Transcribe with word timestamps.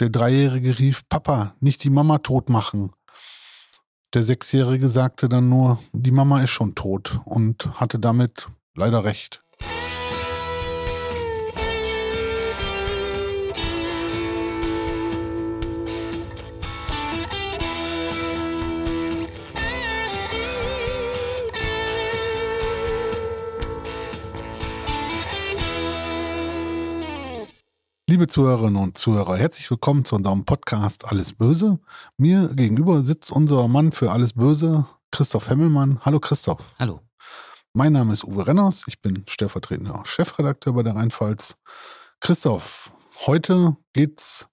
Der 0.00 0.10
Dreijährige 0.10 0.78
rief, 0.78 1.08
Papa, 1.08 1.54
nicht 1.60 1.84
die 1.84 1.90
Mama 1.90 2.18
tot 2.18 2.48
machen. 2.48 2.92
Der 4.12 4.24
Sechsjährige 4.24 4.88
sagte 4.88 5.28
dann 5.28 5.48
nur, 5.48 5.78
die 5.92 6.10
Mama 6.10 6.42
ist 6.42 6.50
schon 6.50 6.74
tot 6.74 7.20
und 7.24 7.80
hatte 7.80 8.00
damit 8.00 8.48
leider 8.74 9.04
recht. 9.04 9.43
Liebe 28.14 28.28
Zuhörerinnen 28.28 28.80
und 28.80 28.96
Zuhörer, 28.96 29.36
herzlich 29.36 29.68
willkommen 29.68 30.04
zu 30.04 30.14
unserem 30.14 30.44
Podcast 30.44 31.04
Alles 31.04 31.32
Böse. 31.32 31.80
Mir 32.16 32.46
gegenüber 32.54 33.02
sitzt 33.02 33.32
unser 33.32 33.66
Mann 33.66 33.90
für 33.90 34.12
Alles 34.12 34.34
Böse, 34.34 34.86
Christoph 35.10 35.48
Hemmelmann. 35.48 35.98
Hallo 36.04 36.20
Christoph. 36.20 36.60
Hallo. 36.78 37.00
Mein 37.72 37.92
Name 37.92 38.12
ist 38.12 38.22
Uwe 38.22 38.46
Renners, 38.46 38.84
ich 38.86 39.02
bin 39.02 39.24
stellvertretender 39.28 40.00
Chefredakteur 40.04 40.74
bei 40.74 40.84
der 40.84 40.94
Rheinpfalz. 40.94 41.56
Christoph, 42.20 42.92
heute 43.26 43.76
geht 43.94 44.20
es 44.20 44.48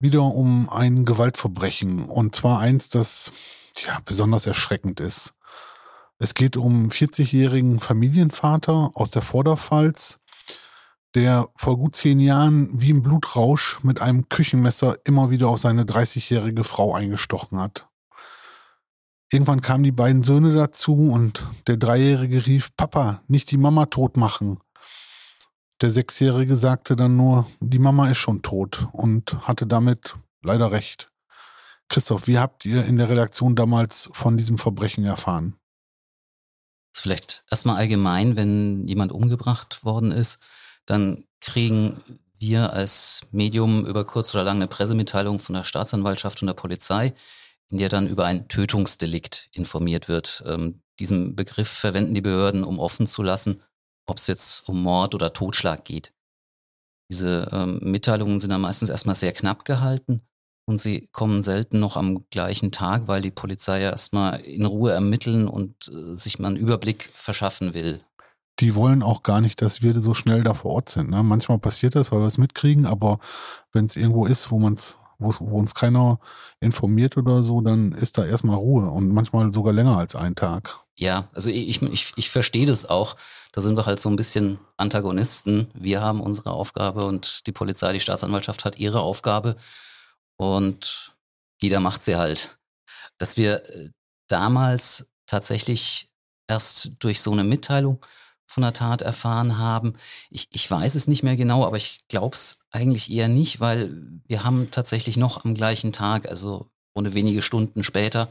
wieder 0.00 0.24
um 0.24 0.68
ein 0.68 1.04
Gewaltverbrechen 1.04 2.06
und 2.06 2.34
zwar 2.34 2.58
eins, 2.58 2.88
das 2.88 3.30
ja, 3.86 4.00
besonders 4.04 4.48
erschreckend 4.48 4.98
ist. 4.98 5.32
Es 6.18 6.34
geht 6.34 6.56
um 6.56 6.88
40-jährigen 6.88 7.78
Familienvater 7.78 8.90
aus 8.94 9.10
der 9.10 9.22
Vorderpfalz, 9.22 10.18
der 11.14 11.48
vor 11.56 11.76
gut 11.76 11.94
zehn 11.94 12.18
Jahren 12.20 12.70
wie 12.72 12.90
im 12.90 13.02
Blutrausch 13.02 13.78
mit 13.82 14.00
einem 14.00 14.28
Küchenmesser 14.28 14.98
immer 15.04 15.30
wieder 15.30 15.48
auf 15.48 15.60
seine 15.60 15.84
30-jährige 15.84 16.64
Frau 16.64 16.94
eingestochen 16.94 17.58
hat. 17.58 17.86
Irgendwann 19.30 19.62
kamen 19.62 19.84
die 19.84 19.92
beiden 19.92 20.22
Söhne 20.22 20.54
dazu 20.54 21.08
und 21.10 21.46
der 21.66 21.76
Dreijährige 21.76 22.46
rief, 22.46 22.70
Papa, 22.76 23.22
nicht 23.26 23.50
die 23.50 23.56
Mama 23.56 23.86
tot 23.86 24.16
machen. 24.16 24.58
Der 25.80 25.90
Sechsjährige 25.90 26.56
sagte 26.56 26.94
dann 26.94 27.16
nur, 27.16 27.46
die 27.60 27.78
Mama 27.78 28.08
ist 28.08 28.18
schon 28.18 28.42
tot 28.42 28.86
und 28.92 29.46
hatte 29.46 29.66
damit 29.66 30.16
leider 30.42 30.70
recht. 30.70 31.10
Christoph, 31.88 32.26
wie 32.26 32.38
habt 32.38 32.64
ihr 32.64 32.84
in 32.84 32.96
der 32.96 33.08
Redaktion 33.08 33.56
damals 33.56 34.08
von 34.12 34.36
diesem 34.36 34.58
Verbrechen 34.58 35.04
erfahren? 35.04 35.56
Vielleicht 36.92 37.44
erstmal 37.50 37.76
allgemein, 37.76 38.36
wenn 38.36 38.86
jemand 38.86 39.10
umgebracht 39.10 39.84
worden 39.84 40.12
ist, 40.12 40.38
dann 40.86 41.24
kriegen 41.40 42.02
wir 42.38 42.72
als 42.72 43.22
Medium 43.30 43.86
über 43.86 44.04
kurz 44.04 44.34
oder 44.34 44.44
lang 44.44 44.56
eine 44.56 44.66
Pressemitteilung 44.66 45.38
von 45.38 45.54
der 45.54 45.64
Staatsanwaltschaft 45.64 46.42
und 46.42 46.46
der 46.46 46.54
Polizei, 46.54 47.14
in 47.68 47.78
der 47.78 47.88
dann 47.88 48.08
über 48.08 48.26
ein 48.26 48.48
Tötungsdelikt 48.48 49.48
informiert 49.52 50.08
wird. 50.08 50.42
Ähm, 50.46 50.82
diesen 50.98 51.34
Begriff 51.34 51.68
verwenden 51.68 52.14
die 52.14 52.20
Behörden, 52.20 52.64
um 52.64 52.78
offen 52.78 53.06
zu 53.06 53.22
lassen, 53.22 53.62
ob 54.06 54.18
es 54.18 54.26
jetzt 54.26 54.68
um 54.68 54.82
Mord 54.82 55.14
oder 55.14 55.32
Totschlag 55.32 55.84
geht. 55.84 56.12
Diese 57.10 57.48
ähm, 57.52 57.78
Mitteilungen 57.82 58.40
sind 58.40 58.50
dann 58.50 58.60
meistens 58.60 58.90
erstmal 58.90 59.14
sehr 59.14 59.32
knapp 59.32 59.64
gehalten 59.64 60.22
und 60.66 60.78
sie 60.78 61.08
kommen 61.12 61.42
selten 61.42 61.80
noch 61.80 61.96
am 61.96 62.26
gleichen 62.30 62.72
Tag, 62.72 63.08
weil 63.08 63.22
die 63.22 63.30
Polizei 63.30 63.80
ja 63.80 63.90
erstmal 63.90 64.40
in 64.40 64.64
Ruhe 64.64 64.92
ermitteln 64.92 65.48
und 65.48 65.88
äh, 65.88 66.16
sich 66.16 66.38
mal 66.38 66.48
einen 66.48 66.56
Überblick 66.56 67.10
verschaffen 67.14 67.74
will 67.74 68.00
die 68.60 68.74
wollen 68.74 69.02
auch 69.02 69.22
gar 69.22 69.40
nicht, 69.40 69.60
dass 69.62 69.82
wir 69.82 70.00
so 70.00 70.14
schnell 70.14 70.44
da 70.44 70.54
vor 70.54 70.72
Ort 70.72 70.88
sind. 70.88 71.10
Ne? 71.10 71.22
Manchmal 71.22 71.58
passiert 71.58 71.94
das, 71.94 72.12
weil 72.12 72.20
wir 72.20 72.26
es 72.26 72.38
mitkriegen, 72.38 72.86
aber 72.86 73.18
wenn 73.72 73.86
es 73.86 73.96
irgendwo 73.96 74.26
ist, 74.26 74.50
wo 74.50 74.58
man 74.58 74.76
wo, 75.18 75.32
wo 75.40 75.58
uns 75.58 75.74
keiner 75.74 76.18
informiert 76.60 77.16
oder 77.16 77.42
so, 77.42 77.60
dann 77.60 77.92
ist 77.92 78.18
da 78.18 78.26
erstmal 78.26 78.56
Ruhe 78.56 78.90
und 78.90 79.08
manchmal 79.08 79.52
sogar 79.52 79.72
länger 79.72 79.96
als 79.96 80.16
ein 80.16 80.34
Tag. 80.34 80.80
Ja, 80.96 81.28
also 81.32 81.50
ich, 81.50 81.82
ich, 81.82 82.12
ich 82.16 82.30
verstehe 82.30 82.66
das 82.66 82.88
auch. 82.88 83.16
Da 83.52 83.60
sind 83.60 83.76
wir 83.76 83.86
halt 83.86 84.00
so 84.00 84.08
ein 84.08 84.16
bisschen 84.16 84.60
Antagonisten. 84.76 85.70
Wir 85.74 86.00
haben 86.00 86.20
unsere 86.20 86.50
Aufgabe 86.50 87.04
und 87.04 87.46
die 87.46 87.52
Polizei, 87.52 87.92
die 87.92 88.00
Staatsanwaltschaft 88.00 88.64
hat 88.64 88.78
ihre 88.78 89.00
Aufgabe 89.00 89.56
und 90.36 91.12
jeder 91.60 91.80
macht 91.80 92.02
sie 92.04 92.16
halt. 92.16 92.58
Dass 93.18 93.36
wir 93.36 93.64
äh, 93.70 93.90
damals 94.28 95.08
tatsächlich 95.26 96.10
erst 96.46 96.92
durch 96.98 97.20
so 97.20 97.32
eine 97.32 97.44
Mitteilung 97.44 98.04
von 98.46 98.62
der 98.62 98.72
Tat 98.72 99.02
erfahren 99.02 99.58
haben. 99.58 99.94
Ich, 100.30 100.48
ich 100.50 100.70
weiß 100.70 100.94
es 100.94 101.08
nicht 101.08 101.22
mehr 101.22 101.36
genau, 101.36 101.64
aber 101.64 101.76
ich 101.76 102.06
glaube 102.08 102.34
es 102.34 102.58
eigentlich 102.70 103.10
eher 103.10 103.28
nicht, 103.28 103.60
weil 103.60 104.20
wir 104.26 104.44
haben 104.44 104.70
tatsächlich 104.70 105.16
noch 105.16 105.44
am 105.44 105.54
gleichen 105.54 105.92
Tag, 105.92 106.28
also 106.28 106.70
ohne 106.94 107.14
wenige 107.14 107.42
Stunden 107.42 107.84
später, 107.84 108.28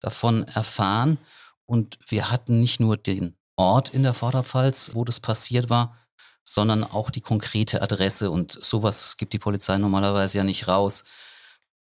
davon 0.00 0.44
erfahren. 0.44 1.18
Und 1.66 1.98
wir 2.06 2.30
hatten 2.30 2.60
nicht 2.60 2.80
nur 2.80 2.96
den 2.96 3.36
Ort 3.56 3.90
in 3.90 4.02
der 4.02 4.14
Vorderpfalz, 4.14 4.92
wo 4.94 5.04
das 5.04 5.20
passiert 5.20 5.70
war, 5.70 5.96
sondern 6.44 6.84
auch 6.84 7.10
die 7.10 7.20
konkrete 7.20 7.82
Adresse. 7.82 8.30
Und 8.30 8.52
sowas 8.52 9.16
gibt 9.16 9.32
die 9.32 9.38
Polizei 9.38 9.78
normalerweise 9.78 10.38
ja 10.38 10.44
nicht 10.44 10.68
raus. 10.68 11.04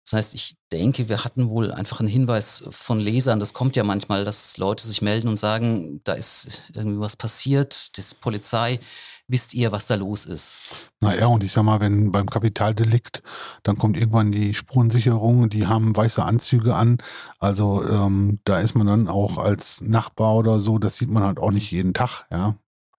Das 0.03 0.13
heißt, 0.13 0.33
ich 0.35 0.55
denke, 0.71 1.07
wir 1.07 1.23
hatten 1.23 1.49
wohl 1.49 1.71
einfach 1.71 1.99
einen 1.99 2.09
Hinweis 2.09 2.65
von 2.71 2.99
Lesern. 2.99 3.39
Das 3.39 3.53
kommt 3.53 3.75
ja 3.75 3.83
manchmal, 3.83 4.25
dass 4.25 4.57
Leute 4.57 4.85
sich 4.85 5.01
melden 5.01 5.29
und 5.29 5.37
sagen, 5.37 6.01
da 6.03 6.13
ist 6.13 6.63
irgendwie 6.73 6.99
was 6.99 7.15
passiert, 7.15 7.97
das 7.97 8.13
Polizei, 8.13 8.79
wisst 9.27 9.53
ihr, 9.53 9.71
was 9.71 9.87
da 9.87 9.95
los 9.95 10.25
ist? 10.25 10.57
Naja, 10.99 11.27
und 11.27 11.43
ich 11.43 11.53
sag 11.53 11.63
mal, 11.63 11.79
wenn 11.79 12.11
beim 12.11 12.29
Kapitaldelikt, 12.29 13.23
dann 13.63 13.77
kommt 13.77 13.97
irgendwann 13.97 14.31
die 14.31 14.53
Spurensicherung, 14.53 15.49
die 15.49 15.67
haben 15.67 15.95
weiße 15.95 16.23
Anzüge 16.23 16.75
an. 16.75 16.97
Also 17.39 17.83
ähm, 17.83 18.39
da 18.43 18.59
ist 18.59 18.75
man 18.75 18.87
dann 18.87 19.07
auch 19.07 19.37
als 19.37 19.81
Nachbar 19.81 20.35
oder 20.35 20.59
so, 20.59 20.79
das 20.79 20.95
sieht 20.95 21.09
man 21.09 21.23
halt 21.23 21.39
auch 21.39 21.51
nicht 21.51 21.71
jeden 21.71 21.93
Tag, 21.93 22.25
ja. 22.29 22.55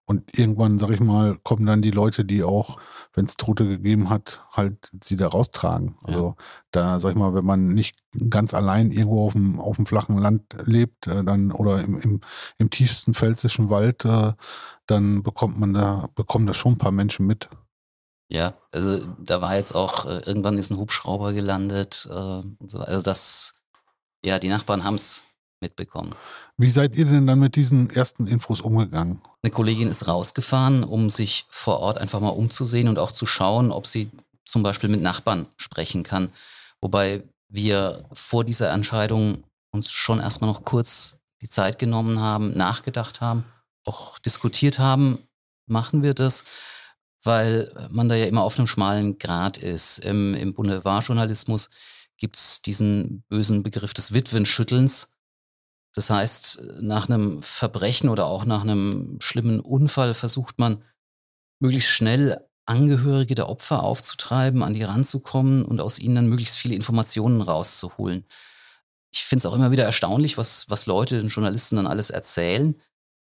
Und 0.07 0.39
irgendwann, 0.39 0.79
sag 0.79 0.91
ich 0.91 1.01
mal, 1.01 1.39
kommen 1.45 1.65
dann 1.65 1.81
die 1.81 1.91
Leute, 1.91 2.27
die 2.27 2.45
auch, 2.45 2.79
wenn 3.15 3.25
es 3.25 3.37
Tote 3.37 3.67
gegeben 3.67 4.11
hat, 4.11 4.45
halt 4.53 4.91
sie 5.03 5.17
da 5.17 5.29
raustragen. 5.29 5.97
Also 6.03 6.37
ja. 6.39 6.45
da, 6.73 7.01
sag 7.01 7.13
ich 7.13 7.17
mal, 7.17 7.35
wenn 7.35 7.47
man 7.47 7.69
nicht 7.69 7.97
ganz 8.29 8.53
allein 8.53 8.91
irgendwo 8.91 9.27
auf 9.27 9.33
dem, 9.33 9.59
auf 9.59 9.77
dem 9.77 9.87
flachen 9.87 10.19
Land 10.19 10.43
lebt, 10.67 11.07
äh, 11.07 11.25
dann 11.25 11.53
oder 11.53 11.83
im, 11.83 11.99
im, 12.01 12.21
im 12.59 12.69
tiefsten 12.69 13.15
pfälzischen 13.15 13.71
Wald, 13.71 14.05
äh, 14.05 14.33
dann 14.87 15.23
bekommt 15.23 15.59
man 15.59 15.73
da, 15.73 16.11
bekommen 16.15 16.47
da 16.47 16.53
schon 16.53 16.73
ein 16.73 16.79
paar 16.79 16.93
Menschen 16.93 17.27
mit. 17.27 17.49
Ja, 18.29 18.55
also 18.73 19.07
da 19.19 19.41
war 19.41 19.57
jetzt 19.57 19.75
auch, 19.75 20.07
äh, 20.07 20.21
irgendwann 20.27 20.59
ist 20.59 20.71
ein 20.71 20.79
Hubschrauber 20.79 21.33
gelandet 21.33 22.07
äh, 22.11 22.15
und 22.15 22.71
so. 22.71 22.81
Also 22.81 23.03
das, 23.03 23.55
ja, 24.25 24.39
die 24.39 24.49
Nachbarn 24.49 24.85
haben 24.85 24.97
es 24.97 25.25
mitbekommen. 25.61 26.15
Wie 26.57 26.71
seid 26.71 26.95
ihr 26.95 27.07
denn 27.07 27.27
dann 27.27 27.41
mit 27.41 27.57
diesen 27.57 27.91
ersten 27.91 28.29
Infos 28.29 28.61
umgegangen? 28.61 29.21
Eine 29.43 29.51
Kollegin 29.51 29.89
ist 29.89 30.07
rausgefahren, 30.07 30.85
um 30.85 31.11
sich 31.11 31.47
vor 31.49 31.81
Ort 31.81 31.99
einfach 31.99 32.21
mal 32.21 32.29
umzusehen 32.29 32.89
und 32.89 32.99
auch 32.99 33.11
zu 33.11 33.27
schauen, 33.27 33.73
ob 33.73 33.87
sie 33.87 34.09
zum 34.45 34.63
Beispiel 34.63 34.89
mit 34.89 35.03
Nachbarn 35.03 35.49
sprechen 35.57 36.05
kann. 36.05 36.33
Wobei 36.81 37.25
wir 37.49 38.05
vor 38.13 38.45
dieser 38.45 38.71
Entscheidung 38.71 39.43
uns 39.73 39.91
schon 39.91 40.21
erstmal 40.21 40.51
noch 40.51 40.65
kurz 40.65 41.17
die 41.41 41.49
Zeit 41.49 41.79
genommen 41.79 42.21
haben, 42.21 42.53
nachgedacht 42.53 43.21
haben, 43.21 43.45
auch 43.85 44.19
diskutiert 44.21 44.79
haben, 44.79 45.19
machen 45.67 46.03
wir 46.03 46.15
das, 46.15 46.45
weil 47.23 47.73
man 47.91 48.09
da 48.09 48.15
ja 48.15 48.27
immer 48.27 48.43
auf 48.43 48.59
einem 48.59 48.67
schmalen 48.67 49.19
Grat 49.19 49.57
ist. 49.57 49.99
Im, 49.99 50.35
im 50.35 50.55
Boulevardjournalismus 50.55 51.69
gibt 52.17 52.37
es 52.37 52.63
diesen 52.63 53.25
bösen 53.29 53.63
Begriff 53.63 53.93
des 53.93 54.13
Witwenschüttelns. 54.15 55.14
Das 55.95 56.11
heißt, 56.11 56.63
nach 56.81 57.09
einem 57.09 57.43
Verbrechen 57.43 58.09
oder 58.09 58.27
auch 58.27 58.45
nach 58.45 58.63
einem 58.63 59.17
schlimmen 59.21 59.61
Unfall 59.61 60.15
versucht 60.15 60.59
man 60.59 60.83
möglichst 61.61 61.91
schnell 61.91 62.45
Angehörige 62.67 63.35
der 63.35 63.49
Opfer 63.49 63.83
aufzutreiben, 63.83 64.63
an 64.63 64.75
die 64.75 64.83
ranzukommen 64.83 65.65
und 65.65 65.83
aus 65.83 65.99
ihnen 65.99 66.15
dann 66.15 66.29
möglichst 66.29 66.57
viele 66.57 66.75
Informationen 66.75 67.43
rauszuholen. 67.43 68.25
Ich 69.13 69.25
finde 69.25 69.41
es 69.41 69.47
auch 69.47 69.55
immer 69.55 69.71
wieder 69.71 69.85
erstaunlich, 69.85 70.39
was, 70.39 70.69
was 70.71 70.87
Leute, 70.87 71.21
den 71.21 71.29
Journalisten 71.29 71.77
dann 71.77 71.87
alles 71.87 72.11
erzählen. 72.11 72.75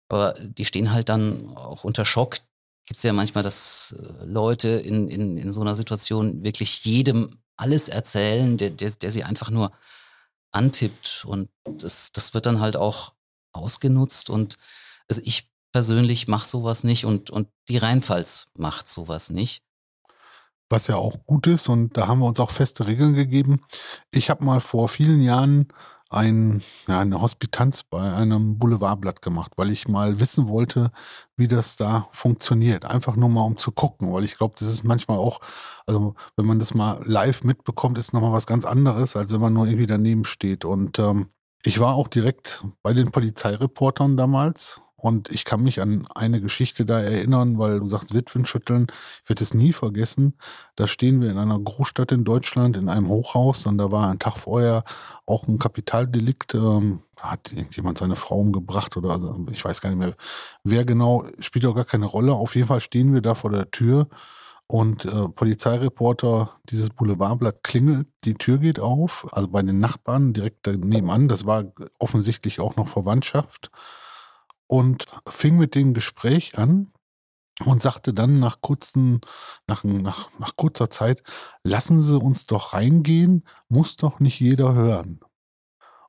Aber 0.09 0.33
die 0.33 0.65
stehen 0.65 0.93
halt 0.93 1.09
dann 1.11 1.55
auch 1.57 1.85
unter 1.85 2.05
Schock. 2.05 2.39
Gibt 2.87 2.97
es 2.97 3.03
ja 3.03 3.13
manchmal, 3.13 3.45
dass 3.45 3.95
äh, 3.99 4.25
Leute 4.25 4.69
in, 4.71 5.09
in, 5.09 5.37
in 5.37 5.53
so 5.53 5.61
einer 5.61 5.77
Situation 5.77 6.43
wirklich 6.43 6.85
jedem 6.85 7.39
alles 7.57 7.89
erzählen, 7.89 8.57
der, 8.57 8.71
der, 8.71 8.91
der 8.91 9.11
sie 9.11 9.25
einfach 9.25 9.51
nur 9.51 9.73
antippt. 10.55 11.25
Und 11.27 11.51
das, 11.65 12.13
das 12.13 12.35
wird 12.35 12.47
dann 12.47 12.61
halt 12.61 12.77
auch 12.77 13.15
ausgenutzt. 13.53 14.31
Und 14.31 14.57
also 15.09 15.21
ich 15.25 15.51
persönlich 15.73 16.29
mache 16.29 16.47
sowas 16.47 16.85
nicht 16.85 17.05
und, 17.05 17.31
und 17.31 17.49
die 17.69 17.79
Rheinpfalz 17.79 18.51
macht 18.55 18.89
sowas 18.89 19.31
nicht. 19.31 19.63
Was 20.71 20.87
ja 20.87 20.97
auch 20.97 21.19
gut 21.27 21.47
ist 21.47 21.69
und 21.69 21.97
da 21.97 22.07
haben 22.07 22.21
wir 22.21 22.27
uns 22.27 22.41
auch 22.41 22.51
feste 22.51 22.87
Regeln 22.87 23.15
gegeben. 23.15 23.61
Ich 24.11 24.31
habe 24.31 24.45
mal 24.45 24.61
vor 24.61 24.89
vielen 24.89 25.21
Jahren 25.21 25.69
ein, 26.15 26.63
ja, 26.89 27.01
eine 27.01 27.21
Hospitanz 27.21 27.83
bei 27.83 28.01
einem 28.13 28.59
Boulevardblatt 28.59 29.23
gemacht, 29.23 29.53
weil 29.57 29.71
ich 29.71 29.89
mal 29.89 30.21
wissen 30.21 30.49
wollte, 30.49 30.91
wie 31.37 31.49
das 31.49 31.77
da 31.77 32.09
funktioniert. 32.13 32.85
Einfach 32.85 33.17
nur 33.17 33.29
mal 33.29 33.43
um 33.43 33.57
zu 33.57 33.73
gucken, 33.73 34.13
weil 34.13 34.25
ich 34.25 34.37
glaube, 34.37 34.55
das 34.59 34.69
ist 34.69 34.85
manchmal 34.85 35.19
auch, 35.19 35.41
also 35.87 36.15
wenn 36.37 36.47
man 36.47 36.59
das 36.59 36.75
mal 36.75 37.03
live 37.05 37.45
mitbekommt, 37.45 37.99
ist 37.99 38.13
nochmal 38.13 38.33
was 38.33 38.47
ganz 38.47 38.65
anderes, 38.65 39.17
als 39.17 39.33
wenn 39.33 39.41
man 39.41 39.53
nur 39.53 39.67
irgendwie 39.67 39.87
daneben 39.87 40.25
steht. 40.25 40.65
Und 40.65 40.99
ähm, 40.99 41.29
ich 41.65 41.81
war 41.81 41.95
auch 41.95 42.09
direkt 42.09 42.65
bei 42.83 42.93
den 42.93 43.11
Polizeireportern 43.11 44.17
damals 44.17 44.81
und 45.05 45.31
ich 45.31 45.45
kann 45.45 45.63
mich 45.63 45.83
an 45.83 46.07
eine 46.15 46.41
Geschichte 46.41 46.87
da 46.87 46.99
erinnern, 46.99 47.59
weil 47.59 47.81
du 47.81 47.87
sagst 47.87 48.15
Witwen 48.15 48.47
schütteln. 48.47 48.87
Ich 49.23 49.29
werde 49.29 49.45
es 49.45 49.53
nie 49.53 49.75
vergessen. 49.75 50.33
Da 50.77 50.87
stehen 50.87 51.21
wir 51.21 51.31
in 51.31 51.37
einer 51.37 51.59
Großstadt 51.59 52.11
in 52.11 52.25
Deutschland 52.25 52.79
in 52.79 52.89
einem 52.89 53.09
Hochhaus 53.09 53.67
und 53.67 53.77
da 53.77 53.91
war 53.91 54.09
ein 54.09 54.19
Tag 54.19 54.39
vorher 54.39 54.83
auch 55.27 55.47
ein 55.47 55.59
Kapitaldelikt. 55.59 56.55
Ähm, 56.55 57.03
hat 57.19 57.53
irgendjemand 57.53 57.99
seine 57.99 58.17
Frau 58.17 58.41
umgebracht 58.41 58.97
oder 58.97 59.11
also 59.11 59.37
ich 59.51 59.63
weiß 59.63 59.83
gar 59.83 59.91
nicht 59.91 59.99
mehr, 59.99 60.15
wer 60.63 60.87
genau, 60.87 61.27
spielt 61.39 61.67
auch 61.67 61.75
gar 61.75 61.85
keine 61.85 62.07
Rolle. 62.07 62.33
Auf 62.33 62.57
jeden 62.57 62.69
Fall 62.69 62.81
stehen 62.81 63.13
wir 63.13 63.21
da 63.21 63.35
vor 63.35 63.51
der 63.51 63.71
Tür 63.71 64.09
und 64.67 65.05
äh, 65.05 65.29
Polizeireporter, 65.29 66.53
dieses 66.71 66.89
Boulevardblatt 66.89 67.63
klingelt, 67.63 68.07
die 68.25 68.35
Tür 68.35 68.57
geht 68.57 68.81
auf, 68.81 69.27
also 69.33 69.49
bei 69.49 69.61
den 69.61 69.81
Nachbarn 69.81 70.33
direkt 70.33 70.67
nebenan. 70.67 71.29
Das 71.29 71.45
war 71.45 71.65
offensichtlich 71.99 72.59
auch 72.59 72.77
noch 72.77 72.89
Verwandtschaft 72.89 73.71
und 74.67 75.07
fing 75.29 75.57
mit 75.57 75.75
dem 75.75 75.95
Gespräch 75.95 76.59
an 76.59 76.93
und 77.65 77.83
sagte 77.83 78.13
dann 78.13 78.41
nach 78.41 78.61
kurzen, 78.61 79.21
nach, 79.67 79.85
nach, 79.85 80.31
nach 80.39 80.57
kurzer 80.57 80.91
Zeit, 80.91 81.23
lassen 81.63 82.03
Sie 82.03 82.19
uns 82.19 82.47
doch 82.47 82.73
reingehen, 82.73 83.45
muss 83.69 83.97
doch 83.97 84.21
nicht 84.21 84.41
jeder 84.41 84.75
hören. 84.75 85.21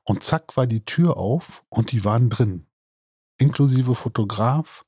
Und 0.02 0.22
zack 0.22 0.56
war 0.56 0.66
die 0.66 0.84
Tür 0.84 1.16
auf 1.16 1.64
und 1.68 1.92
die 1.92 2.04
waren 2.04 2.30
drin. 2.30 2.66
Inklusive 3.38 3.94
Fotograf. 3.94 4.84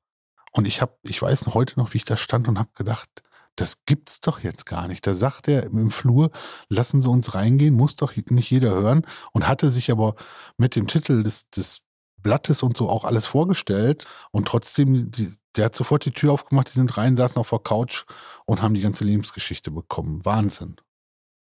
Und 0.53 0.67
ich 0.67 0.81
habe, 0.81 0.97
ich 1.03 1.21
weiß 1.21 1.47
noch 1.47 1.55
heute 1.55 1.79
noch, 1.79 1.93
wie 1.93 1.99
ich 1.99 2.05
da 2.05 2.17
stand 2.17 2.49
und 2.49 2.59
habe 2.59 2.71
gedacht, 2.75 3.23
das 3.57 3.85
gibt's 3.85 4.21
doch 4.21 4.41
jetzt 4.41 4.67
gar 4.67 4.87
nicht. 4.87 5.07
Da 5.07 5.15
sagt 5.15 5.49
er 5.49 5.65
im 5.65 5.91
Flur, 5.91 6.31
lassen 6.69 7.01
Sie 7.01 7.09
uns 7.09 7.35
reingehen, 7.35 7.75
muss 7.75 7.97
doch 7.97 8.15
nicht 8.15 8.51
jeder 8.51 8.71
hören. 8.71 9.05
Und 9.33 9.49
hatte 9.49 9.71
sich 9.71 9.91
aber 9.91 10.15
mit 10.57 10.77
dem 10.77 10.87
Titel 10.87 11.25
des, 11.25 11.51
des 11.51 11.83
Blattes 12.23 12.63
und 12.63 12.77
so 12.77 12.89
auch 12.89 13.05
alles 13.05 13.27
vorgestellt 13.27 14.07
und 14.31 14.49
trotzdem, 14.49 15.11
die, 15.11 15.35
der 15.57 15.67
hat 15.67 15.75
sofort 15.75 16.05
die 16.05 16.13
Tür 16.13 16.33
aufgemacht, 16.33 16.69
die 16.69 16.73
sind 16.73 16.97
rein, 16.97 17.17
saßen 17.17 17.39
auf 17.41 17.51
der 17.51 17.59
Couch 17.59 18.05
und 18.47 18.63
haben 18.63 18.75
die 18.75 18.81
ganze 18.81 19.05
Lebensgeschichte 19.05 19.71
bekommen. 19.71 20.25
Wahnsinn. 20.25 20.77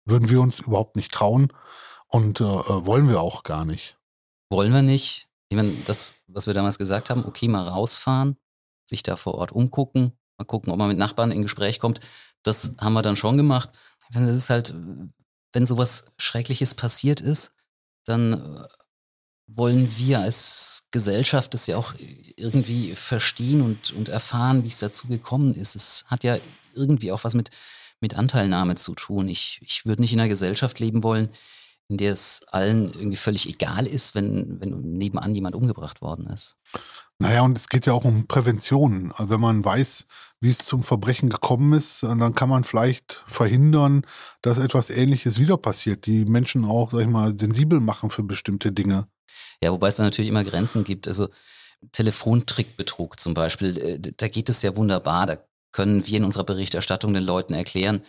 Würden 0.05 0.29
wir 0.29 0.41
uns 0.41 0.59
überhaupt 0.59 0.95
nicht 0.95 1.11
trauen 1.11 1.51
und 2.07 2.39
äh, 2.39 2.43
äh, 2.43 2.85
wollen 2.85 3.09
wir 3.09 3.21
auch 3.21 3.43
gar 3.43 3.65
nicht. 3.65 3.97
Wollen 4.49 4.73
wir 4.73 4.81
nicht. 4.81 5.27
Ich 5.49 5.57
meine, 5.57 5.73
das, 5.85 6.15
was 6.27 6.47
wir 6.47 6.53
damals 6.53 6.77
gesagt 6.77 7.09
haben, 7.09 7.25
okay, 7.25 7.47
mal 7.47 7.67
rausfahren, 7.67 8.37
sich 8.85 9.03
da 9.03 9.15
vor 9.15 9.35
Ort 9.35 9.51
umgucken, 9.51 10.13
mal 10.37 10.45
gucken, 10.45 10.71
ob 10.71 10.77
man 10.77 10.87
mit 10.87 10.97
Nachbarn 10.97 11.31
in 11.31 11.41
Gespräch 11.41 11.79
kommt, 11.79 11.99
das 12.43 12.71
haben 12.79 12.93
wir 12.93 13.01
dann 13.01 13.15
schon 13.15 13.37
gemacht. 13.37 13.71
Das 14.11 14.23
ist 14.23 14.49
halt, 14.49 14.75
wenn 15.51 15.65
sowas 15.65 16.05
Schreckliches 16.17 16.75
passiert 16.75 17.21
ist, 17.21 17.53
dann 18.05 18.33
äh, 18.33 18.67
wollen 19.47 19.89
wir 19.97 20.19
als 20.19 20.87
Gesellschaft 20.91 21.53
das 21.53 21.67
ja 21.67 21.77
auch 21.77 21.93
irgendwie 22.35 22.95
verstehen 22.95 23.61
und, 23.61 23.91
und 23.91 24.09
erfahren, 24.09 24.63
wie 24.63 24.67
es 24.69 24.79
dazu 24.79 25.07
gekommen 25.07 25.55
ist. 25.55 25.75
Es 25.75 26.05
hat 26.07 26.23
ja 26.23 26.37
irgendwie 26.73 27.11
auch 27.11 27.23
was 27.23 27.35
mit, 27.35 27.51
mit 27.99 28.15
Anteilnahme 28.15 28.75
zu 28.75 28.95
tun. 28.95 29.29
Ich, 29.29 29.59
ich 29.63 29.85
würde 29.85 30.01
nicht 30.01 30.13
in 30.13 30.19
einer 30.19 30.29
Gesellschaft 30.29 30.79
leben 30.79 31.03
wollen, 31.03 31.29
in 31.87 31.97
der 31.97 32.11
es 32.13 32.43
allen 32.47 32.93
irgendwie 32.93 33.17
völlig 33.17 33.47
egal 33.47 33.85
ist, 33.85 34.15
wenn, 34.15 34.59
wenn 34.59 34.97
nebenan 34.97 35.35
jemand 35.35 35.55
umgebracht 35.55 36.01
worden 36.01 36.27
ist. 36.27 36.55
Naja, 37.19 37.43
und 37.43 37.57
es 37.57 37.69
geht 37.69 37.85
ja 37.85 37.93
auch 37.93 38.03
um 38.03 38.27
Prävention. 38.27 39.13
Also 39.15 39.29
wenn 39.29 39.39
man 39.39 39.63
weiß, 39.63 40.05
wie 40.41 40.49
es 40.49 40.57
zum 40.57 40.83
Verbrechen 40.83 41.29
gekommen 41.29 41.73
ist, 41.73 42.03
dann 42.03 42.35
kann 42.35 42.49
man 42.49 42.63
vielleicht 42.63 43.23
verhindern, 43.27 44.05
dass 44.41 44.57
etwas 44.57 44.89
Ähnliches 44.89 45.39
wieder 45.39 45.57
passiert. 45.57 46.07
Die 46.07 46.25
Menschen 46.25 46.65
auch, 46.65 46.91
sag 46.91 47.01
ich 47.01 47.07
mal, 47.07 47.37
sensibel 47.37 47.79
machen 47.79 48.09
für 48.09 48.23
bestimmte 48.23 48.71
Dinge. 48.71 49.07
Ja, 49.61 49.71
wobei 49.71 49.87
es 49.87 49.95
da 49.95 50.03
natürlich 50.03 50.29
immer 50.29 50.43
Grenzen 50.43 50.83
gibt. 50.83 51.07
Also 51.07 51.29
Telefontrickbetrug 51.91 53.19
zum 53.19 53.33
Beispiel, 53.33 53.77
äh, 53.77 53.99
da 53.99 54.27
geht 54.27 54.49
es 54.49 54.61
ja 54.61 54.75
wunderbar. 54.75 55.27
Da 55.27 55.37
können 55.71 56.05
wir 56.05 56.17
in 56.17 56.25
unserer 56.25 56.43
Berichterstattung 56.43 57.13
den 57.13 57.23
Leuten 57.23 57.53
erklären, 57.53 58.01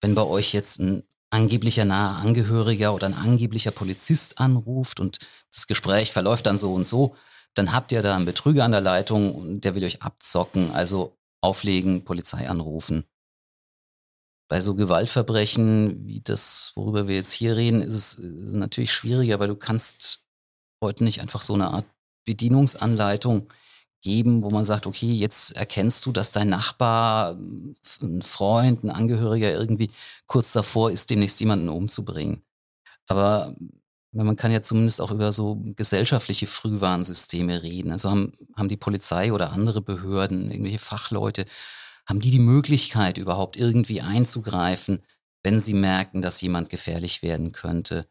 wenn 0.00 0.14
bei 0.14 0.22
euch 0.22 0.52
jetzt 0.52 0.80
ein 0.80 1.02
angeblicher 1.30 1.84
naher 1.84 2.16
Angehöriger 2.16 2.94
oder 2.94 3.06
ein 3.06 3.14
angeblicher 3.14 3.70
Polizist 3.70 4.38
anruft 4.38 5.00
und 5.00 5.18
das 5.52 5.66
Gespräch 5.66 6.12
verläuft 6.12 6.46
dann 6.46 6.56
so 6.56 6.72
und 6.74 6.84
so, 6.84 7.14
dann 7.54 7.72
habt 7.72 7.92
ihr 7.92 8.02
da 8.02 8.16
einen 8.16 8.24
Betrüger 8.24 8.64
an 8.64 8.72
der 8.72 8.80
Leitung 8.80 9.34
und 9.34 9.64
der 9.64 9.74
will 9.74 9.84
euch 9.84 10.02
abzocken. 10.02 10.70
Also 10.70 11.18
auflegen, 11.40 12.04
Polizei 12.04 12.48
anrufen. 12.48 13.04
Bei 14.48 14.60
so 14.60 14.74
Gewaltverbrechen 14.74 16.06
wie 16.06 16.20
das, 16.20 16.72
worüber 16.74 17.06
wir 17.06 17.16
jetzt 17.16 17.32
hier 17.32 17.56
reden, 17.56 17.82
ist 17.82 17.94
es 17.94 18.18
natürlich 18.18 18.92
schwieriger, 18.92 19.38
weil 19.38 19.48
du 19.48 19.56
kannst 19.56 20.24
heute 20.82 21.04
nicht 21.04 21.20
einfach 21.20 21.42
so 21.42 21.54
eine 21.54 21.68
Art 21.70 21.86
Bedienungsanleitung 22.24 23.52
geben, 24.00 24.42
wo 24.42 24.50
man 24.50 24.64
sagt, 24.64 24.86
okay, 24.86 25.12
jetzt 25.12 25.56
erkennst 25.56 26.06
du, 26.06 26.12
dass 26.12 26.30
dein 26.30 26.48
Nachbar, 26.48 27.36
ein 28.00 28.22
Freund, 28.22 28.84
ein 28.84 28.90
Angehöriger 28.90 29.52
irgendwie 29.52 29.90
kurz 30.26 30.52
davor 30.52 30.90
ist, 30.90 31.10
demnächst 31.10 31.40
jemanden 31.40 31.68
umzubringen. 31.68 32.42
Aber 33.06 33.54
man 34.12 34.36
kann 34.36 34.52
ja 34.52 34.62
zumindest 34.62 35.00
auch 35.00 35.10
über 35.10 35.32
so 35.32 35.62
gesellschaftliche 35.76 36.46
Frühwarnsysteme 36.46 37.62
reden. 37.62 37.92
Also 37.92 38.10
haben, 38.10 38.32
haben 38.56 38.68
die 38.68 38.76
Polizei 38.76 39.32
oder 39.32 39.52
andere 39.52 39.82
Behörden, 39.82 40.50
irgendwelche 40.50 40.78
Fachleute, 40.78 41.44
haben 42.06 42.20
die 42.20 42.30
die 42.30 42.38
Möglichkeit 42.38 43.18
überhaupt 43.18 43.56
irgendwie 43.56 44.00
einzugreifen, 44.00 45.04
wenn 45.42 45.60
sie 45.60 45.74
merken, 45.74 46.22
dass 46.22 46.40
jemand 46.40 46.70
gefährlich 46.70 47.22
werden 47.22 47.52
könnte? 47.52 48.08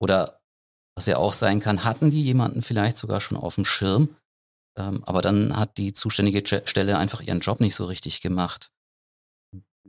Oder 0.00 0.40
was 0.94 1.06
ja 1.06 1.16
auch 1.18 1.32
sein 1.32 1.60
kann, 1.60 1.84
hatten 1.84 2.10
die 2.10 2.22
jemanden 2.22 2.62
vielleicht 2.62 2.96
sogar 2.96 3.20
schon 3.20 3.36
auf 3.36 3.54
dem 3.56 3.64
Schirm, 3.64 4.16
aber 4.74 5.22
dann 5.22 5.56
hat 5.56 5.78
die 5.78 5.92
zuständige 5.92 6.42
Stelle 6.64 6.98
einfach 6.98 7.20
ihren 7.20 7.40
Job 7.40 7.60
nicht 7.60 7.74
so 7.74 7.84
richtig 7.86 8.20
gemacht. 8.20 8.70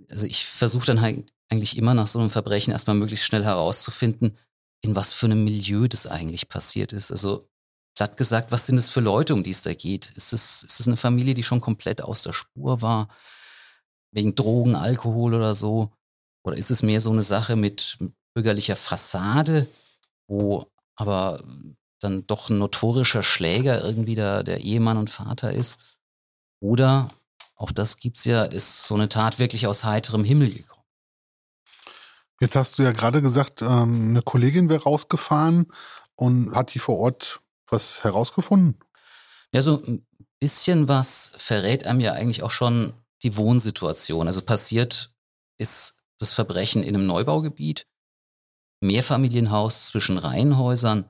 Also 0.10 0.28
ich 0.28 0.46
versuche 0.46 0.86
dann 0.86 1.02
halt 1.02 1.32
eigentlich 1.50 1.78
immer 1.78 1.94
nach 1.94 2.08
so 2.08 2.20
einem 2.20 2.30
Verbrechen 2.30 2.72
erstmal 2.72 2.96
möglichst 2.96 3.26
schnell 3.26 3.44
herauszufinden, 3.44 4.38
in 4.82 4.96
was 4.96 5.14
für 5.14 5.28
einem 5.28 5.44
Milieu 5.44 5.88
das 5.88 6.08
eigentlich 6.08 6.50
passiert 6.50 6.92
ist. 6.92 7.12
Also 7.12 7.48
platt 7.96 8.18
gesagt, 8.18 8.52
was 8.52 8.66
sind 8.66 8.78
es 8.78 8.90
für 8.90 9.00
Leute, 9.00 9.34
um 9.34 9.44
die 9.44 9.52
es 9.52 9.62
da 9.62 9.74
geht? 9.74 10.12
Ist 10.16 10.34
es, 10.34 10.64
ist 10.64 10.80
es 10.80 10.88
eine 10.88 10.98
Familie, 10.98 11.34
die 11.34 11.44
schon 11.44 11.62
komplett 11.62 12.02
aus 12.02 12.24
der 12.24 12.34
Spur 12.34 12.82
war, 12.82 13.08
wegen 14.12 14.36
Drogen, 14.36 14.76
Alkohol 14.76 15.34
oder 15.34 15.54
so? 15.54 15.92
Oder 16.44 16.58
ist 16.58 16.72
es 16.72 16.84
mehr 16.84 17.00
so 17.00 17.12
eine 17.12 17.24
Sache 17.24 17.56
mit 17.56 17.98
bürgerlicher 18.34 18.76
Fassade, 18.76 19.68
wo 20.28 20.68
aber 20.96 21.44
dann 22.04 22.28
doch 22.28 22.50
ein 22.50 22.58
notorischer 22.58 23.24
Schläger 23.24 23.84
irgendwie 23.84 24.16
der, 24.16 24.44
der 24.44 24.62
Ehemann 24.62 24.98
und 24.98 25.10
Vater 25.10 25.54
ist. 25.54 25.78
Oder, 26.60 27.10
auch 27.56 27.72
das 27.72 27.98
gibt's 27.98 28.26
ja, 28.26 28.44
ist 28.44 28.86
so 28.86 28.96
eine 28.96 29.10
Tat 29.10 29.40
wirklich 29.40 29.68
aus 29.68 29.84
heiterem 29.84 30.24
Himmel 30.24 30.54
gekommen. 30.54 30.84
Jetzt 32.40 32.56
hast 32.56 32.78
du 32.78 32.84
ja 32.84 32.92
gerade 32.92 33.22
gesagt, 33.22 33.62
ähm, 33.62 34.10
eine 34.10 34.22
Kollegin 34.22 34.70
wäre 34.70 34.84
rausgefahren 34.84 35.72
und 36.16 36.54
hat 36.56 36.74
die 36.74 36.80
vor 36.80 37.00
Ort 37.00 37.42
was 37.68 38.04
herausgefunden? 38.04 38.80
Ja, 39.52 39.62
so 39.62 39.82
ein 39.82 40.06
bisschen 40.40 40.88
was 40.88 41.34
verrät 41.38 41.86
einem 41.86 42.00
ja 42.00 42.14
eigentlich 42.14 42.44
auch 42.44 42.52
schon 42.52 42.94
die 43.24 43.38
Wohnsituation. 43.38 44.28
Also 44.28 44.42
passiert 44.42 45.14
ist 45.58 45.98
das 46.20 46.32
Verbrechen 46.32 46.84
in 46.84 46.96
einem 46.96 47.06
Neubaugebiet 47.06 47.88
Mehrfamilienhaus 48.84 49.88
zwischen 49.88 50.18
Reihenhäusern. 50.18 51.10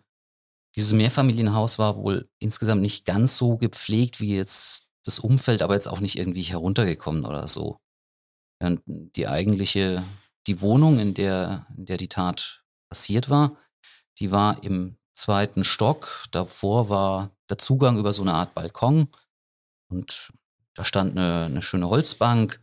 Dieses 0.76 0.94
Mehrfamilienhaus 0.94 1.78
war 1.78 1.98
wohl 1.98 2.30
insgesamt 2.40 2.82
nicht 2.82 3.06
ganz 3.06 3.38
so 3.38 3.58
gepflegt 3.58 4.20
wie 4.20 4.36
jetzt 4.36 4.88
das 5.06 5.20
Umfeld, 5.20 5.62
aber 5.62 5.76
jetzt 5.76 5.88
auch 5.88 6.00
nicht 6.00 6.18
irgendwie 6.18 6.42
heruntergekommen 6.44 7.26
oder 7.26 7.48
so. 7.48 7.80
Und 8.62 8.82
die 8.86 9.28
eigentliche, 9.28 10.04
die 10.48 10.62
Wohnung, 10.62 11.00
in 11.00 11.14
der, 11.14 11.68
in 11.78 11.86
der 11.86 11.98
die 11.98 12.08
Tat 12.08 12.64
passiert 12.90 13.30
war, 13.30 13.58
die 14.20 14.32
war 14.32 14.64
im 14.64 14.98
zweiten 15.14 15.64
Stock. 15.64 16.24
Davor 16.32 16.90
war 16.90 17.32
der 17.50 17.58
Zugang 17.58 17.98
über 17.98 18.14
so 18.14 18.22
eine 18.22 18.34
Art 18.34 18.56
Balkon 18.56 19.10
und 19.90 20.32
da 20.76 20.86
stand 20.86 21.12
eine, 21.18 21.46
eine 21.46 21.62
schöne 21.62 21.90
Holzbank. 21.90 22.60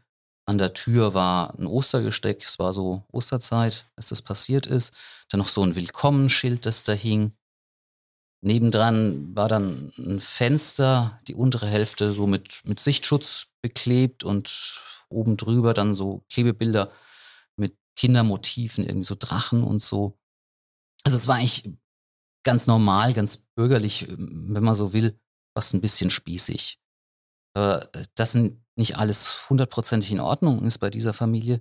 An 0.46 0.58
der 0.58 0.74
Tür 0.74 1.14
war 1.14 1.56
ein 1.58 1.66
Ostergesteck, 1.66 2.42
es 2.42 2.58
war 2.58 2.74
so 2.74 3.04
Osterzeit, 3.12 3.86
als 3.94 4.08
das 4.08 4.22
passiert 4.22 4.66
ist. 4.66 4.92
Dann 5.28 5.38
noch 5.38 5.48
so 5.48 5.62
ein 5.62 5.76
Willkommenschild, 5.76 6.66
das 6.66 6.82
da 6.82 6.92
hing. 6.92 7.32
Nebendran 8.42 9.34
war 9.36 9.48
dann 9.48 9.92
ein 9.98 10.20
Fenster, 10.20 11.20
die 11.28 11.34
untere 11.34 11.66
Hälfte 11.66 12.12
so 12.12 12.26
mit, 12.26 12.62
mit 12.64 12.80
Sichtschutz 12.80 13.48
beklebt 13.60 14.24
und 14.24 14.80
oben 15.10 15.36
drüber 15.36 15.74
dann 15.74 15.94
so 15.94 16.24
Klebebilder 16.30 16.90
mit 17.56 17.76
Kindermotiven, 17.96 18.84
irgendwie 18.84 19.04
so 19.04 19.16
Drachen 19.18 19.62
und 19.62 19.82
so. 19.82 20.18
Also 21.04 21.18
es 21.18 21.28
war 21.28 21.36
eigentlich 21.36 21.74
ganz 22.42 22.66
normal, 22.66 23.12
ganz 23.12 23.36
bürgerlich, 23.36 24.06
wenn 24.08 24.62
man 24.62 24.74
so 24.74 24.92
will, 24.92 25.18
fast 25.54 25.74
ein 25.74 25.80
bisschen 25.82 26.10
spießig. 26.10 26.78
Aber 27.54 27.90
das 28.14 28.38
nicht 28.76 28.96
alles 28.96 29.50
hundertprozentig 29.50 30.12
in 30.12 30.20
Ordnung 30.20 30.64
ist 30.64 30.78
bei 30.78 30.88
dieser 30.88 31.12
Familie, 31.12 31.60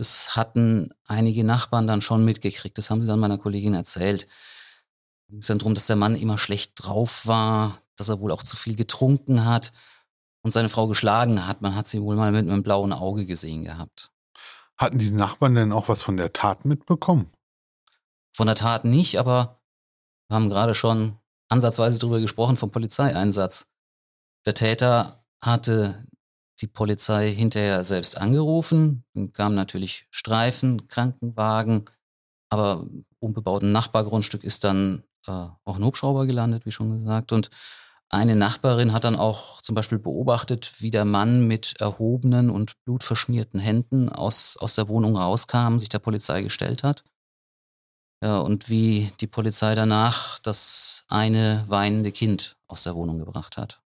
das 0.00 0.34
hatten 0.34 0.94
einige 1.06 1.44
Nachbarn 1.44 1.86
dann 1.86 2.00
schon 2.00 2.24
mitgekriegt. 2.24 2.78
Das 2.78 2.88
haben 2.88 3.02
sie 3.02 3.06
dann 3.06 3.20
meiner 3.20 3.36
Kollegin 3.36 3.74
erzählt. 3.74 4.26
Es 5.30 5.46
ging 5.46 5.46
dann 5.46 5.58
darum, 5.58 5.74
dass 5.74 5.86
der 5.86 5.94
Mann 5.94 6.16
immer 6.16 6.38
schlecht 6.38 6.72
drauf 6.74 7.24
war, 7.24 7.78
dass 7.96 8.08
er 8.08 8.18
wohl 8.18 8.32
auch 8.32 8.42
zu 8.42 8.56
viel 8.56 8.74
getrunken 8.74 9.44
hat 9.44 9.72
und 10.42 10.50
seine 10.50 10.68
Frau 10.68 10.88
geschlagen 10.88 11.46
hat. 11.46 11.62
Man 11.62 11.76
hat 11.76 11.86
sie 11.86 12.02
wohl 12.02 12.16
mal 12.16 12.32
mit 12.32 12.48
einem 12.48 12.64
blauen 12.64 12.92
Auge 12.92 13.26
gesehen 13.26 13.62
gehabt. 13.62 14.10
Hatten 14.76 14.98
die 14.98 15.10
Nachbarn 15.12 15.54
denn 15.54 15.72
auch 15.72 15.88
was 15.88 16.02
von 16.02 16.16
der 16.16 16.32
Tat 16.32 16.64
mitbekommen? 16.64 17.30
Von 18.32 18.48
der 18.48 18.56
Tat 18.56 18.84
nicht, 18.84 19.20
aber 19.20 19.60
wir 20.28 20.34
haben 20.34 20.48
gerade 20.48 20.74
schon 20.74 21.18
ansatzweise 21.48 22.00
darüber 22.00 22.20
gesprochen 22.20 22.56
vom 22.56 22.72
Polizeieinsatz. 22.72 23.68
Der 24.46 24.54
Täter 24.54 25.24
hatte 25.40 26.06
die 26.60 26.66
Polizei 26.66 27.32
hinterher 27.32 27.84
selbst 27.84 28.18
angerufen. 28.18 29.04
Dann 29.14 29.30
kamen 29.30 29.54
natürlich 29.54 30.08
Streifen, 30.10 30.88
Krankenwagen, 30.88 31.84
aber 32.48 32.86
unbebauten 33.20 33.70
Nachbargrundstück 33.70 34.42
ist 34.42 34.64
dann 34.64 35.04
äh, 35.26 35.30
auch 35.30 35.76
ein 35.76 35.84
Hubschrauber 35.84 36.26
gelandet, 36.26 36.66
wie 36.66 36.72
schon 36.72 36.98
gesagt. 36.98 37.32
Und 37.32 37.50
eine 38.08 38.34
Nachbarin 38.34 38.92
hat 38.92 39.04
dann 39.04 39.16
auch 39.16 39.62
zum 39.62 39.74
Beispiel 39.74 39.98
beobachtet, 39.98 40.80
wie 40.80 40.90
der 40.90 41.04
Mann 41.04 41.46
mit 41.46 41.80
erhobenen 41.80 42.50
und 42.50 42.74
blutverschmierten 42.84 43.60
Händen 43.60 44.08
aus, 44.08 44.56
aus 44.56 44.74
der 44.74 44.88
Wohnung 44.88 45.16
rauskam, 45.16 45.78
sich 45.78 45.88
der 45.88 46.00
Polizei 46.00 46.42
gestellt 46.42 46.82
hat. 46.82 47.04
Ja, 48.22 48.40
und 48.40 48.68
wie 48.68 49.12
die 49.20 49.26
Polizei 49.26 49.74
danach 49.74 50.38
das 50.40 51.04
eine 51.08 51.64
weinende 51.68 52.12
Kind 52.12 52.56
aus 52.66 52.82
der 52.82 52.94
Wohnung 52.94 53.18
gebracht 53.18 53.56
hat. 53.56 53.80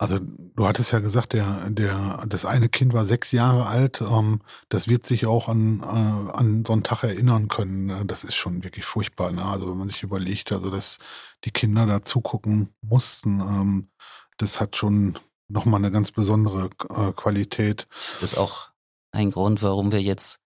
Also 0.00 0.18
du 0.18 0.66
hattest 0.66 0.92
ja 0.92 0.98
gesagt, 1.00 1.34
der, 1.34 1.68
der, 1.68 2.24
das 2.26 2.46
eine 2.46 2.70
Kind 2.70 2.94
war 2.94 3.04
sechs 3.04 3.32
Jahre 3.32 3.66
alt. 3.66 4.00
Ähm, 4.00 4.40
das 4.70 4.88
wird 4.88 5.04
sich 5.04 5.26
auch 5.26 5.46
an, 5.46 5.80
äh, 5.80 6.30
an 6.32 6.64
so 6.64 6.72
einen 6.72 6.82
Tag 6.82 7.02
erinnern 7.04 7.48
können. 7.48 7.84
Ne? 7.84 8.06
Das 8.06 8.24
ist 8.24 8.34
schon 8.34 8.64
wirklich 8.64 8.86
furchtbar. 8.86 9.30
Ne? 9.30 9.44
Also 9.44 9.70
wenn 9.70 9.76
man 9.76 9.88
sich 9.88 10.02
überlegt, 10.02 10.52
also 10.52 10.70
dass 10.70 10.96
die 11.44 11.50
Kinder 11.50 11.84
da 11.84 12.00
zugucken 12.00 12.74
mussten, 12.80 13.40
ähm, 13.40 13.90
das 14.38 14.58
hat 14.58 14.74
schon 14.74 15.18
nochmal 15.48 15.80
eine 15.80 15.90
ganz 15.90 16.12
besondere 16.12 16.70
äh, 16.88 17.12
Qualität. 17.12 17.86
Das 18.22 18.32
ist 18.32 18.38
auch 18.38 18.70
ein 19.12 19.30
Grund, 19.30 19.62
warum 19.62 19.92
wir 19.92 20.00
jetzt 20.00 20.40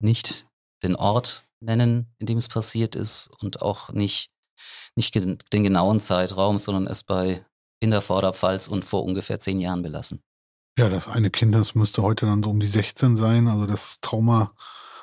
nicht 0.00 0.48
den 0.82 0.96
Ort 0.96 1.46
nennen, 1.60 2.12
in 2.18 2.26
dem 2.26 2.38
es 2.38 2.48
passiert 2.48 2.96
ist 2.96 3.30
und 3.38 3.62
auch 3.62 3.90
nicht, 3.90 4.32
nicht 4.96 5.14
den 5.14 5.38
genauen 5.62 6.00
Zeitraum, 6.00 6.58
sondern 6.58 6.88
es 6.88 7.04
bei 7.04 7.46
in 7.80 7.90
der 7.90 8.00
Vorderpfalz 8.00 8.68
und 8.68 8.84
vor 8.84 9.04
ungefähr 9.04 9.38
zehn 9.38 9.60
Jahren 9.60 9.82
belassen. 9.82 10.22
Ja, 10.78 10.88
das 10.88 11.06
eine 11.06 11.30
Kind, 11.30 11.54
das 11.54 11.74
müsste 11.74 12.02
heute 12.02 12.26
dann 12.26 12.42
so 12.42 12.50
um 12.50 12.58
die 12.58 12.66
16 12.66 13.16
sein. 13.16 13.46
Also 13.46 13.66
das 13.66 14.00
Trauma, 14.00 14.52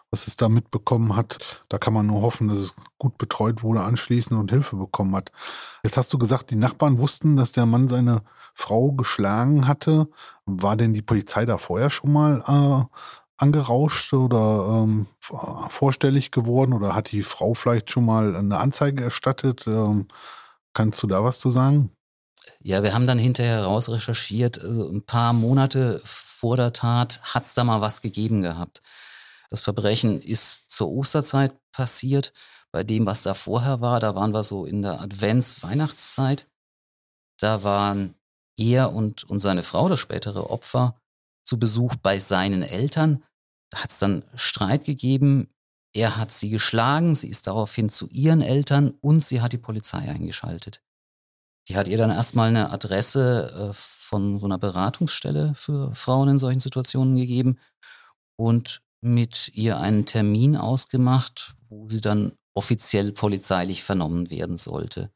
was 0.09 0.27
es 0.27 0.35
da 0.35 0.49
mitbekommen 0.49 1.15
hat, 1.15 1.39
da 1.69 1.77
kann 1.77 1.93
man 1.93 2.07
nur 2.07 2.21
hoffen, 2.21 2.49
dass 2.49 2.57
es 2.57 2.73
gut 2.97 3.17
betreut 3.17 3.63
wurde 3.63 3.81
anschließend 3.81 4.37
und 4.37 4.51
Hilfe 4.51 4.75
bekommen 4.75 5.15
hat. 5.15 5.31
Jetzt 5.83 5.95
hast 5.95 6.11
du 6.13 6.17
gesagt, 6.17 6.51
die 6.51 6.57
Nachbarn 6.57 6.97
wussten, 6.97 7.37
dass 7.37 7.53
der 7.53 7.65
Mann 7.65 7.87
seine 7.87 8.23
Frau 8.53 8.91
geschlagen 8.91 9.65
hatte. 9.65 10.09
War 10.45 10.75
denn 10.75 10.93
die 10.93 11.01
Polizei 11.01 11.45
da 11.45 11.57
vorher 11.57 11.89
schon 11.89 12.11
mal 12.11 12.43
äh, 12.45 12.97
angerauscht 13.37 14.13
oder 14.13 14.83
ähm, 14.83 15.07
vorstellig 15.19 16.31
geworden 16.31 16.73
oder 16.73 16.93
hat 16.95 17.11
die 17.11 17.23
Frau 17.23 17.53
vielleicht 17.53 17.91
schon 17.91 18.05
mal 18.05 18.35
eine 18.35 18.59
Anzeige 18.59 19.03
erstattet? 19.03 19.65
Ähm, 19.67 20.07
kannst 20.73 21.01
du 21.01 21.07
da 21.07 21.23
was 21.23 21.39
zu 21.39 21.49
sagen? 21.49 21.91
Ja, 22.63 22.83
wir 22.83 22.93
haben 22.93 23.07
dann 23.07 23.17
hinterher 23.17 23.63
raus 23.63 23.89
recherchiert, 23.89 24.59
also 24.59 24.87
ein 24.87 25.03
paar 25.03 25.33
Monate 25.33 25.99
vor 26.03 26.57
der 26.57 26.73
Tat 26.73 27.19
hat 27.23 27.43
es 27.43 27.55
da 27.55 27.63
mal 27.63 27.81
was 27.81 28.01
gegeben 28.01 28.41
gehabt. 28.41 28.81
Das 29.49 29.61
Verbrechen 29.61 30.21
ist 30.21 30.69
zur 30.69 30.89
Osterzeit 30.91 31.53
passiert. 31.71 32.33
Bei 32.71 32.83
dem, 32.83 33.05
was 33.05 33.23
da 33.23 33.33
vorher 33.33 33.81
war, 33.81 33.99
da 33.99 34.15
waren 34.15 34.31
wir 34.31 34.43
so 34.43 34.65
in 34.65 34.81
der 34.81 35.01
Advents-Weihnachtszeit. 35.01 36.47
Da 37.39 37.63
waren 37.63 38.15
er 38.55 38.93
und, 38.93 39.23
und 39.23 39.39
seine 39.39 39.63
Frau, 39.63 39.89
das 39.89 39.99
spätere 39.99 40.49
Opfer, 40.49 41.01
zu 41.43 41.59
Besuch 41.59 41.95
bei 41.95 42.19
seinen 42.19 42.63
Eltern. 42.63 43.23
Da 43.71 43.83
hat 43.83 43.91
es 43.91 43.99
dann 43.99 44.23
Streit 44.35 44.85
gegeben. 44.85 45.49
Er 45.93 46.15
hat 46.15 46.31
sie 46.31 46.49
geschlagen, 46.49 47.15
sie 47.15 47.29
ist 47.29 47.47
daraufhin 47.47 47.89
zu 47.89 48.07
ihren 48.09 48.41
Eltern 48.41 48.91
und 49.01 49.25
sie 49.25 49.41
hat 49.41 49.51
die 49.51 49.57
Polizei 49.57 50.09
eingeschaltet. 50.09 50.81
Die 51.71 51.77
hat 51.77 51.87
ihr 51.87 51.97
dann 51.97 52.11
erstmal 52.11 52.49
eine 52.49 52.69
Adresse 52.69 53.69
äh, 53.69 53.73
von 53.73 54.41
so 54.41 54.45
einer 54.45 54.57
Beratungsstelle 54.57 55.55
für 55.55 55.95
Frauen 55.95 56.27
in 56.27 56.37
solchen 56.37 56.59
Situationen 56.59 57.15
gegeben 57.15 57.59
und 58.35 58.81
mit 58.99 59.49
ihr 59.55 59.79
einen 59.79 60.05
Termin 60.05 60.57
ausgemacht, 60.57 61.55
wo 61.69 61.87
sie 61.87 62.01
dann 62.01 62.35
offiziell 62.53 63.13
polizeilich 63.13 63.83
vernommen 63.83 64.29
werden 64.29 64.57
sollte. 64.57 65.13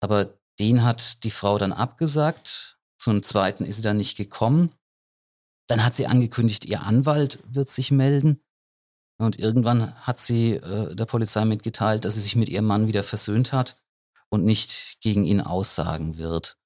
Aber 0.00 0.40
den 0.58 0.82
hat 0.82 1.22
die 1.22 1.30
Frau 1.30 1.56
dann 1.56 1.72
abgesagt. 1.72 2.80
Zum 2.98 3.22
zweiten 3.22 3.64
ist 3.64 3.76
sie 3.76 3.82
dann 3.82 3.98
nicht 3.98 4.16
gekommen. 4.16 4.72
Dann 5.68 5.84
hat 5.84 5.94
sie 5.94 6.08
angekündigt, 6.08 6.64
ihr 6.64 6.82
Anwalt 6.82 7.38
wird 7.46 7.68
sich 7.68 7.92
melden. 7.92 8.42
Und 9.20 9.38
irgendwann 9.38 9.94
hat 10.04 10.18
sie 10.18 10.54
äh, 10.54 10.96
der 10.96 11.06
Polizei 11.06 11.44
mitgeteilt, 11.44 12.04
dass 12.04 12.14
sie 12.14 12.20
sich 12.22 12.34
mit 12.34 12.48
ihrem 12.48 12.66
Mann 12.66 12.88
wieder 12.88 13.04
versöhnt 13.04 13.52
hat 13.52 13.76
und 14.32 14.46
nicht 14.46 14.96
gegen 15.00 15.24
ihn 15.24 15.42
aussagen 15.42 16.16
wird. 16.16 16.56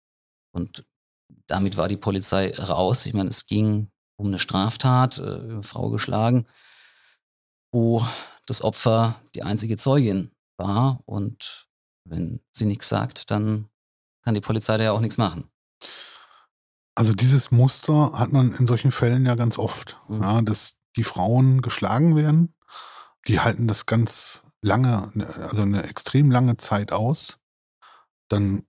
Und 0.53 0.87
damit 1.49 1.77
war 1.77 1.89
die 1.89 1.97
Polizei 1.97 2.55
raus. 2.55 3.05
Ich 3.07 3.13
meine, 3.13 3.29
es 3.29 3.47
ging 3.47 3.91
um 4.15 4.29
eine 4.29 4.39
Straftat, 4.39 5.19
äh, 5.19 5.23
eine 5.23 5.63
Frau 5.65 5.91
geschlagen, 5.91 6.47
wo 7.73 8.07
das 8.47 8.63
Opfer 8.63 9.21
die 9.35 9.43
einzige 9.43 9.77
Zeugin 9.77 10.31
war. 10.57 11.01
Und 11.07 11.67
wenn 12.05 12.41
sie 12.53 12.67
nichts 12.67 12.89
sagt, 12.89 13.33
dann 13.33 13.69
kann 14.23 14.35
die 14.35 14.41
Polizei 14.41 14.77
da 14.79 14.85
ja 14.85 14.93
auch 14.93 15.01
nichts 15.01 15.19
machen. 15.19 15.51
Also 16.95 17.15
dieses 17.15 17.51
Muster 17.51 18.13
hat 18.15 18.33
man 18.33 18.55
in 18.55 18.69
solchen 18.69 18.93
Fällen 18.93 19.27
ja 19.27 19.35
ganz 19.35 19.59
oft, 19.59 19.99
mhm. 20.09 20.23
ja, 20.23 20.41
dass 20.41 20.77
die 20.95 21.05
Frauen 21.05 21.63
geschlagen 21.63 22.15
werden. 22.15 22.55
Die 23.27 23.41
halten 23.41 23.67
das 23.67 23.87
ganz 23.87 24.47
lange, 24.63 25.11
also 25.35 25.63
eine 25.63 25.83
extrem 25.83 26.31
lange 26.31 26.57
Zeit 26.57 26.93
aus. 26.93 27.41
Dann 28.29 28.67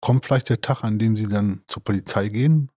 kommt 0.00 0.26
vielleicht 0.26 0.48
der 0.48 0.60
Tag, 0.60 0.84
an 0.84 0.98
dem 0.98 1.16
sie 1.16 1.28
dann 1.28 1.62
zur 1.66 1.82
Polizei 1.84 2.28
gehen. 2.28 2.70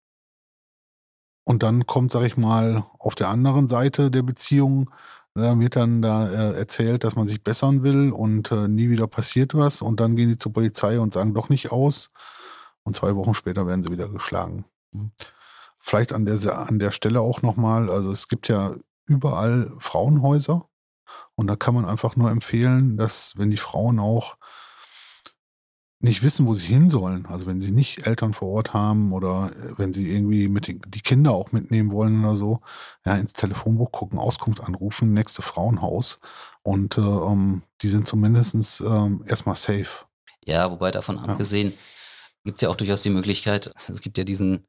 Und 1.44 1.64
dann 1.64 1.86
kommt, 1.86 2.12
sag 2.12 2.24
ich 2.24 2.38
mal, 2.38 2.86
auf 2.98 3.16
der 3.16 3.30
anderen 3.30 3.68
Seite 3.68 4.10
der 4.10 4.24
Beziehung, 4.24 4.90
da 5.36 5.60
wird 5.60 5.76
dann 5.76 6.02
da 6.02 6.30
äh, 6.30 6.58
erzählt, 6.58 7.04
dass 7.04 7.16
man 7.16 7.28
sich 7.28 7.44
bessern 7.44 7.84
will 7.84 8.12
und 8.12 8.52
äh, 8.52 8.70
nie 8.70 8.90
wieder 8.90 9.06
passiert 9.06 9.54
was. 9.54 9.82
Und 9.82 10.00
dann 10.00 10.16
gehen 10.16 10.30
die 10.30 10.38
zur 10.38 10.54
Polizei 10.54 11.00
und 11.00 11.14
sagen 11.14 11.34
doch 11.34 11.50
nicht 11.50 11.72
aus. 11.72 12.10
Und 12.84 12.96
zwei 12.96 13.16
Wochen 13.16 13.34
später 13.34 13.68
werden 13.68 13.84
sie 13.84 13.92
wieder 13.92 14.08
geschlagen. 14.08 14.66
Mhm. 14.92 15.12
Vielleicht 15.78 16.14
an 16.14 16.26
der, 16.26 16.58
an 16.58 16.80
der 16.80 16.92
Stelle 16.92 17.20
auch 17.20 17.42
nochmal, 17.42 17.92
also 17.92 18.12
es 18.12 18.28
gibt 18.28 18.48
ja 18.48 18.76
überall 19.06 19.72
Frauenhäuser. 19.80 20.68
Und 21.36 21.48
da 21.48 21.56
kann 21.56 21.76
man 21.76 21.86
einfach 21.86 22.16
nur 22.16 22.32
empfehlen, 22.32 22.96
dass 22.98 23.34
wenn 23.36 23.52
die 23.52 23.58
Frauen 23.58 24.00
auch 24.00 24.38
nicht 26.06 26.24
wissen, 26.24 26.48
wo 26.48 26.54
sie 26.54 26.68
hin 26.68 26.88
sollen. 26.88 27.26
Also 27.26 27.48
wenn 27.48 27.60
sie 27.60 27.72
nicht 27.72 28.08
Eltern 28.08 28.34
vor 28.34 28.50
Ort 28.50 28.74
haben 28.74 29.12
oder 29.12 29.52
äh, 29.56 29.78
wenn 29.78 29.92
sie 29.92 30.10
irgendwie 30.10 30.48
mit 30.48 30.68
den, 30.68 30.82
die 30.88 31.02
Kinder 31.02 31.32
auch 31.32 31.52
mitnehmen 31.52 31.92
wollen 31.92 32.24
oder 32.24 32.36
so, 32.36 32.62
ja, 33.06 33.16
ins 33.16 33.34
Telefonbuch 33.34 33.92
gucken, 33.92 34.18
Auskunft 34.20 34.62
anrufen, 34.62 35.14
nächste 35.14 35.42
Frauenhaus 35.42 36.20
und 36.64 36.98
äh, 36.98 37.02
um, 37.02 37.64
die 37.82 37.90
sind 37.90 38.08
zumindest 38.08 38.82
ähm, 38.82 39.26
erstmal 39.28 39.56
safe. 39.56 40.06
Ja, 40.46 40.72
wobei 40.72 40.92
davon 40.92 41.18
ja. 41.18 41.24
abgesehen 41.24 41.74
gibt 42.46 42.58
es 42.58 42.62
ja 42.62 42.70
auch 42.70 42.76
durchaus 42.76 43.02
die 43.02 43.10
Möglichkeit, 43.10 43.74
es 43.90 44.00
gibt 44.00 44.18
ja 44.18 44.24
diesen, 44.24 44.66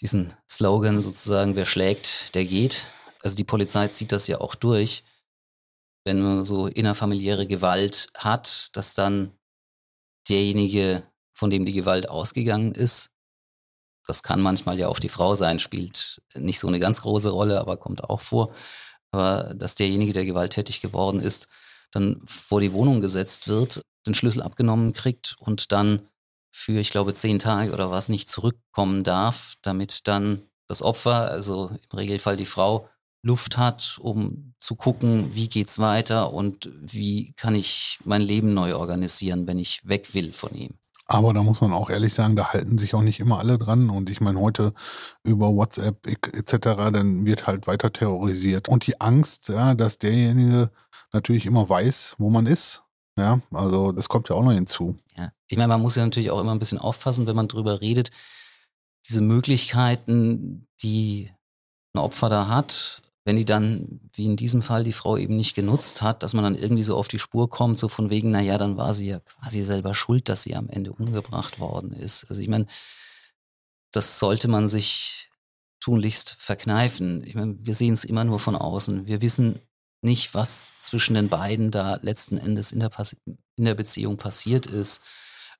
diesen 0.00 0.34
Slogan 0.50 1.00
sozusagen, 1.00 1.54
wer 1.54 1.66
schlägt, 1.66 2.34
der 2.34 2.44
geht. 2.44 2.86
Also 3.22 3.36
die 3.36 3.44
Polizei 3.44 3.88
zieht 3.88 4.12
das 4.12 4.26
ja 4.26 4.40
auch 4.40 4.54
durch, 4.54 5.04
wenn 6.04 6.22
man 6.22 6.42
so 6.42 6.66
innerfamiliäre 6.66 7.46
Gewalt 7.46 8.08
hat, 8.16 8.74
dass 8.74 8.94
dann 8.94 9.36
derjenige, 10.28 11.02
von 11.32 11.50
dem 11.50 11.64
die 11.64 11.72
Gewalt 11.72 12.08
ausgegangen 12.08 12.74
ist, 12.74 13.10
das 14.06 14.22
kann 14.22 14.40
manchmal 14.40 14.78
ja 14.78 14.88
auch 14.88 14.98
die 14.98 15.08
Frau 15.08 15.34
sein, 15.34 15.58
spielt 15.58 16.20
nicht 16.34 16.58
so 16.58 16.68
eine 16.68 16.80
ganz 16.80 17.02
große 17.02 17.30
Rolle, 17.30 17.60
aber 17.60 17.76
kommt 17.76 18.04
auch 18.04 18.20
vor. 18.20 18.52
Aber 19.12 19.54
dass 19.54 19.74
derjenige, 19.74 20.12
der 20.12 20.24
gewalttätig 20.24 20.80
geworden 20.80 21.20
ist, 21.20 21.48
dann 21.92 22.22
vor 22.26 22.60
die 22.60 22.72
Wohnung 22.72 23.00
gesetzt 23.00 23.48
wird, 23.48 23.82
den 24.06 24.14
Schlüssel 24.14 24.42
abgenommen 24.42 24.92
kriegt 24.92 25.36
und 25.38 25.72
dann 25.72 26.08
für, 26.52 26.80
ich 26.80 26.90
glaube, 26.90 27.14
zehn 27.14 27.38
Tage 27.38 27.72
oder 27.72 27.90
was 27.90 28.08
nicht 28.08 28.28
zurückkommen 28.28 29.04
darf, 29.04 29.54
damit 29.62 30.08
dann 30.08 30.42
das 30.66 30.82
Opfer, 30.82 31.30
also 31.30 31.70
im 31.90 31.98
Regelfall 31.98 32.36
die 32.36 32.46
Frau, 32.46 32.88
Luft 33.22 33.58
hat, 33.58 33.98
um 34.00 34.54
zu 34.58 34.76
gucken, 34.76 35.34
wie 35.34 35.48
geht's 35.48 35.78
weiter 35.78 36.32
und 36.32 36.70
wie 36.80 37.32
kann 37.32 37.54
ich 37.54 37.98
mein 38.04 38.22
Leben 38.22 38.54
neu 38.54 38.76
organisieren, 38.76 39.46
wenn 39.46 39.58
ich 39.58 39.80
weg 39.86 40.14
will 40.14 40.32
von 40.32 40.54
ihm. 40.54 40.74
Aber 41.06 41.34
da 41.34 41.42
muss 41.42 41.60
man 41.60 41.72
auch 41.72 41.90
ehrlich 41.90 42.14
sagen, 42.14 42.36
da 42.36 42.52
halten 42.52 42.78
sich 42.78 42.94
auch 42.94 43.02
nicht 43.02 43.18
immer 43.18 43.40
alle 43.40 43.58
dran. 43.58 43.90
Und 43.90 44.10
ich 44.10 44.20
meine, 44.20 44.38
heute 44.38 44.72
über 45.24 45.48
WhatsApp 45.48 46.06
etc., 46.06 46.58
dann 46.92 47.26
wird 47.26 47.48
halt 47.48 47.66
weiter 47.66 47.92
terrorisiert. 47.92 48.68
Und 48.68 48.86
die 48.86 49.00
Angst, 49.00 49.48
ja, 49.48 49.74
dass 49.74 49.98
derjenige 49.98 50.70
natürlich 51.12 51.46
immer 51.46 51.68
weiß, 51.68 52.14
wo 52.18 52.30
man 52.30 52.46
ist. 52.46 52.84
Ja, 53.18 53.40
also 53.50 53.90
das 53.90 54.08
kommt 54.08 54.28
ja 54.28 54.36
auch 54.36 54.44
noch 54.44 54.52
hinzu. 54.52 54.96
Ja, 55.16 55.32
ich 55.48 55.56
meine, 55.56 55.68
man 55.68 55.82
muss 55.82 55.96
ja 55.96 56.04
natürlich 56.04 56.30
auch 56.30 56.40
immer 56.40 56.52
ein 56.52 56.60
bisschen 56.60 56.78
aufpassen, 56.78 57.26
wenn 57.26 57.34
man 57.34 57.48
drüber 57.48 57.80
redet. 57.80 58.12
Diese 59.08 59.20
Möglichkeiten, 59.20 60.68
die 60.80 61.32
ein 61.92 61.98
Opfer 61.98 62.28
da 62.28 62.46
hat, 62.46 63.02
wenn 63.24 63.36
die 63.36 63.44
dann, 63.44 64.00
wie 64.14 64.24
in 64.24 64.36
diesem 64.36 64.62
Fall, 64.62 64.84
die 64.84 64.92
Frau 64.92 65.16
eben 65.16 65.36
nicht 65.36 65.54
genutzt 65.54 66.00
hat, 66.00 66.22
dass 66.22 66.32
man 66.32 66.44
dann 66.44 66.54
irgendwie 66.54 66.82
so 66.82 66.96
auf 66.96 67.08
die 67.08 67.18
Spur 67.18 67.50
kommt, 67.50 67.78
so 67.78 67.88
von 67.88 68.08
wegen, 68.08 68.30
naja, 68.30 68.56
dann 68.56 68.76
war 68.76 68.94
sie 68.94 69.08
ja 69.08 69.20
quasi 69.20 69.62
selber 69.62 69.94
schuld, 69.94 70.28
dass 70.28 70.42
sie 70.42 70.56
am 70.56 70.68
Ende 70.68 70.92
umgebracht 70.92 71.60
worden 71.60 71.92
ist. 71.92 72.24
Also 72.30 72.40
ich 72.40 72.48
meine, 72.48 72.66
das 73.92 74.18
sollte 74.18 74.48
man 74.48 74.68
sich 74.68 75.28
tunlichst 75.80 76.36
verkneifen. 76.38 77.22
Ich 77.24 77.34
meine, 77.34 77.56
wir 77.60 77.74
sehen 77.74 77.94
es 77.94 78.04
immer 78.04 78.24
nur 78.24 78.40
von 78.40 78.56
außen. 78.56 79.06
Wir 79.06 79.20
wissen 79.20 79.58
nicht, 80.02 80.34
was 80.34 80.72
zwischen 80.78 81.14
den 81.14 81.28
beiden 81.28 81.70
da 81.70 81.96
letzten 81.96 82.38
Endes 82.38 82.72
in 82.72 82.80
der, 82.80 82.90
in 83.56 83.64
der 83.64 83.74
Beziehung 83.74 84.16
passiert 84.16 84.66
ist. 84.66 85.02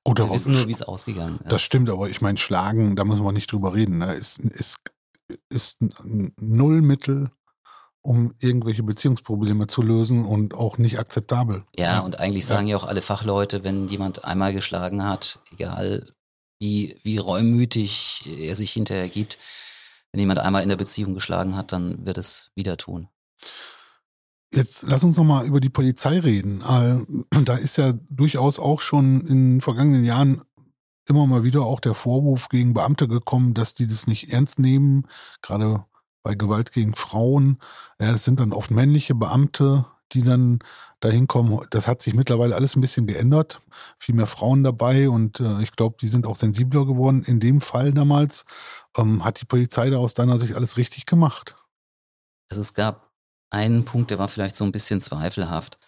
Oder 0.03 0.27
wir 0.27 0.33
wissen 0.33 0.53
nur, 0.53 0.67
wie 0.67 0.71
es 0.71 0.81
ausgegangen 0.81 1.39
ist. 1.41 1.51
Das 1.51 1.61
stimmt, 1.61 1.89
aber 1.89 2.09
ich 2.09 2.21
meine, 2.21 2.39
Schlagen, 2.39 2.95
da 2.95 3.03
müssen 3.03 3.23
wir 3.23 3.31
nicht 3.31 3.51
drüber 3.51 3.73
reden. 3.73 3.99
Ne? 3.99 4.15
Ist, 4.15 4.39
ist, 4.39 4.77
ist 5.49 5.81
ein 5.81 6.33
Nullmittel, 6.39 7.29
um 8.01 8.33
irgendwelche 8.39 8.83
Beziehungsprobleme 8.83 9.67
zu 9.67 9.81
lösen 9.81 10.25
und 10.25 10.53
auch 10.53 10.77
nicht 10.77 10.99
akzeptabel. 10.99 11.65
Ja, 11.75 11.99
und 11.99 12.19
eigentlich 12.19 12.45
sagen 12.45 12.67
ja. 12.67 12.77
ja 12.77 12.83
auch 12.83 12.87
alle 12.87 13.01
Fachleute, 13.01 13.63
wenn 13.63 13.87
jemand 13.87 14.25
einmal 14.25 14.53
geschlagen 14.53 15.03
hat, 15.03 15.39
egal 15.51 16.11
wie, 16.59 16.99
wie 17.03 17.17
reumütig 17.17 18.23
er 18.25 18.55
sich 18.55 18.71
hinterher 18.71 19.09
gibt, 19.09 19.37
wenn 20.11 20.19
jemand 20.19 20.39
einmal 20.39 20.63
in 20.63 20.69
der 20.69 20.77
Beziehung 20.77 21.13
geschlagen 21.13 21.55
hat, 21.55 21.71
dann 21.71 22.05
wird 22.05 22.17
es 22.17 22.51
wieder 22.55 22.77
tun. 22.77 23.07
Jetzt 24.53 24.83
lass 24.83 25.03
uns 25.03 25.15
noch 25.15 25.23
mal 25.23 25.45
über 25.45 25.61
die 25.61 25.69
Polizei 25.69 26.19
reden. 26.19 26.59
Da 27.29 27.55
ist 27.55 27.77
ja 27.77 27.93
durchaus 28.09 28.59
auch 28.59 28.81
schon 28.81 29.21
in 29.21 29.53
den 29.53 29.61
vergangenen 29.61 30.03
Jahren 30.03 30.41
immer 31.07 31.25
mal 31.25 31.43
wieder 31.43 31.61
auch 31.61 31.79
der 31.79 31.93
Vorwurf 31.93 32.49
gegen 32.49 32.73
Beamte 32.73 33.07
gekommen, 33.07 33.53
dass 33.53 33.75
die 33.75 33.87
das 33.87 34.07
nicht 34.07 34.31
ernst 34.31 34.59
nehmen, 34.59 35.07
gerade 35.41 35.85
bei 36.23 36.35
Gewalt 36.35 36.71
gegen 36.71 36.95
Frauen. 36.95 37.59
Ja, 37.99 38.11
das 38.11 38.23
sind 38.23 38.39
dann 38.39 38.53
oft 38.53 38.71
männliche 38.71 39.15
Beamte, 39.15 39.85
die 40.11 40.23
dann 40.23 40.59
dahin 40.99 41.27
kommen. 41.27 41.65
Das 41.71 41.87
hat 41.87 42.01
sich 42.01 42.13
mittlerweile 42.13 42.55
alles 42.55 42.75
ein 42.75 42.81
bisschen 42.81 43.07
geändert. 43.07 43.61
Viel 43.97 44.15
mehr 44.15 44.27
Frauen 44.27 44.63
dabei 44.63 45.09
und 45.09 45.39
äh, 45.39 45.61
ich 45.61 45.71
glaube, 45.71 45.97
die 45.99 46.07
sind 46.07 46.25
auch 46.25 46.35
sensibler 46.35 46.85
geworden. 46.85 47.23
In 47.23 47.39
dem 47.39 47.61
Fall 47.61 47.91
damals 47.91 48.45
ähm, 48.97 49.23
hat 49.23 49.41
die 49.41 49.45
Polizei 49.45 49.89
da 49.89 49.97
aus 49.97 50.13
deiner 50.13 50.37
Sicht 50.37 50.55
alles 50.55 50.77
richtig 50.77 51.05
gemacht. 51.05 51.55
Also 52.49 52.61
es 52.61 52.73
gab 52.73 53.11
einen 53.49 53.85
Punkt, 53.85 54.11
der 54.11 54.19
war 54.19 54.29
vielleicht 54.29 54.55
so 54.55 54.63
ein 54.63 54.71
bisschen 54.71 55.01
zweifelhaft. 55.01 55.79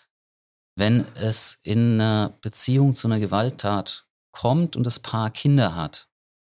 Wenn 0.76 1.06
es 1.16 1.60
in 1.62 2.02
einer 2.02 2.34
Beziehung 2.42 2.96
zu 2.96 3.08
einer 3.08 3.20
Gewalttat 3.20 4.08
kommt 4.32 4.76
und 4.76 4.84
das 4.84 5.00
Paar 5.00 5.30
Kinder 5.30 5.76
hat, 5.76 6.08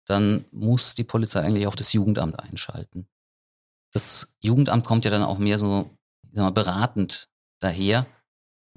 dann 0.06 0.44
muss 0.50 0.94
die 0.94 1.04
Polizei 1.04 1.40
eigentlich 1.40 1.66
auch 1.66 1.74
das 1.74 1.92
Jugendamt 1.92 2.38
einschalten. 2.38 3.08
Das 3.92 4.36
Jugendamt 4.40 4.86
kommt 4.86 5.04
ja 5.04 5.10
dann 5.10 5.22
auch 5.22 5.38
mehr 5.38 5.58
so 5.58 5.90
sag 6.32 6.44
mal, 6.44 6.50
beratend 6.50 7.28
daher, 7.60 8.06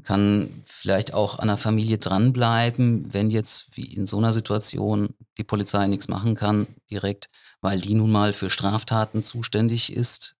kann 0.04 0.64
vielleicht 0.66 1.14
auch 1.14 1.40
an 1.40 1.48
der 1.48 1.58
Familie 1.58 1.98
dranbleiben, 1.98 3.14
wenn 3.14 3.30
jetzt 3.30 3.78
wie 3.78 3.94
in 3.94 4.06
so 4.06 4.18
einer 4.18 4.34
Situation 4.34 5.14
die 5.38 5.44
Polizei 5.44 5.88
nichts 5.88 6.10
machen 6.10 6.36
kann 6.36 6.68
direkt, 6.90 7.30
weil 7.62 7.80
die 7.80 7.94
nun 7.94 8.12
mal 8.12 8.34
für 8.34 8.50
Straftaten 8.50 9.24
zuständig 9.24 9.94
ist. 9.94 10.36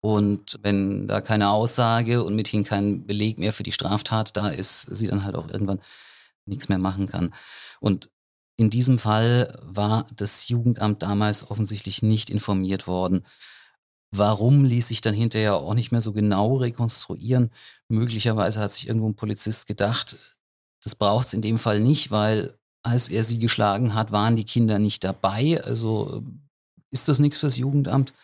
Und 0.00 0.58
wenn 0.62 1.08
da 1.08 1.20
keine 1.20 1.50
Aussage 1.50 2.22
und 2.22 2.36
mithin 2.36 2.64
kein 2.64 3.06
Beleg 3.06 3.38
mehr 3.38 3.52
für 3.52 3.62
die 3.62 3.72
Straftat 3.72 4.36
da 4.36 4.48
ist, 4.48 4.82
sie 4.82 5.06
dann 5.06 5.24
halt 5.24 5.34
auch 5.36 5.48
irgendwann 5.48 5.80
nichts 6.44 6.68
mehr 6.68 6.78
machen 6.78 7.06
kann. 7.06 7.34
Und 7.80 8.10
in 8.56 8.70
diesem 8.70 8.98
Fall 8.98 9.58
war 9.62 10.06
das 10.14 10.48
Jugendamt 10.48 11.02
damals 11.02 11.50
offensichtlich 11.50 12.02
nicht 12.02 12.30
informiert 12.30 12.86
worden. 12.86 13.24
Warum 14.16 14.64
ließ 14.64 14.88
sich 14.88 15.00
dann 15.00 15.14
hinterher 15.14 15.54
auch 15.54 15.74
nicht 15.74 15.92
mehr 15.92 16.00
so 16.00 16.12
genau 16.12 16.56
rekonstruieren? 16.56 17.50
Möglicherweise 17.88 18.60
hat 18.60 18.72
sich 18.72 18.88
irgendwo 18.88 19.08
ein 19.08 19.16
Polizist 19.16 19.66
gedacht, 19.66 20.16
das 20.82 20.94
braucht 20.94 21.26
es 21.26 21.34
in 21.34 21.42
dem 21.42 21.58
Fall 21.58 21.80
nicht, 21.80 22.10
weil 22.10 22.54
als 22.82 23.08
er 23.08 23.24
sie 23.24 23.38
geschlagen 23.38 23.94
hat, 23.94 24.12
waren 24.12 24.36
die 24.36 24.44
Kinder 24.44 24.78
nicht 24.78 25.02
dabei. 25.02 25.60
Also 25.62 26.22
ist 26.90 27.08
das 27.08 27.18
nichts 27.18 27.38
fürs 27.38 27.56
Jugendamt? 27.56 28.14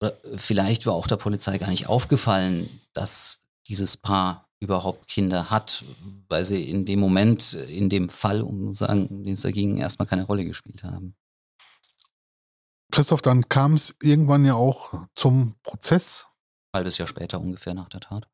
Oder 0.00 0.16
vielleicht 0.36 0.86
war 0.86 0.94
auch 0.94 1.06
der 1.06 1.16
Polizei 1.16 1.58
gar 1.58 1.70
nicht 1.70 1.88
aufgefallen, 1.88 2.68
dass 2.92 3.42
dieses 3.66 3.96
Paar 3.96 4.48
überhaupt 4.60 5.08
Kinder 5.08 5.50
hat, 5.50 5.84
weil 6.28 6.44
sie 6.44 6.68
in 6.68 6.84
dem 6.84 7.00
Moment, 7.00 7.54
in 7.54 7.88
dem 7.88 8.08
Fall, 8.08 8.42
um 8.42 8.72
sagen, 8.72 9.24
den 9.24 9.34
es 9.34 9.42
da 9.42 9.50
ging, 9.50 9.78
erstmal 9.78 10.06
keine 10.06 10.24
Rolle 10.24 10.44
gespielt 10.44 10.84
haben. 10.84 11.14
Christoph, 12.94 13.22
dann 13.22 13.48
kam 13.48 13.74
es 13.74 13.96
irgendwann 14.00 14.44
ja 14.44 14.54
auch 14.54 14.94
zum 15.16 15.56
Prozess. 15.64 16.28
Halbes 16.72 16.96
Jahr 16.96 17.08
später 17.08 17.40
ungefähr 17.40 17.74
nach 17.74 17.88
der 17.88 17.98
Tat. 17.98 18.28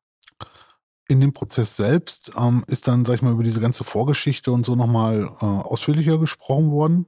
In 1.07 1.19
dem 1.19 1.33
Prozess 1.33 1.75
selbst 1.75 2.33
ähm, 2.37 2.63
ist 2.67 2.87
dann, 2.87 3.03
sag 3.03 3.15
ich 3.15 3.21
mal, 3.23 3.33
über 3.33 3.41
diese 3.41 3.59
ganze 3.59 3.83
Vorgeschichte 3.83 4.51
und 4.51 4.63
so 4.63 4.75
nochmal 4.75 5.23
äh, 5.41 5.45
ausführlicher 5.45 6.19
gesprochen 6.19 6.69
worden. 6.69 7.07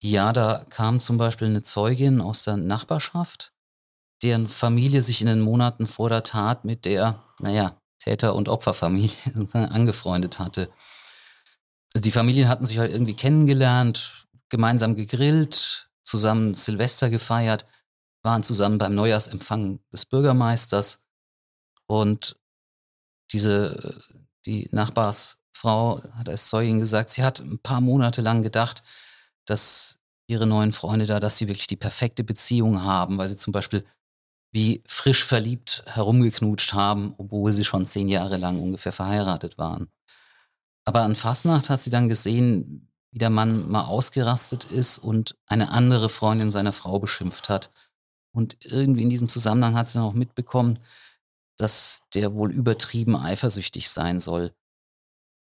Ja, 0.00 0.32
da 0.32 0.64
kam 0.70 1.00
zum 1.00 1.18
Beispiel 1.18 1.48
eine 1.48 1.60
Zeugin 1.60 2.22
aus 2.22 2.42
der 2.42 2.56
Nachbarschaft, 2.56 3.52
deren 4.22 4.48
Familie 4.48 5.02
sich 5.02 5.20
in 5.20 5.26
den 5.26 5.42
Monaten 5.42 5.86
vor 5.86 6.08
der 6.08 6.22
Tat 6.22 6.64
mit 6.64 6.86
der, 6.86 7.22
naja, 7.38 7.76
Täter- 7.98 8.34
und 8.34 8.48
Opferfamilie 8.48 9.14
angefreundet 9.52 10.38
hatte. 10.38 10.70
Also 11.92 12.02
die 12.02 12.12
Familien 12.12 12.48
hatten 12.48 12.64
sich 12.64 12.78
halt 12.78 12.92
irgendwie 12.92 13.14
kennengelernt, 13.14 14.26
gemeinsam 14.48 14.94
gegrillt, 14.94 15.87
zusammen 16.08 16.54
Silvester 16.54 17.10
gefeiert, 17.10 17.66
waren 18.22 18.42
zusammen 18.42 18.78
beim 18.78 18.94
Neujahrsempfang 18.94 19.80
des 19.92 20.06
Bürgermeisters 20.06 21.04
und 21.86 22.36
diese, 23.32 24.02
die 24.46 24.68
Nachbarsfrau 24.72 26.02
hat 26.14 26.28
als 26.28 26.48
Zeugin 26.48 26.78
gesagt, 26.78 27.10
sie 27.10 27.22
hat 27.22 27.40
ein 27.40 27.58
paar 27.58 27.80
Monate 27.80 28.22
lang 28.22 28.42
gedacht, 28.42 28.82
dass 29.44 29.98
ihre 30.26 30.46
neuen 30.46 30.72
Freunde 30.72 31.06
da, 31.06 31.20
dass 31.20 31.38
sie 31.38 31.48
wirklich 31.48 31.66
die 31.66 31.76
perfekte 31.76 32.24
Beziehung 32.24 32.82
haben, 32.82 33.18
weil 33.18 33.28
sie 33.28 33.36
zum 33.36 33.52
Beispiel 33.52 33.84
wie 34.50 34.82
frisch 34.86 35.24
verliebt 35.24 35.82
herumgeknutscht 35.86 36.72
haben, 36.72 37.14
obwohl 37.18 37.52
sie 37.52 37.64
schon 37.64 37.86
zehn 37.86 38.08
Jahre 38.08 38.38
lang 38.38 38.60
ungefähr 38.60 38.92
verheiratet 38.92 39.58
waren. 39.58 39.88
Aber 40.84 41.02
an 41.02 41.14
Fasnacht 41.14 41.68
hat 41.68 41.80
sie 41.80 41.90
dann 41.90 42.08
gesehen, 42.08 42.87
wie 43.10 43.18
der 43.18 43.30
Mann 43.30 43.70
mal 43.70 43.84
ausgerastet 43.84 44.64
ist 44.64 44.98
und 44.98 45.36
eine 45.46 45.70
andere 45.70 46.08
Freundin 46.08 46.50
seiner 46.50 46.72
Frau 46.72 46.98
beschimpft 46.98 47.48
hat. 47.48 47.70
Und 48.32 48.56
irgendwie 48.64 49.02
in 49.02 49.10
diesem 49.10 49.28
Zusammenhang 49.28 49.76
hat 49.76 49.86
sie 49.86 49.94
dann 49.94 50.04
auch 50.04 50.12
mitbekommen, 50.12 50.78
dass 51.56 52.02
der 52.14 52.34
wohl 52.34 52.52
übertrieben 52.52 53.16
eifersüchtig 53.16 53.88
sein 53.90 54.20
soll. 54.20 54.52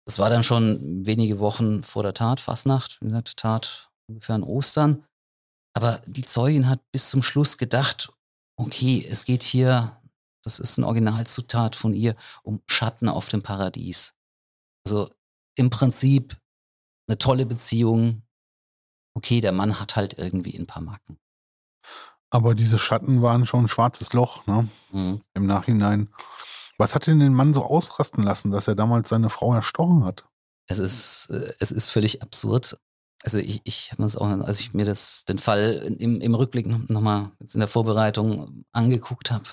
Das 0.05 0.19
war 0.19 0.31
dann 0.31 0.43
schon 0.43 1.07
wenige 1.07 1.38
Wochen 1.38 1.85
vor 1.85 2.03
der 2.03 2.15
Tat, 2.15 2.41
Fastnacht, 2.41 3.01
wie 3.01 3.07
gesagt, 3.07 3.37
Tat 3.37 3.91
ungefähr 4.09 4.35
an 4.35 4.43
Ostern. 4.43 5.05
Aber 5.75 6.03
die 6.07 6.25
Zeugin 6.25 6.69
hat 6.69 6.81
bis 6.91 7.09
zum 7.09 7.23
Schluss 7.23 7.57
gedacht, 7.57 8.12
okay, 8.57 9.07
es 9.09 9.25
geht 9.25 9.43
hier, 9.43 10.01
das 10.43 10.59
ist 10.59 10.77
ein 10.77 10.85
Originalzutat 10.85 11.77
von 11.77 11.95
ihr, 11.95 12.17
um 12.43 12.62
Schatten 12.67 13.09
auf 13.09 13.29
dem 13.29 13.43
Paradies. 13.43 14.15
Also 14.85 15.11
im 15.55 15.71
Prinzip 15.71 16.37
eine 17.12 17.18
tolle 17.18 17.46
Beziehung. 17.46 18.22
Okay, 19.14 19.42
der 19.42 19.53
Mann 19.53 19.79
hat 19.79 19.96
halt 19.96 20.14
irgendwie 20.18 20.59
ein 20.59 20.66
paar 20.66 20.83
Macken. 20.83 21.18
Aber 22.31 22.55
diese 22.55 22.79
Schatten 22.79 23.20
waren 23.20 23.44
schon 23.44 23.66
ein 23.66 23.68
schwarzes 23.68 24.14
Loch, 24.14 24.46
ne? 24.46 24.66
Mhm. 24.92 25.20
Im 25.35 25.46
Nachhinein. 25.46 26.09
Was 26.79 26.94
hat 26.94 27.07
denn 27.07 27.20
den 27.20 27.35
Mann 27.35 27.53
so 27.53 27.64
ausrasten 27.64 28.25
lassen, 28.25 28.51
dass 28.51 28.66
er 28.66 28.75
damals 28.75 29.11
seine 29.11 29.29
Frau 29.29 29.53
erstochen 29.55 30.05
hat? 30.05 30.25
Es 30.66 30.79
ist, 30.79 31.29
äh, 31.29 31.53
es 31.61 31.70
ist 31.70 31.90
völlig 31.90 32.22
absurd. 32.22 32.81
Also 33.22 33.38
ich, 33.38 33.61
ich 33.64 33.92
habe 33.92 34.05
es 34.05 34.16
auch, 34.16 34.27
als 34.27 34.61
ich 34.61 34.72
mir 34.72 34.87
das, 34.87 35.27
den 35.27 35.38
Fall 35.38 35.94
im, 35.98 36.20
im 36.22 36.35
Rückblick 36.35 36.66
nochmal 36.88 37.31
in 37.38 37.61
der 37.61 37.68
Vorbereitung 37.68 38.64
angeguckt 38.72 39.31
habe, 39.31 39.44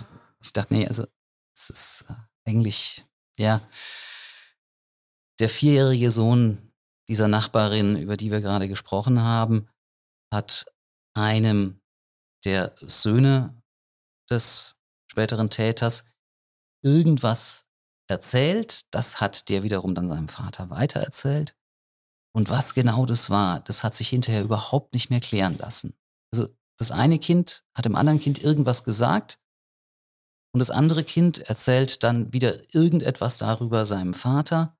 ich 0.42 0.54
dachte, 0.54 0.74
nee, 0.74 0.88
also 0.88 1.06
es 1.54 1.70
ist 1.70 2.06
äh, 2.08 2.14
eigentlich, 2.50 3.06
ja, 3.38 3.62
der 5.40 5.50
vierjährige 5.50 6.12
Sohn 6.12 6.69
dieser 7.10 7.28
Nachbarin, 7.28 7.98
über 7.98 8.16
die 8.16 8.32
wir 8.32 8.40
gerade 8.40 8.70
gesprochen 8.70 9.22
haben, 9.22 9.68
hat 10.34 10.66
einem 11.14 11.82
der 12.46 12.72
Söhne 12.76 13.62
des 14.30 14.76
späteren 15.12 15.50
Täters 15.50 16.06
irgendwas 16.84 17.66
erzählt. 18.08 18.86
Das 18.94 19.20
hat 19.20 19.50
der 19.50 19.64
wiederum 19.64 19.96
dann 19.96 20.08
seinem 20.08 20.28
Vater 20.28 20.70
weitererzählt. 20.70 21.56
Und 22.34 22.50
was 22.50 22.76
genau 22.76 23.06
das 23.06 23.30
war, 23.30 23.60
das 23.62 23.84
hat 23.84 23.96
sich 23.96 24.08
hinterher 24.08 24.44
überhaupt 24.44 24.94
nicht 24.94 25.10
mehr 25.10 25.20
klären 25.20 25.58
lassen. 25.58 25.98
Also 26.32 26.48
das 26.78 26.92
eine 26.92 27.18
Kind 27.20 27.66
hat 27.76 27.86
dem 27.86 27.96
anderen 27.96 28.20
Kind 28.20 28.42
irgendwas 28.42 28.84
gesagt 28.84 29.40
und 30.54 30.60
das 30.60 30.72
andere 30.72 31.04
Kind 31.04 31.40
erzählt 31.40 32.04
dann 32.04 32.32
wieder 32.34 32.74
irgendetwas 32.74 33.38
darüber 33.38 33.86
seinem 33.86 34.14
Vater. 34.14 34.78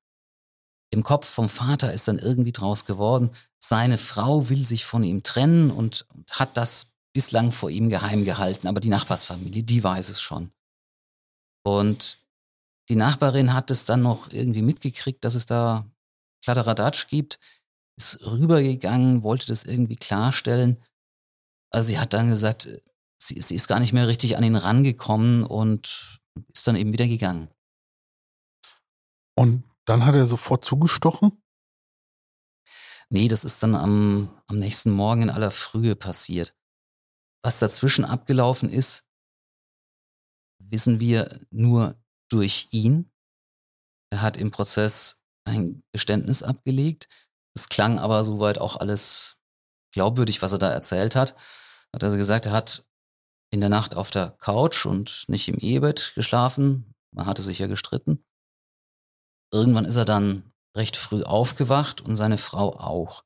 Im 0.92 1.04
Kopf 1.04 1.28
vom 1.28 1.50
Vater 1.50 1.94
ist 1.94 2.08
dann 2.08 2.18
irgendwie 2.18 2.52
draus 2.52 2.86
geworden, 2.86 3.32
seine 3.60 3.98
Frau 3.98 4.50
will 4.50 4.64
sich 4.64 4.86
von 4.86 5.04
ihm 5.04 5.24
trennen 5.24 5.70
und, 5.72 6.06
und 6.14 6.32
hat 6.40 6.58
das 6.58 6.94
bislang 7.14 7.52
vor 7.52 7.70
ihm 7.70 7.90
geheim 7.90 8.26
gehalten, 8.26 8.68
aber 8.68 8.80
die 8.80 8.90
Nachbarsfamilie, 8.90 9.64
die 9.64 9.84
weiß 9.84 10.10
es 10.10 10.22
schon. 10.22 10.52
Und 11.64 12.18
die 12.90 12.96
Nachbarin 12.96 13.54
hat 13.54 13.70
es 13.72 13.86
dann 13.86 14.02
noch 14.02 14.32
irgendwie 14.32 14.62
mitgekriegt, 14.62 15.24
dass 15.24 15.36
es 15.36 15.46
da 15.46 15.86
Kladderadatsch 16.44 17.08
gibt, 17.08 17.40
ist 17.98 18.26
rübergegangen, 18.26 19.24
wollte 19.24 19.48
das 19.48 19.64
irgendwie 19.64 19.98
klarstellen. 19.98 20.82
Also 21.72 21.90
sie 21.90 22.00
hat 22.00 22.14
dann 22.14 22.30
gesagt, 22.30 22.82
sie, 23.22 23.42
sie 23.42 23.56
ist 23.56 23.68
gar 23.68 23.80
nicht 23.80 23.94
mehr 23.94 24.08
richtig 24.08 24.38
an 24.38 24.44
ihn 24.44 24.56
rangekommen 24.56 25.44
und 25.44 26.20
ist 26.54 26.68
dann 26.68 26.76
eben 26.76 26.94
wieder 26.94 27.08
gegangen. 27.08 27.50
Und 29.36 29.69
dann 29.90 30.06
hat 30.06 30.14
er 30.14 30.26
sofort 30.28 30.64
zugestochen? 30.64 31.42
Nee, 33.10 33.28
das 33.28 33.44
ist 33.44 33.64
dann 33.64 33.74
am, 33.74 34.42
am 34.46 34.60
nächsten 34.60 34.92
Morgen 34.92 35.24
in 35.24 35.30
aller 35.32 35.50
Frühe 35.50 35.96
passiert. 35.96 36.56
Was 37.42 37.58
dazwischen 37.58 38.06
abgelaufen 38.06 38.70
ist, 38.70 39.08
wissen 40.60 41.00
wir 41.00 41.40
nur 41.50 42.00
durch 42.30 42.68
ihn. 42.70 43.12
Er 44.12 44.22
hat 44.22 44.38
im 44.38 44.52
Prozess 44.52 45.24
ein 45.46 45.84
Geständnis 45.92 46.44
abgelegt. 46.44 47.10
Es 47.56 47.68
klang 47.68 47.98
aber 47.98 48.24
soweit 48.24 48.60
auch 48.60 48.76
alles 48.76 49.38
glaubwürdig, 49.92 50.44
was 50.44 50.52
er 50.52 50.60
da 50.60 50.70
erzählt 50.70 51.16
hat. 51.16 51.36
Hat 51.92 52.04
also 52.04 52.18
gesagt, 52.18 52.46
er 52.46 52.52
hat 52.52 52.86
in 53.52 53.60
der 53.60 53.70
Nacht 53.70 53.96
auf 53.96 54.12
der 54.12 54.32
Couch 54.40 54.86
und 54.86 55.26
nicht 55.30 55.48
im 55.48 55.58
Ehebett 55.58 56.12
geschlafen. 56.14 56.94
Man 57.12 57.26
hatte 57.26 57.42
sich 57.42 57.58
ja 57.58 57.66
gestritten. 57.66 58.24
Irgendwann 59.52 59.86
ist 59.86 59.96
er 59.96 60.06
dann 60.06 60.52
recht 60.76 60.98
früh 60.98 61.24
aufgewacht 61.24 62.02
und 62.02 62.16
seine 62.16 62.38
Frau 62.38 62.80
auch. 62.80 63.24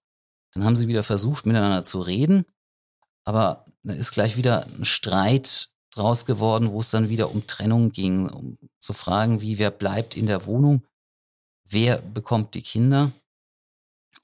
Dann 0.53 0.63
haben 0.63 0.77
sie 0.77 0.87
wieder 0.87 1.03
versucht, 1.03 1.45
miteinander 1.45 1.83
zu 1.83 1.99
reden, 1.99 2.45
aber 3.25 3.65
da 3.83 3.93
ist 3.93 4.11
gleich 4.11 4.37
wieder 4.37 4.65
ein 4.65 4.85
Streit 4.85 5.69
draus 5.91 6.25
geworden, 6.25 6.71
wo 6.71 6.79
es 6.79 6.89
dann 6.89 7.09
wieder 7.09 7.31
um 7.31 7.45
Trennung 7.47 7.91
ging, 7.91 8.29
um 8.29 8.57
zu 8.79 8.93
fragen, 8.93 9.41
wie 9.41 9.57
wer 9.57 9.71
bleibt 9.71 10.15
in 10.15 10.25
der 10.27 10.45
Wohnung, 10.45 10.83
wer 11.65 11.97
bekommt 12.01 12.55
die 12.55 12.61
Kinder. 12.61 13.11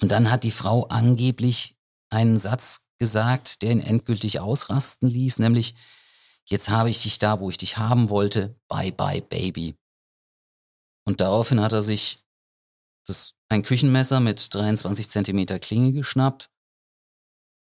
Und 0.01 0.11
dann 0.11 0.31
hat 0.31 0.43
die 0.43 0.51
Frau 0.51 0.85
angeblich 0.85 1.77
einen 2.09 2.39
Satz 2.39 2.87
gesagt, 2.97 3.61
der 3.61 3.71
ihn 3.71 3.81
endgültig 3.81 4.39
ausrasten 4.39 5.09
ließ, 5.09 5.39
nämlich, 5.39 5.75
jetzt 6.45 6.69
habe 6.69 6.89
ich 6.89 7.03
dich 7.03 7.19
da, 7.19 7.39
wo 7.39 7.49
ich 7.49 7.57
dich 7.57 7.77
haben 7.77 8.09
wollte, 8.09 8.59
bye 8.67 8.91
bye 8.91 9.21
Baby. 9.21 9.75
Und 11.05 11.21
daraufhin 11.21 11.61
hat 11.61 11.73
er 11.73 11.81
sich 11.81 12.23
das, 13.05 13.33
ein 13.49 13.63
Küchenmesser 13.63 14.19
mit 14.19 14.53
23 14.53 15.09
Zentimeter 15.09 15.59
Klinge 15.59 15.93
geschnappt 15.93 16.49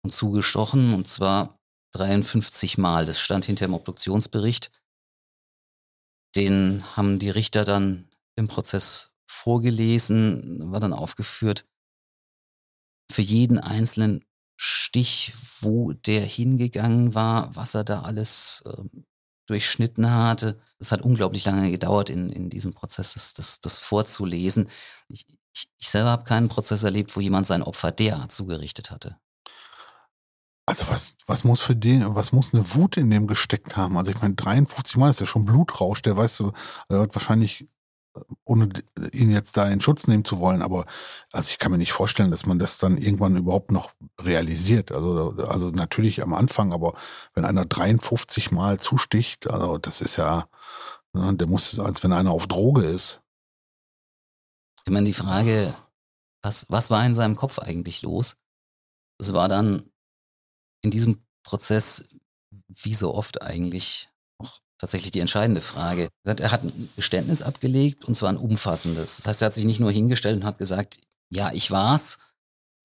und 0.04 0.10
zugestochen, 0.10 0.94
und 0.94 1.08
zwar 1.08 1.58
53 1.92 2.78
Mal. 2.78 3.06
Das 3.06 3.20
stand 3.20 3.44
hinter 3.44 3.66
dem 3.66 3.74
Obduktionsbericht. 3.74 4.70
Den 6.36 6.84
haben 6.96 7.18
die 7.18 7.30
Richter 7.30 7.64
dann 7.64 8.10
im 8.36 8.48
Prozess 8.48 9.14
vorgelesen, 9.26 10.70
war 10.70 10.80
dann 10.80 10.92
aufgeführt. 10.92 11.66
Für 13.10 13.22
jeden 13.22 13.58
einzelnen 13.58 14.24
Stich, 14.60 15.34
wo 15.60 15.92
der 15.92 16.24
hingegangen 16.24 17.14
war, 17.14 17.54
was 17.54 17.74
er 17.74 17.84
da 17.84 18.02
alles 18.02 18.62
äh, 18.66 18.82
durchschnitten 19.48 20.10
hatte. 20.10 20.60
Es 20.78 20.92
hat 20.92 21.02
unglaublich 21.02 21.44
lange 21.44 21.70
gedauert, 21.70 22.10
in, 22.10 22.30
in 22.30 22.50
diesem 22.50 22.74
Prozess 22.74 23.14
das, 23.14 23.34
das, 23.34 23.60
das 23.60 23.78
vorzulesen. 23.78 24.68
Ich, 25.08 25.26
ich, 25.54 25.68
ich 25.78 25.88
selber 25.88 26.10
habe 26.10 26.24
keinen 26.24 26.48
Prozess 26.48 26.82
erlebt, 26.82 27.16
wo 27.16 27.20
jemand 27.20 27.46
sein 27.46 27.62
Opfer 27.62 27.90
derart 27.90 28.32
zugerichtet 28.32 28.90
hatte. 28.90 29.16
Also 30.66 30.86
was, 30.88 31.16
was 31.26 31.44
muss 31.44 31.62
für 31.62 31.74
den, 31.74 32.14
was 32.14 32.30
muss 32.30 32.52
eine 32.52 32.74
Wut 32.74 32.98
in 32.98 33.10
dem 33.10 33.26
gesteckt 33.26 33.78
haben? 33.78 33.96
Also 33.96 34.10
ich 34.10 34.20
meine, 34.20 34.34
53 34.34 34.96
Mal 34.96 35.08
ist 35.08 35.20
ja 35.20 35.24
schon 35.24 35.46
Blutrausch, 35.46 36.02
der 36.02 36.16
weißt 36.16 36.40
du, 36.40 36.52
er 36.90 37.00
wird 37.00 37.14
wahrscheinlich 37.14 37.66
ohne 38.44 38.68
ihn 39.12 39.30
jetzt 39.30 39.56
da 39.56 39.68
in 39.68 39.80
Schutz 39.80 40.06
nehmen 40.06 40.24
zu 40.24 40.38
wollen, 40.38 40.62
aber 40.62 40.86
also 41.32 41.48
ich 41.50 41.58
kann 41.58 41.70
mir 41.70 41.78
nicht 41.78 41.92
vorstellen, 41.92 42.30
dass 42.30 42.46
man 42.46 42.58
das 42.58 42.78
dann 42.78 42.96
irgendwann 42.98 43.36
überhaupt 43.36 43.70
noch 43.70 43.92
realisiert. 44.20 44.92
Also, 44.92 45.34
also 45.46 45.70
natürlich 45.70 46.22
am 46.22 46.34
Anfang, 46.34 46.72
aber 46.72 46.94
wenn 47.34 47.44
einer 47.44 47.64
53 47.64 48.50
Mal 48.50 48.80
zusticht, 48.80 49.48
also 49.50 49.78
das 49.78 50.00
ist 50.00 50.16
ja, 50.16 50.48
ne, 51.12 51.34
der 51.36 51.46
muss, 51.46 51.78
als 51.78 52.02
wenn 52.02 52.12
einer 52.12 52.32
auf 52.32 52.46
Droge 52.46 52.84
ist. 52.84 53.22
Ich 54.84 54.92
meine, 54.92 55.06
die 55.06 55.14
Frage, 55.14 55.74
was, 56.42 56.66
was 56.68 56.90
war 56.90 57.04
in 57.04 57.14
seinem 57.14 57.36
Kopf 57.36 57.58
eigentlich 57.58 58.02
los? 58.02 58.36
Es 59.18 59.32
war 59.32 59.48
dann 59.48 59.90
in 60.82 60.90
diesem 60.90 61.22
Prozess, 61.42 62.08
wie 62.68 62.94
so 62.94 63.14
oft 63.14 63.42
eigentlich, 63.42 64.08
tatsächlich 64.78 65.10
die 65.10 65.20
entscheidende 65.20 65.60
Frage. 65.60 66.08
Er 66.24 66.50
hat 66.50 66.64
ein 66.64 66.88
Geständnis 66.96 67.42
abgelegt 67.42 68.04
und 68.04 68.14
zwar 68.14 68.30
ein 68.30 68.36
umfassendes. 68.36 69.16
Das 69.16 69.26
heißt, 69.26 69.42
er 69.42 69.46
hat 69.46 69.54
sich 69.54 69.64
nicht 69.64 69.80
nur 69.80 69.90
hingestellt 69.90 70.36
und 70.36 70.44
hat 70.44 70.58
gesagt, 70.58 71.00
ja, 71.30 71.52
ich 71.52 71.70
war's, 71.70 72.18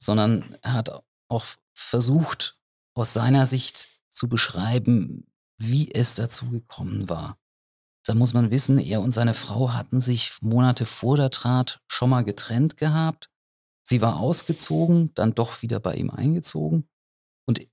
sondern 0.02 0.58
er 0.62 0.74
hat 0.74 1.04
auch 1.30 1.46
versucht, 1.74 2.58
aus 2.96 3.14
seiner 3.14 3.46
Sicht 3.46 3.88
zu 4.10 4.28
beschreiben, 4.28 5.28
wie 5.58 5.92
es 5.94 6.16
dazu 6.16 6.50
gekommen 6.50 7.10
war. 7.10 7.38
Da 8.06 8.16
muss 8.16 8.34
man 8.34 8.52
wissen, 8.52 8.80
er 8.80 9.02
und 9.02 9.14
seine 9.14 9.34
Frau 9.34 9.72
hatten 9.72 10.02
sich 10.02 10.42
Monate 10.42 10.86
vor 10.86 11.16
der 11.16 11.30
Tat 11.30 11.82
schon 11.88 12.10
mal 12.10 12.24
getrennt 12.24 12.78
gehabt. 12.78 13.30
Sie 13.84 14.02
war 14.02 14.18
ausgezogen, 14.18 15.14
dann 15.16 15.36
doch 15.36 15.62
wieder 15.62 15.80
bei 15.80 15.96
ihm 15.96 16.10
eingezogen. 16.10 16.90
Und 17.46 17.66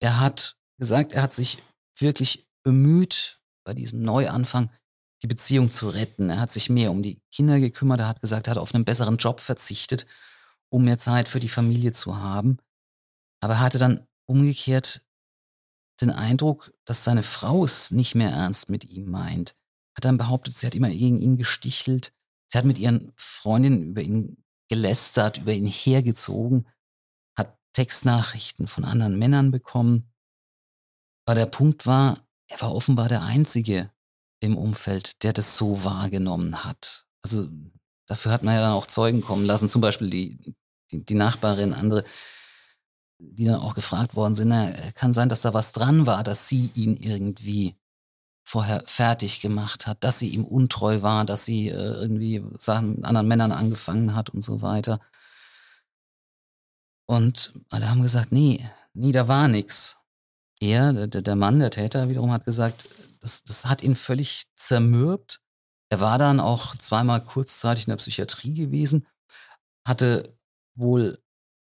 er 0.00 0.20
hat 0.20 0.56
gesagt, 0.78 1.12
er 1.12 1.22
hat 1.22 1.32
sich 1.32 1.62
wirklich 1.98 2.46
bemüht, 2.62 3.39
bei 3.70 3.74
diesem 3.74 4.02
Neuanfang 4.02 4.68
die 5.22 5.28
Beziehung 5.28 5.70
zu 5.70 5.88
retten. 5.90 6.28
Er 6.28 6.40
hat 6.40 6.50
sich 6.50 6.70
mehr 6.70 6.90
um 6.90 7.04
die 7.04 7.22
Kinder 7.30 7.60
gekümmert. 7.60 8.00
Er 8.00 8.08
hat 8.08 8.20
gesagt, 8.20 8.48
er 8.48 8.52
hat 8.52 8.58
auf 8.58 8.74
einen 8.74 8.84
besseren 8.84 9.16
Job 9.16 9.38
verzichtet, 9.38 10.06
um 10.70 10.84
mehr 10.84 10.98
Zeit 10.98 11.28
für 11.28 11.38
die 11.38 11.48
Familie 11.48 11.92
zu 11.92 12.18
haben. 12.18 12.58
Aber 13.40 13.54
er 13.54 13.60
hatte 13.60 13.78
dann 13.78 14.08
umgekehrt 14.26 15.02
den 16.00 16.10
Eindruck, 16.10 16.72
dass 16.84 17.04
seine 17.04 17.22
Frau 17.22 17.64
es 17.64 17.92
nicht 17.92 18.16
mehr 18.16 18.30
ernst 18.30 18.70
mit 18.70 18.86
ihm 18.86 19.08
meint. 19.08 19.54
Hat 19.94 20.04
dann 20.04 20.18
behauptet, 20.18 20.56
sie 20.56 20.66
hat 20.66 20.74
immer 20.74 20.90
gegen 20.90 21.20
ihn 21.20 21.36
gestichelt. 21.36 22.12
Sie 22.48 22.58
hat 22.58 22.64
mit 22.64 22.78
ihren 22.78 23.12
Freundinnen 23.14 23.84
über 23.84 24.02
ihn 24.02 24.42
gelästert, 24.68 25.38
über 25.38 25.52
ihn 25.52 25.66
hergezogen, 25.66 26.66
hat 27.36 27.56
Textnachrichten 27.74 28.66
von 28.66 28.84
anderen 28.84 29.16
Männern 29.16 29.52
bekommen. 29.52 30.10
Aber 31.24 31.36
der 31.36 31.46
Punkt 31.46 31.86
war, 31.86 32.26
er 32.50 32.60
war 32.60 32.74
offenbar 32.74 33.08
der 33.08 33.22
Einzige 33.22 33.90
im 34.40 34.56
Umfeld, 34.56 35.22
der 35.22 35.32
das 35.32 35.56
so 35.56 35.84
wahrgenommen 35.84 36.64
hat. 36.64 37.06
Also 37.22 37.48
dafür 38.06 38.32
hat 38.32 38.42
man 38.42 38.54
ja 38.54 38.60
dann 38.60 38.72
auch 38.72 38.86
Zeugen 38.86 39.20
kommen 39.20 39.44
lassen, 39.44 39.68
zum 39.68 39.80
Beispiel 39.80 40.10
die, 40.10 40.54
die, 40.90 41.04
die 41.04 41.14
Nachbarin, 41.14 41.72
andere, 41.72 42.04
die 43.18 43.44
dann 43.44 43.60
auch 43.60 43.74
gefragt 43.74 44.16
worden 44.16 44.34
sind, 44.34 44.48
na, 44.48 44.72
kann 44.92 45.12
sein, 45.12 45.28
dass 45.28 45.42
da 45.42 45.54
was 45.54 45.72
dran 45.72 46.06
war, 46.06 46.24
dass 46.24 46.48
sie 46.48 46.70
ihn 46.74 46.96
irgendwie 46.96 47.76
vorher 48.44 48.82
fertig 48.86 49.40
gemacht 49.40 49.86
hat, 49.86 50.02
dass 50.02 50.18
sie 50.18 50.30
ihm 50.30 50.44
untreu 50.44 51.02
war, 51.02 51.24
dass 51.24 51.44
sie 51.44 51.68
äh, 51.68 51.72
irgendwie 51.74 52.42
Sachen 52.58 52.96
mit 52.96 53.04
anderen 53.04 53.28
Männern 53.28 53.52
angefangen 53.52 54.14
hat 54.14 54.30
und 54.30 54.42
so 54.42 54.62
weiter. 54.62 55.00
Und 57.06 57.52
alle 57.68 57.88
haben 57.88 58.02
gesagt, 58.02 58.32
nee, 58.32 58.66
nee, 58.94 59.12
da 59.12 59.28
war 59.28 59.46
nichts 59.46 59.99
er, 60.60 61.06
der, 61.06 61.22
der 61.22 61.36
Mann, 61.36 61.58
der 61.58 61.70
Täter 61.70 62.08
wiederum, 62.08 62.30
hat 62.32 62.44
gesagt, 62.44 62.88
das, 63.20 63.42
das 63.42 63.66
hat 63.66 63.82
ihn 63.82 63.96
völlig 63.96 64.44
zermürbt. 64.56 65.40
Er 65.90 66.00
war 66.00 66.18
dann 66.18 66.38
auch 66.38 66.76
zweimal 66.76 67.24
kurzzeitig 67.24 67.86
in 67.86 67.90
der 67.90 67.96
Psychiatrie 67.96 68.54
gewesen, 68.54 69.06
hatte 69.86 70.36
wohl 70.74 71.18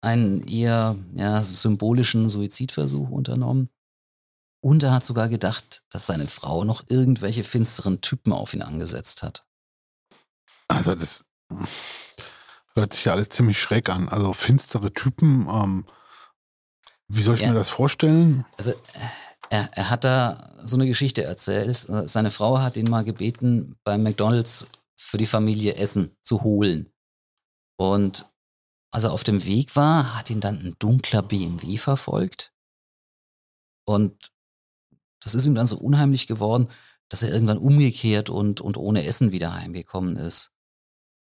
einen 0.03 0.46
eher 0.46 0.96
ja, 1.14 1.42
symbolischen 1.42 2.29
Suizidversuch 2.29 3.11
unternommen. 3.11 3.70
Und 4.62 4.83
er 4.83 4.92
hat 4.92 5.05
sogar 5.05 5.29
gedacht, 5.29 5.83
dass 5.90 6.07
seine 6.07 6.29
Frau 6.29 6.64
noch 6.64 6.85
irgendwelche 6.88 7.44
finsteren 7.44 8.00
Typen 8.00 8.33
auf 8.33 8.53
ihn 8.53 8.62
angesetzt 8.62 9.22
hat. 9.22 9.46
Also 10.68 10.94
das 10.94 11.24
hört 12.74 12.92
sich 12.92 13.05
ja 13.05 13.12
alles 13.12 13.31
ziemlich 13.31 13.61
schräg 13.61 13.88
an. 13.88 14.09
Also 14.09 14.33
finstere 14.33 14.92
Typen, 14.92 15.48
ähm, 15.50 15.87
wie 17.12 17.23
soll 17.23 17.35
ich 17.35 17.40
ja. 17.40 17.49
mir 17.49 17.55
das 17.55 17.70
vorstellen? 17.70 18.44
Also 18.57 18.73
er, 19.51 19.68
er 19.73 19.90
hat 19.90 20.05
da 20.05 20.53
so 20.62 20.77
eine 20.77 20.87
Geschichte 20.87 21.25
erzählt. 21.25 21.77
Seine 21.77 22.31
Frau 22.31 22.61
hat 22.61 22.77
ihn 22.77 22.88
mal 22.88 23.05
gebeten, 23.05 23.77
beim 23.83 24.05
McDonalds 24.05 24.70
für 24.96 25.18
die 25.18 25.27
Familie 25.27 25.75
Essen 25.75 26.16
zu 26.23 26.44
holen. 26.44 26.92
Und 27.77 28.31
als 28.92 29.05
er 29.05 29.12
auf 29.12 29.25
dem 29.25 29.44
Weg 29.44 29.75
war, 29.75 30.16
hat 30.16 30.31
ihn 30.31 30.40
dann 30.40 30.61
ein 30.61 30.77
dunkler 30.79 31.23
BMW 31.23 31.79
verfolgt. 31.79 32.53
Und 33.85 34.31
das 35.20 35.35
ist 35.35 35.46
ihm 35.46 35.57
dann 35.57 35.66
so 35.66 35.79
unheimlich 35.79 36.29
geworden, 36.29 36.68
dass 37.09 37.25
er 37.25 37.33
irgendwann 37.33 37.59
umgekehrt 37.59 38.31
und, 38.31 38.61
und 38.61 38.77
ohne 38.77 39.05
Essen 39.05 39.33
wieder 39.33 39.53
heimgekommen 39.55 40.16
ist. 40.16 40.53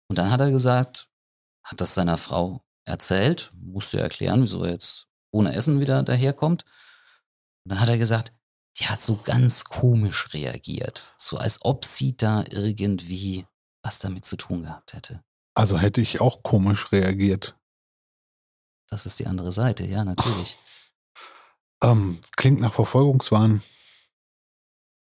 Und 0.08 0.18
dann 0.18 0.30
hat 0.30 0.40
er 0.40 0.52
gesagt, 0.52 1.08
hat 1.64 1.80
das 1.80 1.94
seiner 1.94 2.16
Frau 2.16 2.62
erzählt, 2.84 3.50
musste 3.56 3.98
erklären, 3.98 4.42
wieso 4.42 4.62
er 4.62 4.72
jetzt 4.72 5.09
ohne 5.30 5.54
Essen 5.54 5.80
wieder 5.80 6.02
daherkommt. 6.02 6.64
Und 7.64 7.72
dann 7.72 7.80
hat 7.80 7.88
er 7.88 7.98
gesagt, 7.98 8.32
die 8.78 8.86
hat 8.86 9.00
so 9.00 9.16
ganz 9.16 9.64
komisch 9.64 10.32
reagiert. 10.32 11.14
So 11.18 11.36
als 11.38 11.58
ob 11.62 11.84
sie 11.84 12.16
da 12.16 12.44
irgendwie 12.48 13.46
was 13.82 13.98
damit 13.98 14.24
zu 14.24 14.36
tun 14.36 14.62
gehabt 14.62 14.92
hätte. 14.92 15.22
Also 15.54 15.78
hätte 15.78 16.00
ich 16.00 16.20
auch 16.20 16.42
komisch 16.42 16.92
reagiert. 16.92 17.56
Das 18.88 19.06
ist 19.06 19.18
die 19.18 19.26
andere 19.26 19.52
Seite, 19.52 19.84
ja, 19.86 20.04
natürlich. 20.04 20.56
Ähm, 21.82 22.20
klingt 22.36 22.60
nach 22.60 22.74
Verfolgungswahn. 22.74 23.62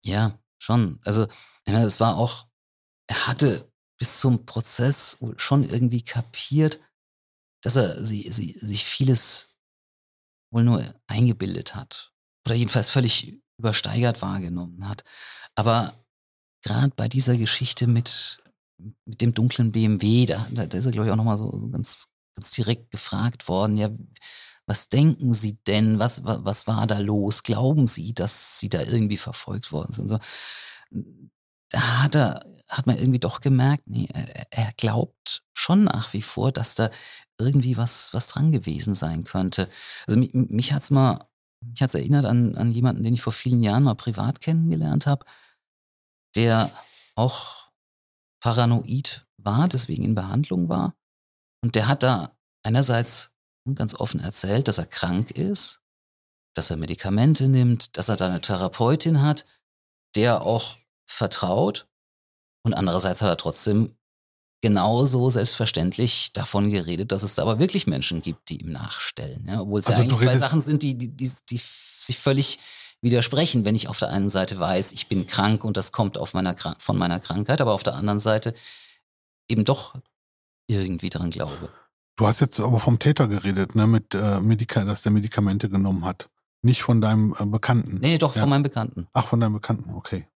Ja, 0.03 0.39
schon. 0.59 1.01
Also, 1.05 1.27
es 1.67 2.01
war 2.01 2.17
auch, 2.17 2.47
er 3.09 3.27
hatte 3.27 3.71
bis 3.99 4.21
zum 4.21 4.47
Prozess 4.47 5.19
schon 5.37 5.69
irgendwie 5.69 6.01
kapiert, 6.01 6.81
dass 7.61 7.77
er 7.77 8.03
sie, 8.03 8.33
sie, 8.33 8.59
sich 8.59 8.87
vieles 8.87 9.52
wohl 10.53 10.63
nur 10.63 10.85
eingebildet 11.07 11.75
hat. 11.75 12.13
Oder 12.47 12.55
jedenfalls 12.55 12.91
völlig 12.91 13.41
übersteigert 13.59 14.23
wahrgenommen 14.23 14.89
hat. 14.89 15.03
Aber 15.55 15.95
gerade 16.63 16.93
bei 16.95 17.09
dieser 17.09 17.37
Geschichte 17.37 17.87
mit, 17.87 18.43
mit 19.05 19.21
dem 19.21 19.35
dunklen 19.35 19.73
BMW, 19.73 20.27
da, 20.27 20.47
da 20.51 20.63
ist 20.65 20.87
er, 20.87 20.93
glaube 20.93 21.07
ich, 21.07 21.13
auch 21.13 21.17
nochmal 21.17 21.39
so, 21.39 21.51
ganz, 21.71 22.09
ganz 22.35 22.51
direkt 22.53 22.91
gefragt 22.91 23.49
worden, 23.49 23.77
ja, 23.77 23.91
was 24.67 24.89
denken 24.89 25.35
Sie 25.35 25.59
denn? 25.67 25.99
Was, 25.99 26.25
was, 26.25 26.45
was 26.45 26.67
war 26.67 26.87
da 26.87 26.99
los? 26.99 27.43
Glauben 27.43 27.87
Sie, 27.89 28.15
dass 28.15 28.61
Sie 28.61 28.69
da 28.69 28.81
irgendwie 28.81 29.17
verfolgt 29.17 29.73
worden 29.73 29.93
sind? 29.93 30.09
So, 30.09 30.19
da 31.71 32.03
hat 32.03 32.15
er, 32.15 32.47
hat 32.69 32.87
man 32.87 32.97
irgendwie 32.97 33.19
doch 33.19 33.41
gemerkt, 33.41 33.85
nee, 33.87 34.09
er, 34.13 34.47
er 34.51 34.73
glaubt 34.77 35.43
schon 35.53 35.85
nach 35.85 36.13
wie 36.13 36.23
vor, 36.23 36.53
dass 36.53 36.75
da 36.75 36.91
irgendwie 37.39 37.77
was, 37.77 38.13
was 38.15 38.27
dran 38.27 38.53
gewesen 38.53 38.95
sein 38.95 39.25
könnte. 39.25 39.69
Also 40.07 40.19
mich, 40.19 40.33
mich 40.33 40.73
hat's 40.73 40.91
mal, 40.91 41.29
mich 41.61 41.83
hat's 41.83 41.95
erinnert 41.95 42.25
an, 42.25 42.57
an 42.57 42.73
jemanden, 42.73 43.03
den 43.03 43.15
ich 43.15 43.23
vor 43.23 43.33
vielen 43.33 43.63
Jahren 43.63 43.85
mal 43.85 43.95
privat 43.95 44.41
kennengelernt 44.41 45.07
habe, 45.07 45.25
der 46.35 46.71
auch 47.15 47.71
paranoid 48.41 49.27
war, 49.37 49.69
deswegen 49.69 50.05
in 50.05 50.15
Behandlung 50.15 50.69
war. 50.69 50.95
Und 51.63 51.75
der 51.75 51.89
hat 51.89 52.03
da 52.03 52.37
einerseits 52.63 53.33
ganz 53.75 53.95
offen 53.95 54.21
erzählt, 54.21 54.69
dass 54.69 54.79
er 54.79 54.87
krank 54.87 55.31
ist, 55.31 55.81
dass 56.55 56.71
er 56.71 56.77
Medikamente 56.77 57.49
nimmt, 57.49 57.97
dass 57.97 58.09
er 58.09 58.17
da 58.17 58.27
eine 58.27 58.41
Therapeutin 58.41 59.23
hat, 59.23 59.45
der 60.17 60.43
auch 60.43 60.77
vertraut. 61.07 61.89
Und 62.65 62.75
andererseits 62.75 63.23
hat 63.23 63.29
er 63.29 63.37
trotzdem 63.37 63.97
genauso 64.63 65.29
selbstverständlich 65.29 66.33
davon 66.33 66.71
geredet, 66.71 67.13
dass 67.13 67.23
es 67.23 67.35
da 67.35 67.43
aber 67.43 67.59
wirklich 67.59 67.87
Menschen 67.87 68.23
gibt, 68.23 68.49
die 68.49 68.63
ihm 68.63 68.73
nachstellen. 68.73 69.45
Ja, 69.47 69.61
obwohl 69.61 69.81
es 69.81 69.89
also 69.89 70.01
ja 70.01 70.09
eigentlich 70.09 70.23
zwei 70.23 70.37
Sachen 70.37 70.61
sind, 70.63 70.83
die, 70.83 70.97
die, 70.97 71.09
die, 71.09 71.31
die 71.51 71.61
sich 71.61 72.19
völlig 72.19 72.59
widersprechen, 73.03 73.65
wenn 73.65 73.75
ich 73.75 73.89
auf 73.89 73.99
der 73.99 74.11
einen 74.11 74.31
Seite 74.31 74.59
weiß, 74.59 74.93
ich 74.93 75.09
bin 75.09 75.27
krank 75.27 75.65
und 75.65 75.77
das 75.77 75.91
kommt 75.91 76.17
auf 76.17 76.33
meiner, 76.33 76.55
von 76.79 76.97
meiner 76.97 77.19
Krankheit, 77.19 77.61
aber 77.61 77.73
auf 77.73 77.83
der 77.83 77.97
anderen 77.97 78.21
Seite 78.21 78.55
eben 79.49 79.65
doch 79.65 79.95
irgendwie 80.69 81.11
daran 81.11 81.31
glaube. 81.31 81.69
Du 82.17 82.27
hast 82.27 82.41
jetzt 82.41 82.61
aber 82.61 82.79
vom 82.79 83.01
Täter 83.01 83.27
geredet, 83.27 83.75
ne, 83.75 83.89
mit 83.89 84.15
äh, 84.15 84.41
Medika 84.41 84.85
dass 84.85 85.03
der 85.03 85.11
Medikamente 85.11 85.69
genommen 85.69 86.05
hat. 86.05 86.29
Nicht 86.63 86.83
von 86.83 87.01
deinem 87.01 87.35
äh, 87.37 87.45
Bekannten. 87.45 87.99
Nee, 88.01 88.19
doch, 88.19 88.37
ja. 88.37 88.43
von 88.43 88.51
meinem 88.51 88.63
Bekannten. 88.63 89.09
Ach, 89.13 89.27
von 89.27 89.41
deinem 89.41 89.55
Bekannten, 89.55 89.93
okay. 89.95 90.29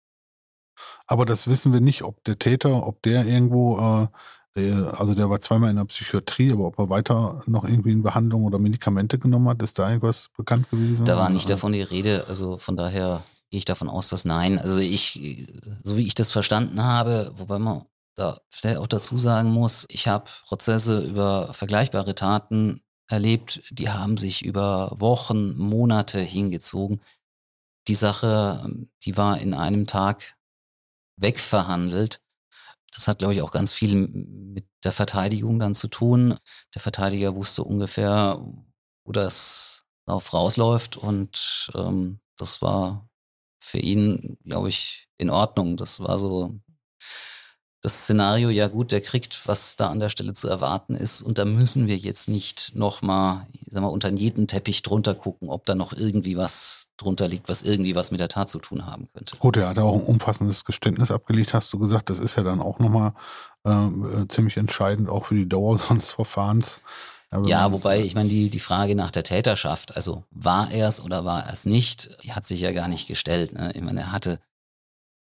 Aber 1.07 1.25
das 1.25 1.49
wissen 1.49 1.73
wir 1.73 1.81
nicht, 1.81 2.03
ob 2.03 2.23
der 2.25 2.39
Täter, 2.39 2.87
ob 2.87 3.03
der 3.03 3.27
irgendwo, 3.27 4.09
äh, 4.55 4.61
äh, 4.61 4.73
also 4.73 5.15
der 5.15 5.31
war 5.31 5.41
zweimal 5.41 5.71
in 5.71 5.77
der 5.77 5.85
Psychiatrie, 5.85 6.53
aber 6.53 6.67
ob 6.67 6.79
er 6.79 6.89
weiter 6.91 7.43
noch 7.47 7.65
irgendwie 7.65 7.93
in 7.93 8.03
Behandlung 8.03 8.45
oder 8.45 8.59
Medikamente 8.59 9.19
genommen 9.19 9.49
hat, 9.49 9.63
ist 9.63 9.79
da 9.79 9.89
irgendwas 9.89 10.31
bekannt 10.37 10.71
gewesen? 10.71 11.07
Da 11.07 11.17
war 11.17 11.31
nicht 11.31 11.49
davon 11.49 11.73
die 11.73 11.83
Rede, 11.83 12.27
also 12.29 12.59
von 12.59 12.77
daher 12.77 13.23
gehe 13.51 13.59
ich 13.59 13.65
davon 13.65 13.89
aus, 13.89 14.09
dass 14.09 14.25
nein. 14.25 14.59
Also 14.59 14.81
ich, 14.81 15.47
so 15.83 15.97
wie 15.97 16.07
ich 16.07 16.15
das 16.15 16.31
verstanden 16.31 16.83
habe, 16.83 17.33
wobei 17.37 17.59
man 17.59 17.85
da 18.17 18.39
vielleicht 18.49 18.79
auch 18.79 18.87
dazu 18.87 19.17
sagen 19.17 19.51
muss, 19.51 19.87
ich 19.89 20.09
habe 20.09 20.31
Prozesse 20.47 21.01
über 21.01 21.53
vergleichbare 21.53 22.15
Taten 22.15 22.83
erlebt, 23.09 23.63
die 23.71 23.91
haben 23.91 24.17
sich 24.17 24.45
über 24.45 24.93
Wochen, 24.99 25.57
Monate 25.57 26.21
hingezogen. 26.21 27.01
Die 27.87 27.95
Sache, 27.95 28.69
die 29.05 29.17
war 29.17 29.39
in 29.39 29.53
einem 29.53 29.87
Tag 29.87 30.35
wegverhandelt. 31.17 32.21
Das 32.95 33.09
hat, 33.09 33.19
glaube 33.19 33.35
ich, 33.35 33.43
auch 33.43 33.51
ganz 33.51 33.73
viel 33.73 33.95
mit 33.97 34.67
der 34.85 34.93
Verteidigung 34.93 35.59
dann 35.59 35.75
zu 35.75 35.89
tun. 35.89 36.39
Der 36.75 36.81
Verteidiger 36.81 37.35
wusste 37.35 37.65
ungefähr, 37.65 38.41
wo 39.05 39.13
das 39.13 39.85
drauf 40.07 40.33
rausläuft 40.33 40.97
und 40.97 41.71
ähm, 41.75 42.21
das 42.37 42.63
war 42.63 43.09
für 43.59 43.79
ihn, 43.79 44.39
glaube 44.45 44.69
ich, 44.69 45.09
in 45.19 45.31
Ordnung. 45.31 45.77
Das 45.77 46.01
war 46.01 46.19
so 46.19 46.61
das 47.85 48.05
Szenario, 48.05 48.49
ja 48.49 48.69
gut, 48.69 48.93
der 48.93 49.03
kriegt, 49.03 49.47
was 49.47 49.77
da 49.77 49.91
an 49.91 50.01
der 50.01 50.09
Stelle 50.09 50.33
zu 50.33 50.49
erwarten 50.49 50.95
ist. 50.95 51.21
Und 51.21 51.37
da 51.37 51.45
müssen 51.45 51.87
wir 51.87 51.99
jetzt 51.99 52.31
nicht 52.31 52.73
nochmal, 52.75 53.47
sag 53.69 53.83
mal, 53.83 53.89
unter 53.89 54.11
jeden 54.11 54.49
Teppich 54.49 54.81
drunter 54.81 55.15
gucken, 55.15 55.51
ob 55.51 55.67
da 55.67 55.75
noch 55.75 55.93
irgendwie 55.93 56.39
was 56.39 56.89
drunter 56.97 57.29
liegt, 57.29 57.47
was 57.51 57.63
irgendwie 57.63 57.95
was 57.95 58.11
mit 58.11 58.21
der 58.21 58.29
Tat 58.29 58.49
zu 58.49 58.59
tun 58.59 58.87
haben 58.87 59.09
könnte. 59.13 59.37
Gut, 59.37 59.59
er 59.59 59.69
hat 59.69 59.79
auch 59.79 59.97
ein 59.97 60.07
umfassendes 60.07 60.65
Geständnis 60.65 61.11
abgelegt, 61.11 61.53
hast 61.53 61.71
du 61.75 61.79
gesagt. 61.79 62.09
Das 62.09 62.21
ist 62.21 62.37
ja 62.37 62.43
dann 62.43 62.63
auch 62.63 62.79
nochmal 62.79 63.13
äh, 63.65 64.27
ziemlich 64.29 64.57
entscheidend, 64.57 65.11
auch 65.11 65.27
für 65.27 65.35
die 65.35 65.49
Dauer 65.49 65.77
seines 65.79 66.09
Verfahrens. 66.09 66.81
Aber 67.31 67.47
ja, 67.47 67.71
wobei, 67.71 68.01
ich 68.01 68.15
meine, 68.15 68.31
die, 68.31 68.49
die 68.49 68.61
Frage 68.61 68.95
nach 68.95 69.11
der 69.11 69.25
Täterschaft, 69.25 69.95
also 69.95 70.25
war 70.31 70.71
er 70.71 70.89
es 70.89 71.03
oder 71.03 71.27
war 71.27 71.45
er 71.45 71.53
es 71.53 71.67
nicht, 71.67 72.17
die 72.23 72.33
hat 72.33 72.47
sich 72.47 72.61
ja 72.61 72.73
gar 72.73 72.89
nicht 72.89 73.09
gestellt. 73.09 73.53
Ne? 73.53 73.73
Ich 73.75 73.83
meine, 73.83 74.01
er 74.01 74.13
hatte 74.13 74.41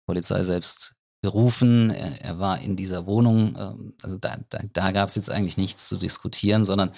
Polizei 0.06 0.44
selbst 0.44 0.96
gerufen, 1.22 1.92
er, 1.92 2.22
er 2.22 2.40
war 2.40 2.60
in 2.60 2.76
dieser 2.76 3.06
Wohnung, 3.06 3.56
ähm, 3.58 3.94
also 4.02 4.18
da, 4.18 4.38
da, 4.50 4.62
da 4.72 4.92
gab 4.92 5.10
es 5.10 5.16
jetzt 5.16 5.30
eigentlich 5.30 5.58
nichts 5.58 5.90
zu 5.90 5.98
diskutieren, 5.98 6.66
sondern 6.66 6.92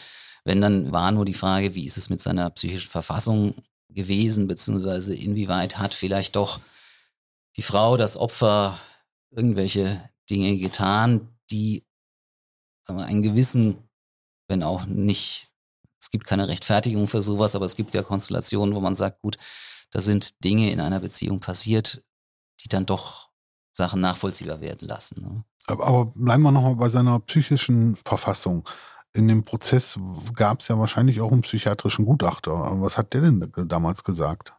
wenn 0.43 0.61
dann 0.61 0.91
war 0.91 1.11
nur 1.11 1.25
die 1.25 1.33
Frage, 1.33 1.75
wie 1.75 1.85
ist 1.85 1.97
es 1.97 2.09
mit 2.09 2.19
seiner 2.19 2.49
psychischen 2.51 2.89
Verfassung 2.89 3.55
gewesen, 3.89 4.47
beziehungsweise 4.47 5.15
inwieweit 5.15 5.77
hat 5.77 5.93
vielleicht 5.93 6.35
doch 6.35 6.59
die 7.57 7.61
Frau, 7.61 7.97
das 7.97 8.17
Opfer, 8.17 8.79
irgendwelche 9.31 10.09
Dinge 10.29 10.57
getan, 10.57 11.29
die 11.49 11.85
wir, 12.87 13.05
einen 13.05 13.21
gewissen, 13.21 13.89
wenn 14.47 14.63
auch 14.63 14.85
nicht, 14.85 15.49
es 15.99 16.09
gibt 16.09 16.25
keine 16.25 16.47
Rechtfertigung 16.47 17.07
für 17.07 17.21
sowas, 17.21 17.55
aber 17.55 17.65
es 17.65 17.75
gibt 17.75 17.93
ja 17.93 18.03
Konstellationen, 18.03 18.75
wo 18.75 18.79
man 18.79 18.95
sagt, 18.95 19.21
gut, 19.21 19.37
da 19.91 20.01
sind 20.01 20.43
Dinge 20.43 20.71
in 20.71 20.79
einer 20.79 20.99
Beziehung 20.99 21.39
passiert, 21.39 22.03
die 22.61 22.69
dann 22.69 22.85
doch 22.85 23.30
Sachen 23.71 24.01
nachvollziehbar 24.01 24.61
werden 24.61 24.87
lassen. 24.87 25.21
Ne? 25.21 25.43
Aber, 25.67 26.07
bleiben 26.07 26.43
wir 26.43 26.51
nochmal 26.51 26.75
bei 26.75 26.89
seiner 26.89 27.19
psychischen 27.19 27.95
Verfassung. 28.05 28.67
In 29.13 29.27
dem 29.27 29.43
Prozess 29.43 29.99
gab 30.35 30.61
es 30.61 30.69
ja 30.69 30.77
wahrscheinlich 30.77 31.21
auch 31.21 31.31
einen 31.31 31.41
psychiatrischen 31.41 32.05
Gutachter. 32.05 32.51
Was 32.81 32.97
hat 32.97 33.13
der 33.13 33.21
denn 33.21 33.51
damals 33.67 34.03
gesagt? 34.03 34.53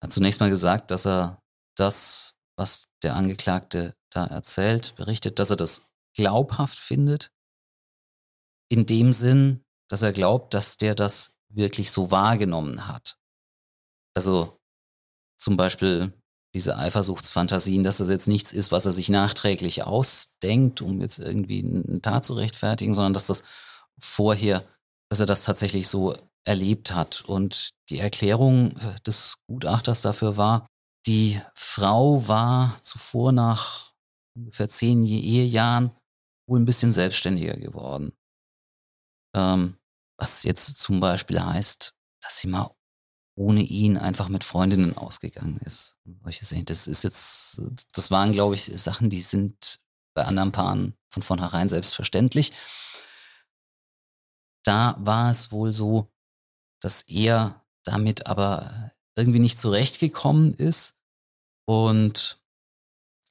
Er 0.00 0.06
hat 0.06 0.12
zunächst 0.12 0.40
mal 0.40 0.50
gesagt, 0.50 0.90
dass 0.90 1.06
er 1.06 1.40
das, 1.76 2.34
was 2.56 2.84
der 3.02 3.14
Angeklagte 3.14 3.94
da 4.10 4.26
erzählt, 4.26 4.94
berichtet, 4.96 5.38
dass 5.38 5.50
er 5.50 5.56
das 5.56 5.88
glaubhaft 6.14 6.78
findet. 6.78 7.30
In 8.68 8.84
dem 8.86 9.12
Sinn, 9.12 9.64
dass 9.88 10.02
er 10.02 10.12
glaubt, 10.12 10.54
dass 10.54 10.76
der 10.76 10.94
das 10.94 11.34
wirklich 11.48 11.90
so 11.90 12.10
wahrgenommen 12.10 12.88
hat. 12.88 13.16
Also 14.14 14.60
zum 15.38 15.56
Beispiel 15.56 16.12
diese 16.54 16.76
Eifersuchtsfantasien, 16.76 17.84
dass 17.84 17.98
das 17.98 18.10
jetzt 18.10 18.28
nichts 18.28 18.52
ist, 18.52 18.72
was 18.72 18.86
er 18.86 18.92
sich 18.92 19.08
nachträglich 19.08 19.84
ausdenkt, 19.84 20.82
um 20.82 21.00
jetzt 21.00 21.18
irgendwie 21.18 21.60
eine 21.60 22.00
Tat 22.00 22.24
zu 22.24 22.34
rechtfertigen, 22.34 22.94
sondern 22.94 23.14
dass 23.14 23.26
das 23.26 23.42
vorher, 23.98 24.64
dass 25.10 25.20
er 25.20 25.26
das 25.26 25.44
tatsächlich 25.44 25.88
so 25.88 26.14
erlebt 26.44 26.94
hat. 26.94 27.22
Und 27.22 27.70
die 27.88 27.98
Erklärung 27.98 28.76
äh, 28.78 29.00
des 29.06 29.36
Gutachters 29.46 30.00
dafür 30.02 30.36
war, 30.36 30.66
die 31.06 31.40
Frau 31.54 32.28
war 32.28 32.78
zuvor 32.82 33.32
nach 33.32 33.92
ungefähr 34.36 34.68
zehn 34.68 35.04
Ehejahren 35.04 35.90
wohl 36.48 36.60
ein 36.60 36.64
bisschen 36.64 36.92
selbstständiger 36.92 37.56
geworden. 37.56 38.12
Ähm, 39.34 39.78
was 40.18 40.42
jetzt 40.42 40.76
zum 40.76 41.00
Beispiel 41.00 41.42
heißt, 41.42 41.94
dass 42.22 42.38
sie 42.38 42.48
mal 42.48 42.74
ohne 43.42 43.62
ihn 43.62 43.98
einfach 43.98 44.28
mit 44.28 44.44
Freundinnen 44.44 44.96
ausgegangen 44.96 45.58
ist. 45.64 45.96
Das 46.04 46.86
ist 46.86 47.02
jetzt, 47.02 47.60
das 47.92 48.10
waren, 48.12 48.32
glaube 48.32 48.54
ich, 48.54 48.64
Sachen, 48.64 49.10
die 49.10 49.20
sind 49.20 49.80
bei 50.14 50.24
anderen 50.24 50.52
Paaren 50.52 50.94
von 51.10 51.22
vornherein 51.22 51.68
selbstverständlich. 51.68 52.52
Da 54.64 54.96
war 55.00 55.30
es 55.30 55.50
wohl 55.50 55.72
so, 55.72 56.12
dass 56.80 57.02
er 57.02 57.64
damit 57.84 58.26
aber 58.26 58.92
irgendwie 59.16 59.40
nicht 59.40 59.58
zurechtgekommen 59.58 60.54
ist 60.54 60.96
und 61.66 62.40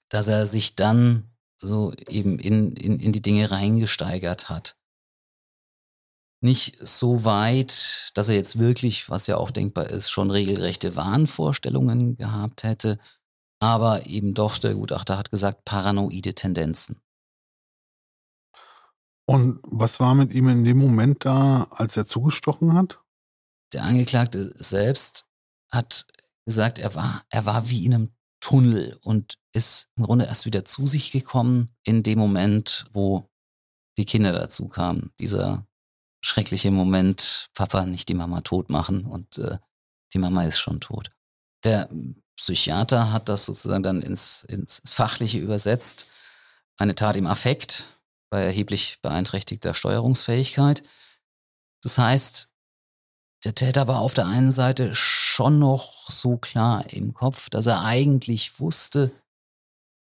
dass 0.10 0.28
er 0.28 0.46
sich 0.46 0.76
dann 0.76 1.32
so 1.58 1.94
eben 2.10 2.38
in, 2.38 2.74
in, 2.74 3.00
in 3.00 3.14
die 3.14 3.22
Dinge 3.22 3.50
reingesteigert 3.50 4.50
hat 4.50 4.76
nicht 6.42 6.76
so 6.86 7.24
weit, 7.24 8.12
dass 8.16 8.30
er 8.30 8.36
jetzt 8.36 8.58
wirklich, 8.58 9.10
was 9.10 9.28
ja 9.28 9.38
auch 9.38 9.52
denkbar 9.52 9.90
ist, 9.90 10.10
schon 10.10 10.32
regelrechte 10.32 10.96
Wahnvorstellungen 10.96 12.18
gehabt 12.18 12.64
hätte. 12.64 13.00
Aber 13.60 14.08
eben 14.08 14.34
doch, 14.34 14.58
der 14.58 14.74
Gutachter 14.74 15.18
hat 15.18 15.30
gesagt, 15.30 15.66
paranoide 15.66 16.34
Tendenzen. 16.34 17.00
Und 19.28 19.60
was 19.64 20.00
war 20.00 20.16
mit 20.16 20.34
ihm 20.34 20.50
in 20.50 20.64
dem 20.64 20.80
Moment 20.80 21.24
da, 21.26 21.68
als 21.70 21.96
er 21.96 22.08
zugestochen 22.08 22.74
hat? 22.74 23.00
Der 23.72 23.84
Angeklagte 23.84 24.52
selbst 24.56 25.26
hat 25.72 26.08
gesagt, 26.46 26.80
er 26.80 26.96
war, 26.96 27.24
er 27.30 27.46
war 27.46 27.70
wie 27.70 27.86
in 27.86 27.94
einem 27.94 28.12
Tunnel 28.42 28.98
und 29.04 29.38
ist 29.54 29.90
im 29.96 30.04
Grunde 30.04 30.26
erst 30.26 30.46
wieder 30.46 30.66
zu 30.66 30.88
sich 30.88 31.12
gekommen 31.12 31.70
in 31.84 32.02
dem 32.02 32.18
Moment, 32.18 32.88
wo 32.92 33.30
die 33.98 34.06
Kinder 34.06 34.34
dazu 34.34 34.68
kamen. 34.68 35.12
Dieser 35.20 35.68
schreckliche 36.22 36.72
Moment, 36.72 37.50
Papa 37.54 37.86
nicht 37.86 38.10
die 38.10 38.14
Mama 38.14 38.42
tot 38.42 38.70
machen 38.70 39.06
und 39.06 39.38
äh, 39.38 39.58
die 40.14 40.20
Mama 40.20 40.44
ist 40.46 40.60
schon 40.60 40.80
tot. 40.80 41.12
Der 41.64 41.90
Psychiater 42.38 43.12
hat 43.12 43.30
das 43.30 43.46
sozusagen 43.46 43.84
dann 43.84 44.02
ins, 44.02 44.44
ins 44.46 44.82
Fachliche 44.86 45.40
übersetzt. 45.40 46.08
Eine 46.78 46.96
Tat 46.96 47.16
im 47.16 47.28
Affekt 47.28 47.88
bei 48.30 48.42
erheblich 48.42 49.00
beeinträchtigter 49.02 49.74
Steuerungsfähigkeit. 49.74 50.84
Das 51.82 51.98
heißt, 51.98 52.50
der 53.44 53.56
Täter 53.56 53.88
war 53.88 54.00
auf 54.00 54.14
der 54.14 54.28
einen 54.28 54.52
Seite 54.52 54.94
schon 54.96 55.60
noch 55.60 56.10
so 56.10 56.38
klar 56.38 56.90
im 56.92 57.14
Kopf, 57.14 57.50
dass 57.50 57.66
er 57.66 57.84
eigentlich 57.84 58.60
wusste, 58.60 59.12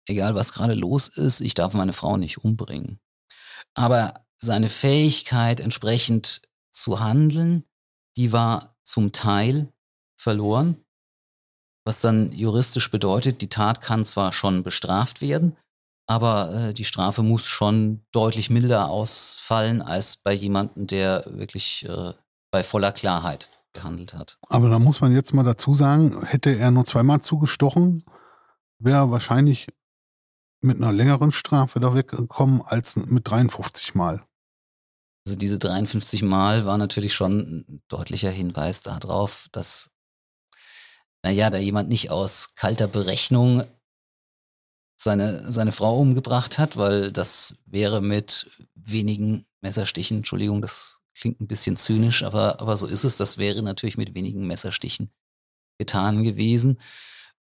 egal 0.07 0.35
was 0.35 0.53
gerade 0.53 0.75
los 0.75 1.09
ist, 1.09 1.41
ich 1.41 1.55
darf 1.55 1.75
meine 1.75 1.95
Frau 1.95 2.17
nicht 2.17 2.39
umbringen. 2.39 3.01
Aber 3.75 4.24
seine 4.45 4.69
Fähigkeit 4.69 5.61
entsprechend 5.61 6.43
zu 6.71 7.01
handeln, 7.01 7.65
die 8.17 8.33
war 8.33 8.77
zum 8.83 9.13
Teil 9.13 9.73
verloren, 10.17 10.77
was 11.85 12.01
dann 12.01 12.33
juristisch 12.33 12.91
bedeutet, 12.91 13.41
die 13.41 13.49
Tat 13.49 13.81
kann 13.81 14.05
zwar 14.05 14.33
schon 14.33 14.63
bestraft 14.63 15.21
werden, 15.21 15.57
aber 16.07 16.53
äh, 16.53 16.75
die 16.75 16.85
Strafe 16.85 17.23
muss 17.23 17.47
schon 17.47 18.05
deutlich 18.13 18.51
milder 18.51 18.89
ausfallen 18.89 19.83
als 19.83 20.17
bei 20.17 20.33
jemandem, 20.33 20.87
der 20.87 21.25
wirklich 21.27 21.87
äh, 21.89 22.13
bei 22.51 22.63
voller 22.63 22.93
Klarheit 22.93 23.49
gehandelt 23.73 24.15
hat. 24.15 24.39
Aber 24.49 24.69
da 24.69 24.79
muss 24.79 25.01
man 25.01 25.13
jetzt 25.13 25.35
mal 25.35 25.43
dazu 25.43 25.75
sagen, 25.75 26.25
hätte 26.25 26.57
er 26.57 26.71
nur 26.71 26.85
zweimal 26.85 27.21
zugestochen, 27.21 28.05
wäre 28.79 29.11
wahrscheinlich 29.11 29.67
mit 30.61 30.79
einer 30.79 30.93
längeren 30.93 31.33
Strafe 31.33 31.81
da 31.81 31.95
weggekommen 31.95 32.63
als 32.63 32.97
mit 32.97 33.29
53 33.29 33.95
Mal. 33.95 34.25
Also 35.27 35.39
diese 35.39 35.59
53 35.59 36.23
Mal 36.23 36.67
war 36.67 36.77
natürlich 36.77 37.15
schon 37.15 37.39
ein 37.39 37.83
deutlicher 37.89 38.31
Hinweis 38.31 38.83
darauf, 38.83 39.49
dass, 39.53 39.91
naja, 41.23 41.49
da 41.49 41.59
jemand 41.59 41.89
nicht 41.89 42.11
aus 42.11 42.55
kalter 42.55 42.89
Berechnung 42.89 43.65
seine, 45.01 45.51
seine 45.51 45.73
Frau 45.73 45.99
umgebracht 45.99 46.59
hat, 46.59 46.77
weil 46.77 47.11
das 47.11 47.63
wäre 47.65 48.03
mit 48.03 48.51
wenigen 48.75 49.47
Messerstichen, 49.63 50.19
Entschuldigung, 50.19 50.61
das 50.61 51.01
klingt 51.15 51.41
ein 51.41 51.47
bisschen 51.47 51.77
zynisch, 51.77 52.23
aber, 52.23 52.61
aber 52.61 52.77
so 52.77 52.87
ist 52.87 53.05
es, 53.05 53.17
das 53.17 53.39
wäre 53.39 53.63
natürlich 53.63 53.97
mit 53.97 54.15
wenigen 54.15 54.47
Messerstichen 54.47 55.11
getan 55.79 56.23
gewesen. 56.23 56.79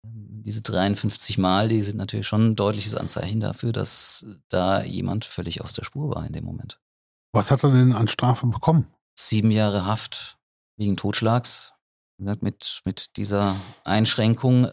Diese 0.04 0.62
53 0.62 1.38
Mal, 1.38 1.70
die 1.70 1.82
sind 1.84 1.98
natürlich 1.98 2.28
schon 2.28 2.48
ein 2.48 2.56
deutliches 2.56 2.96
Anzeichen 2.96 3.40
dafür, 3.40 3.72
dass 3.72 4.26
da 4.50 4.84
jemand 4.84 5.26
völlig 5.26 5.62
aus 5.62 5.74
der 5.74 5.84
Spur 5.84 6.14
war 6.16 6.26
in 6.26 6.34
dem 6.34 6.44
Moment. 6.44 6.80
Was 7.34 7.50
hat 7.50 7.64
er 7.64 7.72
denn 7.72 7.94
an 7.94 8.08
Strafe 8.08 8.48
bekommen? 8.48 8.94
Sieben 9.16 9.52
Jahre 9.52 9.86
Haft 9.86 10.38
wegen 10.78 10.98
Totschlags. 10.98 11.74
Mit, 12.18 12.82
mit 12.86 13.18
dieser 13.18 13.56
Einschränkung 13.84 14.70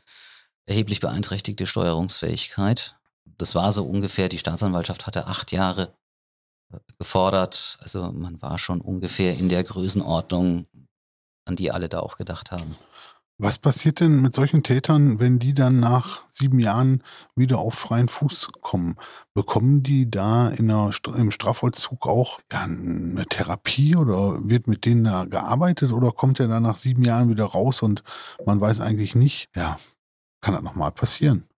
erheblich 0.67 1.01
beeinträchtigte 1.01 1.67
Steuerungsfähigkeit. 1.67 2.99
Das 3.25 3.55
war 3.55 3.73
so 3.73 3.87
ungefähr, 3.87 4.29
die 4.29 4.39
Staatsanwaltschaft 4.39 5.07
hatte 5.07 5.27
acht 5.27 5.51
Jahre 5.51 5.97
äh, 6.71 6.79
gefordert. 6.99 7.79
Also 7.81 8.13
man 8.13 8.43
war 8.43 8.59
schon 8.59 8.83
ungefähr 8.83 9.39
in 9.39 9.49
der 9.49 9.65
Größenordnung, 9.65 10.67
an 11.47 11.57
die 11.57 11.73
alle 11.73 11.89
da 11.89 12.01
auch 12.01 12.19
gedacht 12.19 12.51
haben. 12.51 12.77
Was 13.41 13.61
passiert 13.61 14.01
denn 14.01 14.21
mit 14.21 14.35
solchen 14.35 14.65
Tätern, 14.65 15.21
wenn 15.21 15.39
die 15.39 15.55
dann 15.55 15.79
nach 15.79 16.29
sieben 16.29 16.59
Jahren 16.59 17.05
wieder 17.37 17.59
auf 17.59 17.75
freien 17.75 18.09
Fuß 18.09 18.49
kommen? 18.63 18.97
Bekommen 19.33 19.85
die 19.85 20.11
da 20.11 20.49
in 20.49 20.67
der, 20.67 20.91
im 21.15 21.31
Strafvollzug 21.31 22.09
auch 22.09 22.41
ja, 22.51 22.63
eine 22.63 23.25
Therapie 23.27 23.95
oder 23.95 24.41
wird 24.43 24.67
mit 24.67 24.85
denen 24.85 25.05
da 25.05 25.25
gearbeitet 25.25 25.93
oder 25.93 26.11
kommt 26.11 26.41
er 26.41 26.49
dann 26.49 26.65
nach 26.65 26.79
sieben 26.79 27.05
Jahren 27.05 27.31
wieder 27.31 27.45
raus 27.45 27.81
und 27.81 28.03
man 28.45 28.61
weiß 28.61 28.81
eigentlich 28.81 29.15
nicht, 29.15 29.49
ja, 29.55 29.79
kann 30.41 30.55
das 30.55 30.65
nochmal 30.65 30.91
passieren? 30.91 31.49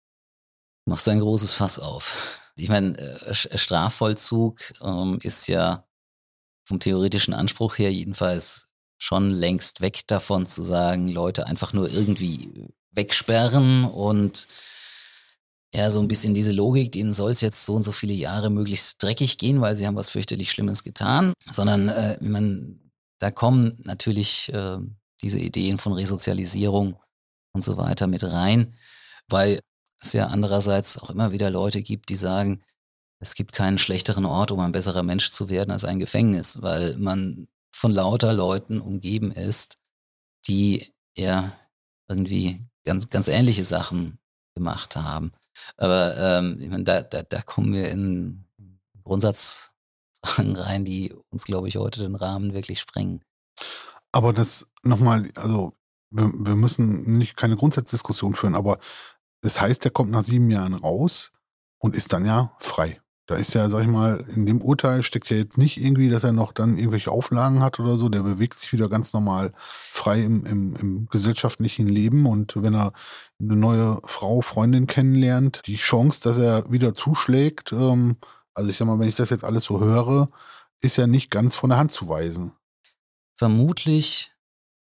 Machst 0.85 1.09
ein 1.09 1.21
großes 1.21 1.53
Fass 1.53 1.79
auf. 1.79 2.41
Ich 2.57 2.69
meine, 2.69 2.99
äh, 2.99 3.35
Strafvollzug 3.35 4.61
ähm, 4.83 5.19
ist 5.23 5.47
ja 5.47 5.87
vom 6.69 6.79
theoretischen 6.79 7.33
Anspruch 7.33 7.79
her 7.79 7.91
jedenfalls 7.91 8.70
schon 9.01 9.31
längst 9.31 9.81
weg 9.81 10.07
davon 10.07 10.47
zu 10.47 10.63
sagen, 10.63 11.09
Leute 11.09 11.47
einfach 11.47 11.73
nur 11.73 11.91
irgendwie 11.91 12.69
wegsperren 12.93 13.87
und 13.87 14.47
ja, 15.73 15.89
so 15.91 16.01
ein 16.01 16.09
bisschen 16.09 16.35
diese 16.35 16.53
Logik, 16.53 16.93
denen 16.93 17.13
soll 17.13 17.31
es 17.31 17.41
jetzt 17.41 17.65
so 17.65 17.75
und 17.75 17.83
so 17.83 17.93
viele 17.93 18.13
Jahre 18.13 18.51
möglichst 18.51 19.03
dreckig 19.03 19.39
gehen, 19.39 19.61
weil 19.61 19.75
sie 19.75 19.87
haben 19.87 19.97
was 19.97 20.11
fürchterlich 20.11 20.51
Schlimmes 20.51 20.83
getan, 20.83 21.33
sondern 21.51 21.89
äh, 21.89 22.19
man, 22.21 22.91
da 23.19 23.31
kommen 23.31 23.79
natürlich 23.85 24.53
äh, 24.53 24.79
diese 25.23 25.39
Ideen 25.39 25.79
von 25.79 25.93
Resozialisierung 25.93 27.01
und 27.53 27.63
so 27.63 27.77
weiter 27.77 28.07
mit 28.07 28.25
rein, 28.25 28.75
weil 29.29 29.61
es 30.01 30.13
ja 30.13 30.27
andererseits 30.27 30.99
auch 30.99 31.09
immer 31.11 31.33
wieder 31.33 31.51
Leute 31.51 31.83
gibt, 31.83 32.09
die 32.09 32.17
sagen, 32.17 32.63
es 33.21 33.35
gibt 33.35 33.53
keinen 33.53 33.79
schlechteren 33.79 34.27
Ort, 34.27 34.51
um 34.51 34.61
ein 34.61 34.73
besserer 34.73 35.03
Mensch 35.03 35.31
zu 35.31 35.49
werden, 35.49 35.71
als 35.71 35.85
ein 35.85 35.99
Gefängnis, 36.01 36.61
weil 36.63 36.97
man 36.97 37.49
von 37.73 37.93
lauter 37.93 38.33
Leuten 38.33 38.81
umgeben 38.81 39.31
ist, 39.31 39.79
die 40.47 40.93
ja 41.17 41.57
irgendwie 42.09 42.65
ganz, 42.85 43.09
ganz 43.09 43.29
ähnliche 43.29 43.65
Sachen 43.65 44.19
gemacht 44.55 44.97
haben. 44.97 45.33
Aber 45.77 46.17
ähm, 46.17 46.59
ich 46.61 46.69
meine, 46.71 46.85
da, 46.85 47.03
da, 47.03 47.23
da 47.23 47.43
kommen 47.43 47.73
wir 47.73 47.91
in 47.91 48.45
Grundsatzfragen 49.05 50.57
rein, 50.57 50.85
die 50.85 51.15
uns, 51.31 51.45
glaube 51.45 51.69
ich, 51.69 51.77
heute 51.77 52.01
den 52.01 52.15
Rahmen 52.15 52.53
wirklich 52.53 52.81
sprengen. 52.81 53.23
Aber 54.13 54.33
das 54.33 54.67
nochmal, 54.83 55.31
also 55.37 55.77
wir, 56.11 56.33
wir 56.35 56.57
müssen 56.57 57.19
nicht 57.19 57.37
keine 57.37 57.57
Grundsatzdiskussion 57.57 58.35
führen, 58.35 58.55
aber 58.55 58.79
das 59.43 59.61
heißt, 59.61 59.85
er 59.85 59.91
kommt 59.91 60.11
nach 60.11 60.23
sieben 60.23 60.51
Jahren 60.51 60.75
raus 60.75 61.33
und 61.79 61.97
ist 61.97 62.13
dann 62.13 62.27
ja 62.27 62.55
frei. 62.59 63.01
Da 63.31 63.37
ist 63.37 63.55
ja, 63.55 63.69
sag 63.69 63.83
ich 63.83 63.89
mal, 63.89 64.25
in 64.35 64.45
dem 64.45 64.61
Urteil 64.61 65.05
steckt 65.05 65.31
ja 65.31 65.37
jetzt 65.37 65.57
nicht 65.57 65.77
irgendwie, 65.77 66.11
dass 66.11 66.25
er 66.25 66.33
noch 66.33 66.51
dann 66.51 66.77
irgendwelche 66.77 67.13
Auflagen 67.13 67.63
hat 67.63 67.79
oder 67.79 67.95
so. 67.95 68.09
Der 68.09 68.25
bewegt 68.25 68.55
sich 68.55 68.73
wieder 68.73 68.89
ganz 68.89 69.13
normal 69.13 69.53
frei 69.57 70.23
im, 70.25 70.45
im, 70.47 70.75
im 70.75 71.07
gesellschaftlichen 71.07 71.87
Leben. 71.87 72.27
Und 72.27 72.61
wenn 72.61 72.75
er 72.75 72.93
eine 73.41 73.55
neue 73.55 74.01
Frau, 74.03 74.41
Freundin 74.41 74.89
kennenlernt, 74.89 75.63
die 75.67 75.77
Chance, 75.77 76.21
dass 76.25 76.39
er 76.39 76.69
wieder 76.73 76.93
zuschlägt, 76.93 77.71
ähm, 77.71 78.17
also 78.53 78.69
ich 78.69 78.79
sag 78.79 78.87
mal, 78.87 78.99
wenn 78.99 79.09
ich 79.09 79.15
das 79.15 79.31
jetzt 79.31 79.45
alles 79.45 79.63
so 79.63 79.79
höre, 79.79 80.29
ist 80.81 80.97
ja 80.97 81.07
nicht 81.07 81.31
ganz 81.31 81.55
von 81.55 81.71
der 81.71 81.79
Hand 81.79 81.93
zu 81.93 82.09
weisen. 82.09 82.51
Vermutlich 83.37 84.33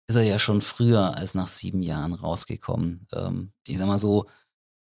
ist 0.06 0.16
er 0.16 0.22
ja 0.22 0.38
schon 0.38 0.62
früher 0.62 1.14
als 1.14 1.34
nach 1.34 1.48
sieben 1.48 1.82
Jahren 1.82 2.14
rausgekommen. 2.14 3.06
Ähm, 3.12 3.52
ich 3.64 3.76
sag 3.76 3.86
mal 3.86 3.98
so, 3.98 4.24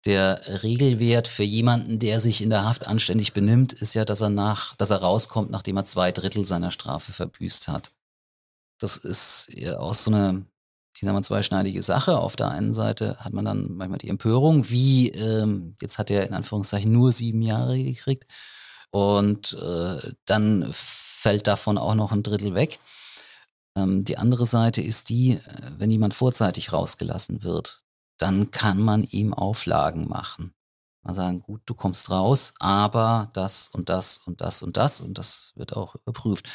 der 0.07 0.63
Regelwert 0.63 1.29
für 1.29 1.45
jemanden, 1.45 1.99
der 1.99 2.21
sich 2.21 2.43
in 2.43 2.51
der 2.51 2.65
Haft 2.65 2.87
anständig 2.87 3.33
benimmt, 3.33 3.73
ist 3.73 3.95
ja, 3.95 4.05
dass 4.05 4.21
er 4.21 4.29
nach, 4.29 4.77
dass 4.77 4.91
er 4.91 4.99
rauskommt, 4.99 5.51
nachdem 5.51 5.77
er 5.77 5.85
zwei 5.87 6.13
Drittel 6.13 6.45
seiner 6.45 6.71
Strafe 6.71 7.13
verbüßt 7.13 7.69
hat. 7.69 7.93
Das 8.79 8.97
ist 8.97 9.49
ja 9.55 9.79
auch 9.79 9.95
so 9.95 10.11
eine, 10.11 10.45
ich 10.95 11.03
sag 11.03 11.13
mal, 11.13 11.23
zweischneidige 11.23 11.83
Sache. 11.83 12.19
Auf 12.19 12.37
der 12.37 12.51
einen 12.51 12.75
Seite 12.75 13.17
hat 13.19 13.33
man 13.33 13.45
dann 13.45 13.75
manchmal 13.75 13.99
die 13.99 14.11
Empörung, 14.11 14.69
wie, 14.69 15.09
ähm, 15.11 15.77
jetzt 15.81 15.99
hat 15.99 16.11
er 16.11 16.27
in 16.27 16.35
Anführungszeichen 16.35 16.93
nur 16.93 17.13
sieben 17.13 17.41
Jahre 17.41 17.83
gekriegt. 17.83 18.27
Und 18.91 19.55
äh, 19.55 20.13
dann 20.27 20.69
fällt 20.73 21.47
davon 21.47 21.79
auch 21.79 21.95
noch 21.95 22.13
ein 22.13 22.23
Drittel 22.23 22.55
weg. 22.55 22.79
Ähm, 23.77 24.05
die 24.05 24.19
andere 24.19 24.47
Seite 24.47 24.83
ist 24.83 25.09
die, 25.09 25.33
äh, 25.33 25.41
wenn 25.79 25.91
jemand 25.91 26.15
vorzeitig 26.15 26.73
rausgelassen 26.73 27.43
wird, 27.43 27.84
dann 28.19 28.51
kann 28.51 28.81
man 28.81 29.05
ihm 29.05 29.35
Auflagen 29.35 30.09
machen. 30.09 30.55
Mal 31.03 31.15
sagen, 31.15 31.43
gut, 31.43 31.61
du 31.67 31.75
kommst 31.75 32.11
raus, 32.11 32.55
aber 32.59 33.31
das 33.35 33.69
und 33.69 33.89
das 33.91 34.19
und 34.19 34.41
das 34.41 34.63
und 34.63 34.77
das 34.77 35.01
und 35.01 35.19
das 35.19 35.53
wird 35.55 35.77
auch 35.77 35.95
überprüft. 35.97 36.49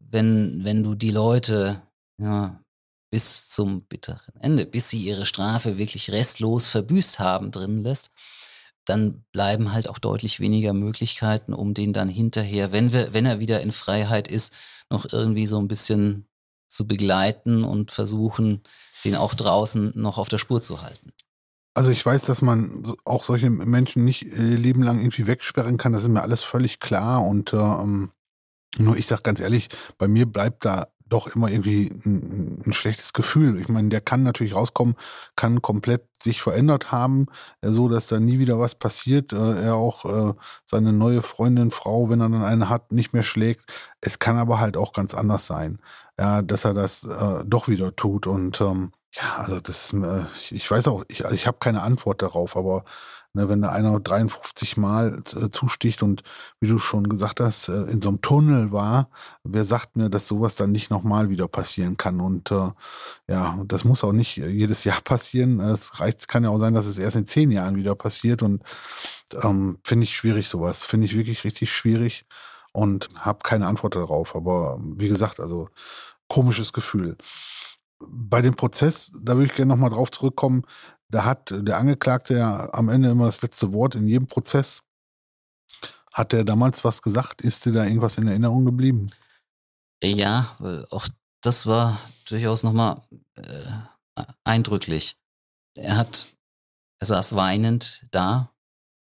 Wenn, 0.00 0.64
wenn 0.64 0.82
du 0.82 0.94
die 0.94 1.12
Leute 1.12 1.80
ja, 2.18 2.60
bis 3.10 3.48
zum 3.48 3.82
bitteren 3.82 4.34
Ende, 4.40 4.66
bis 4.66 4.88
sie 4.88 5.02
ihre 5.02 5.26
Strafe 5.26 5.78
wirklich 5.78 6.10
restlos 6.10 6.66
verbüßt 6.66 7.20
haben, 7.20 7.50
drin 7.50 7.82
lässt, 7.82 8.10
dann 8.84 9.24
bleiben 9.32 9.72
halt 9.72 9.88
auch 9.88 9.98
deutlich 9.98 10.40
weniger 10.40 10.72
Möglichkeiten, 10.72 11.52
um 11.52 11.74
den 11.74 11.92
dann 11.92 12.08
hinterher, 12.08 12.72
wenn 12.72 12.92
wir, 12.92 13.12
wenn 13.12 13.26
er 13.26 13.38
wieder 13.38 13.60
in 13.60 13.70
Freiheit 13.70 14.28
ist, 14.28 14.56
noch 14.90 15.12
irgendwie 15.12 15.46
so 15.46 15.58
ein 15.58 15.68
bisschen 15.68 16.26
zu 16.68 16.86
begleiten 16.86 17.64
und 17.64 17.92
versuchen, 17.92 18.62
den 19.04 19.16
auch 19.16 19.34
draußen 19.34 19.92
noch 19.94 20.18
auf 20.18 20.28
der 20.28 20.38
Spur 20.38 20.60
zu 20.60 20.82
halten. 20.82 21.12
Also 21.74 21.90
ich 21.90 22.04
weiß, 22.04 22.22
dass 22.22 22.42
man 22.42 22.82
auch 23.04 23.24
solche 23.24 23.48
Menschen 23.48 24.04
nicht 24.04 24.24
ihr 24.24 24.58
Leben 24.58 24.82
lang 24.82 25.00
irgendwie 25.00 25.26
wegsperren 25.26 25.78
kann. 25.78 25.92
Das 25.92 26.02
ist 26.02 26.08
mir 26.08 26.22
alles 26.22 26.42
völlig 26.42 26.80
klar. 26.80 27.24
Und 27.24 27.54
ähm, 27.54 28.10
nur 28.78 28.96
ich 28.96 29.06
sage 29.06 29.22
ganz 29.22 29.40
ehrlich, 29.40 29.68
bei 29.96 30.06
mir 30.06 30.26
bleibt 30.26 30.64
da 30.66 30.88
doch 31.12 31.26
immer 31.26 31.50
irgendwie 31.50 31.90
ein, 32.04 32.62
ein, 32.66 32.72
schlechtes 32.72 33.12
Gefühl. 33.12 33.60
Ich 33.60 33.68
meine, 33.68 33.88
der 33.88 34.00
kann 34.00 34.22
natürlich 34.22 34.54
rauskommen, 34.54 34.96
kann 35.36 35.62
komplett 35.62 36.04
sich 36.22 36.40
verändert 36.40 36.92
haben, 36.92 37.26
äh, 37.60 37.70
so 37.70 37.88
dass 37.88 38.08
da 38.08 38.20
nie 38.20 38.38
wieder 38.38 38.58
was 38.58 38.74
passiert. 38.74 39.32
Äh, 39.32 39.62
er 39.64 39.74
auch 39.74 40.04
äh, 40.04 40.34
seine 40.64 40.92
neue 40.92 41.22
Freundin, 41.22 41.70
Frau, 41.70 42.08
wenn 42.08 42.20
er 42.20 42.28
dann 42.28 42.44
eine 42.44 42.68
hat, 42.68 42.92
nicht 42.92 43.12
mehr 43.12 43.22
schlägt. 43.22 43.64
Es 44.00 44.18
kann 44.18 44.38
aber 44.38 44.60
halt 44.60 44.76
auch 44.76 44.92
ganz 44.92 45.14
anders 45.14 45.46
sein, 45.46 45.78
ja, 46.18 46.42
dass 46.42 46.64
er 46.64 46.74
das 46.74 47.08
doch 47.46 47.68
wieder 47.68 47.94
tut. 47.96 48.26
Und 48.26 48.60
ähm, 48.60 48.92
ja, 49.12 49.36
also 49.36 49.60
das, 49.60 49.94
ich 50.50 50.70
weiß 50.70 50.88
auch, 50.88 51.04
ich, 51.08 51.24
ich 51.24 51.46
habe 51.46 51.58
keine 51.60 51.82
Antwort 51.82 52.22
darauf, 52.22 52.56
aber 52.56 52.84
Ne, 53.34 53.48
wenn 53.48 53.62
da 53.62 53.70
einer 53.70 53.98
53 53.98 54.76
Mal 54.76 55.22
äh, 55.34 55.48
zusticht 55.48 56.02
und 56.02 56.22
wie 56.60 56.68
du 56.68 56.76
schon 56.76 57.08
gesagt 57.08 57.40
hast, 57.40 57.68
äh, 57.68 57.84
in 57.84 58.02
so 58.02 58.10
einem 58.10 58.20
Tunnel 58.20 58.72
war, 58.72 59.08
wer 59.42 59.64
sagt 59.64 59.96
mir, 59.96 60.10
dass 60.10 60.28
sowas 60.28 60.54
dann 60.56 60.70
nicht 60.70 60.90
nochmal 60.90 61.30
wieder 61.30 61.48
passieren 61.48 61.96
kann? 61.96 62.20
Und 62.20 62.50
äh, 62.50 62.72
ja, 63.28 63.58
das 63.64 63.84
muss 63.84 64.04
auch 64.04 64.12
nicht 64.12 64.36
jedes 64.36 64.84
Jahr 64.84 65.00
passieren. 65.04 65.60
Es 65.60 65.98
reicht, 65.98 66.28
kann 66.28 66.44
ja 66.44 66.50
auch 66.50 66.58
sein, 66.58 66.74
dass 66.74 66.84
es 66.84 66.98
erst 66.98 67.16
in 67.16 67.26
zehn 67.26 67.50
Jahren 67.50 67.76
wieder 67.76 67.94
passiert. 67.94 68.42
Und 68.42 68.62
ähm, 69.42 69.78
finde 69.82 70.04
ich 70.04 70.14
schwierig, 70.14 70.48
sowas. 70.48 70.84
Finde 70.84 71.06
ich 71.06 71.16
wirklich 71.16 71.44
richtig 71.44 71.72
schwierig 71.72 72.26
und 72.72 73.08
habe 73.16 73.38
keine 73.42 73.66
Antwort 73.66 73.96
darauf. 73.96 74.36
Aber 74.36 74.78
wie 74.82 75.08
gesagt, 75.08 75.40
also 75.40 75.70
komisches 76.28 76.74
Gefühl 76.74 77.16
bei 78.06 78.42
dem 78.42 78.54
Prozess, 78.54 79.10
da 79.20 79.34
würde 79.34 79.46
ich 79.46 79.52
gerne 79.54 79.70
nochmal 79.70 79.90
drauf 79.90 80.10
zurückkommen, 80.10 80.64
da 81.12 81.24
hat 81.24 81.50
der 81.50 81.76
Angeklagte 81.76 82.34
ja 82.34 82.72
am 82.72 82.88
Ende 82.88 83.10
immer 83.10 83.26
das 83.26 83.42
letzte 83.42 83.72
Wort 83.72 83.94
in 83.94 84.08
jedem 84.08 84.26
Prozess. 84.26 84.82
Hat 86.12 86.32
er 86.32 86.44
damals 86.44 86.84
was 86.84 87.02
gesagt? 87.02 87.42
Ist 87.42 87.64
dir 87.64 87.72
da 87.72 87.84
irgendwas 87.84 88.18
in 88.18 88.26
Erinnerung 88.26 88.64
geblieben? 88.64 89.10
Ja, 90.02 90.56
auch 90.90 91.06
das 91.42 91.66
war 91.66 91.98
durchaus 92.26 92.62
nochmal 92.62 93.02
äh, 93.34 94.24
eindrücklich. 94.44 95.16
Er 95.74 95.96
hat, 95.96 96.26
er 97.00 97.06
saß 97.06 97.36
weinend 97.36 98.06
da. 98.10 98.50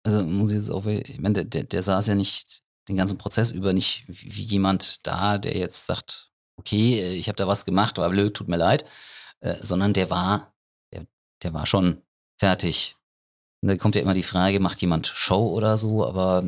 Also 0.05 0.25
muss 0.25 0.51
ich 0.51 0.57
jetzt 0.57 0.71
auch, 0.71 0.87
ich 0.87 1.19
meine, 1.19 1.45
der, 1.47 1.65
der 1.65 1.83
saß 1.83 2.07
ja 2.09 2.15
nicht 2.15 2.63
den 2.89 2.97
ganzen 2.97 3.19
Prozess 3.19 3.51
über 3.51 3.73
nicht 3.73 4.05
wie 4.07 4.43
jemand 4.43 5.07
da, 5.07 5.39
der 5.39 5.57
jetzt 5.57 5.87
sagt, 5.87 6.31
okay, 6.57 7.15
ich 7.15 7.29
habe 7.29 7.37
da 7.37 7.49
was 7.49 7.65
gemacht, 7.65 7.99
war 7.99 8.11
blöd, 8.11 8.35
tut 8.35 8.49
mir 8.49 8.57
leid, 8.57 8.85
äh, 9.41 9.57
sondern 9.63 9.93
der 9.93 10.11
war 10.11 10.56
der 11.43 11.53
war 11.53 11.67
schon 11.67 12.03
fertig. 12.39 12.97
Und 13.63 13.69
da 13.69 13.77
kommt 13.77 13.97
ja 13.97 14.03
immer 14.03 14.15
die 14.15 14.23
Frage, 14.23 14.61
macht 14.61 14.81
jemand 14.81 15.07
Show 15.07 15.49
oder 15.49 15.77
so, 15.79 16.07
aber 16.07 16.45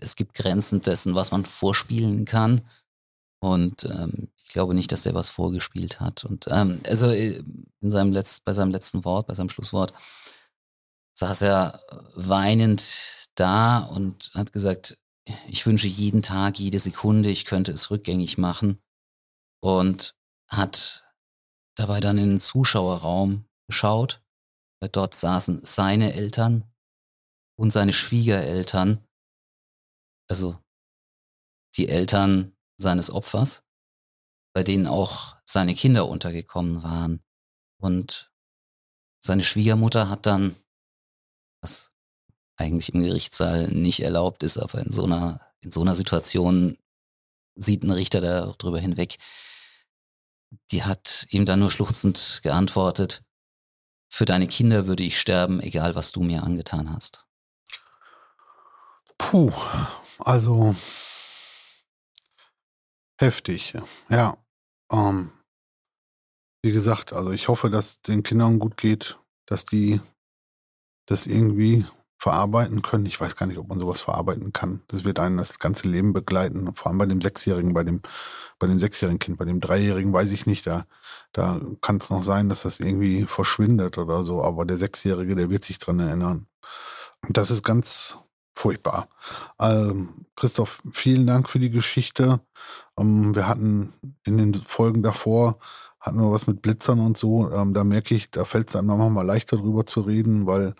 es 0.00 0.16
gibt 0.16 0.34
Grenzen 0.34 0.80
dessen, 0.80 1.14
was 1.14 1.30
man 1.30 1.44
vorspielen 1.44 2.24
kann. 2.24 2.62
Und 3.40 3.84
ähm, 3.84 4.28
ich 4.42 4.48
glaube 4.48 4.74
nicht, 4.74 4.90
dass 4.90 5.02
der 5.02 5.14
was 5.14 5.28
vorgespielt 5.28 6.00
hat. 6.00 6.24
Und 6.24 6.46
ähm, 6.48 6.80
also 6.86 7.10
äh, 7.10 7.42
in 7.80 7.90
seinem 7.90 8.12
Letz-, 8.12 8.40
bei 8.42 8.54
seinem 8.54 8.70
letzten 8.70 9.04
Wort, 9.04 9.26
bei 9.26 9.34
seinem 9.34 9.50
Schlusswort, 9.50 9.92
saß 11.14 11.42
er 11.42 11.82
weinend 12.14 13.28
da 13.34 13.78
und 13.78 14.30
hat 14.34 14.52
gesagt, 14.52 14.98
ich 15.46 15.66
wünsche 15.66 15.86
jeden 15.86 16.22
Tag, 16.22 16.58
jede 16.58 16.78
Sekunde, 16.78 17.30
ich 17.30 17.44
könnte 17.44 17.72
es 17.72 17.90
rückgängig 17.90 18.38
machen. 18.38 18.80
Und 19.60 20.14
hat 20.48 21.10
dabei 21.74 22.00
dann 22.00 22.18
in 22.18 22.30
den 22.30 22.40
Zuschauerraum 22.40 23.46
geschaut. 23.66 24.22
Dort 24.92 25.14
saßen 25.14 25.64
seine 25.64 26.12
Eltern 26.12 26.70
und 27.56 27.70
seine 27.70 27.94
Schwiegereltern, 27.94 29.06
also 30.28 30.58
die 31.76 31.88
Eltern 31.88 32.54
seines 32.76 33.10
Opfers, 33.10 33.64
bei 34.54 34.62
denen 34.62 34.86
auch 34.86 35.36
seine 35.46 35.74
Kinder 35.74 36.08
untergekommen 36.08 36.82
waren. 36.82 37.22
Und 37.80 38.30
seine 39.24 39.42
Schwiegermutter 39.42 40.08
hat 40.08 40.26
dann, 40.26 40.56
was 41.62 41.92
eigentlich 42.56 42.92
im 42.92 43.02
Gerichtssaal 43.02 43.68
nicht 43.68 44.00
erlaubt 44.00 44.42
ist, 44.42 44.58
aber 44.58 44.80
in 44.80 44.92
so 44.92 45.04
einer, 45.04 45.40
in 45.60 45.70
so 45.70 45.80
einer 45.80 45.96
Situation 45.96 46.78
sieht 47.56 47.82
ein 47.82 47.90
Richter 47.90 48.20
darüber 48.20 48.78
hinweg, 48.78 49.18
die 50.70 50.84
hat 50.84 51.26
ihm 51.30 51.46
dann 51.46 51.60
nur 51.60 51.70
schluchzend 51.70 52.40
geantwortet, 52.42 53.24
für 54.14 54.26
deine 54.26 54.46
Kinder 54.46 54.86
würde 54.86 55.02
ich 55.02 55.18
sterben, 55.18 55.58
egal 55.58 55.96
was 55.96 56.12
du 56.12 56.22
mir 56.22 56.44
angetan 56.44 56.94
hast. 56.94 57.26
Puh, 59.18 59.50
also 60.20 60.76
heftig, 63.18 63.74
ja. 64.08 64.38
Ähm, 64.92 65.32
wie 66.62 66.70
gesagt, 66.70 67.12
also 67.12 67.32
ich 67.32 67.48
hoffe, 67.48 67.70
dass 67.70 68.02
den 68.02 68.22
Kindern 68.22 68.60
gut 68.60 68.76
geht, 68.76 69.18
dass 69.46 69.64
die 69.64 70.00
das 71.06 71.26
irgendwie 71.26 71.84
verarbeiten 72.24 72.80
können. 72.80 73.04
Ich 73.04 73.20
weiß 73.20 73.36
gar 73.36 73.44
nicht, 73.44 73.58
ob 73.58 73.68
man 73.68 73.78
sowas 73.78 74.00
verarbeiten 74.00 74.54
kann. 74.54 74.80
Das 74.88 75.04
wird 75.04 75.18
einen 75.18 75.36
das 75.36 75.58
ganze 75.58 75.88
Leben 75.88 76.14
begleiten. 76.14 76.74
Vor 76.74 76.86
allem 76.86 76.96
bei 76.96 77.04
dem 77.04 77.20
Sechsjährigen, 77.20 77.74
bei 77.74 77.84
dem, 77.84 78.00
bei 78.58 78.66
dem 78.66 78.80
sechsjährigen 78.80 79.18
Kind, 79.18 79.36
bei 79.36 79.44
dem 79.44 79.60
Dreijährigen 79.60 80.10
weiß 80.10 80.32
ich 80.32 80.46
nicht. 80.46 80.66
Da, 80.66 80.86
da 81.32 81.60
kann 81.82 81.98
es 81.98 82.08
noch 82.08 82.22
sein, 82.22 82.48
dass 82.48 82.62
das 82.62 82.80
irgendwie 82.80 83.24
verschwindet 83.24 83.98
oder 83.98 84.24
so. 84.24 84.42
Aber 84.42 84.64
der 84.64 84.78
Sechsjährige, 84.78 85.36
der 85.36 85.50
wird 85.50 85.64
sich 85.64 85.78
dran 85.78 86.00
erinnern. 86.00 86.46
Das 87.28 87.50
ist 87.50 87.62
ganz 87.62 88.16
furchtbar. 88.54 89.08
Ähm, 89.60 90.24
Christoph, 90.34 90.82
vielen 90.92 91.26
Dank 91.26 91.50
für 91.50 91.58
die 91.58 91.70
Geschichte. 91.70 92.40
Ähm, 92.98 93.34
wir 93.34 93.46
hatten 93.46 93.92
in 94.24 94.38
den 94.38 94.54
Folgen 94.54 95.02
davor 95.02 95.58
hatten 96.00 96.20
wir 96.20 96.30
was 96.30 96.46
mit 96.46 96.60
Blitzern 96.60 97.00
und 97.00 97.16
so. 97.16 97.50
Ähm, 97.50 97.72
da 97.72 97.82
merke 97.82 98.14
ich, 98.14 98.30
da 98.30 98.44
fällt 98.44 98.68
es 98.68 98.76
einem 98.76 98.88
nochmal 98.88 99.24
leichter 99.24 99.56
drüber 99.56 99.86
zu 99.86 100.02
reden, 100.02 100.46
weil 100.46 100.74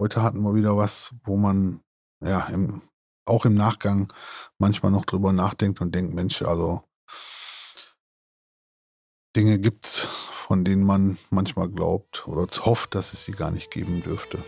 Heute 0.00 0.22
hatten 0.22 0.42
wir 0.42 0.54
wieder 0.54 0.76
was, 0.76 1.14
wo 1.24 1.36
man 1.36 1.80
ja 2.24 2.46
im, 2.46 2.82
auch 3.24 3.44
im 3.44 3.54
Nachgang 3.54 4.12
manchmal 4.58 4.92
noch 4.92 5.04
drüber 5.04 5.32
nachdenkt 5.32 5.80
und 5.80 5.94
denkt, 5.94 6.14
Mensch, 6.14 6.42
also 6.42 6.82
Dinge 9.36 9.58
gibt's, 9.58 10.04
von 10.04 10.64
denen 10.64 10.84
man 10.84 11.18
manchmal 11.30 11.68
glaubt 11.68 12.26
oder 12.28 12.46
hofft, 12.64 12.94
dass 12.94 13.12
es 13.12 13.24
sie 13.24 13.32
gar 13.32 13.50
nicht 13.50 13.70
geben 13.70 14.02
dürfte. 14.02 14.42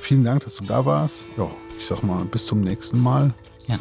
Vielen 0.00 0.24
Dank, 0.24 0.44
dass 0.44 0.56
du 0.56 0.64
da 0.64 0.84
warst. 0.86 1.26
Ja, 1.36 1.50
ich 1.76 1.86
sag 1.86 2.02
mal, 2.02 2.24
bis 2.24 2.46
zum 2.46 2.62
nächsten 2.62 2.98
Mal. 2.98 3.34
Ja. 3.66 3.78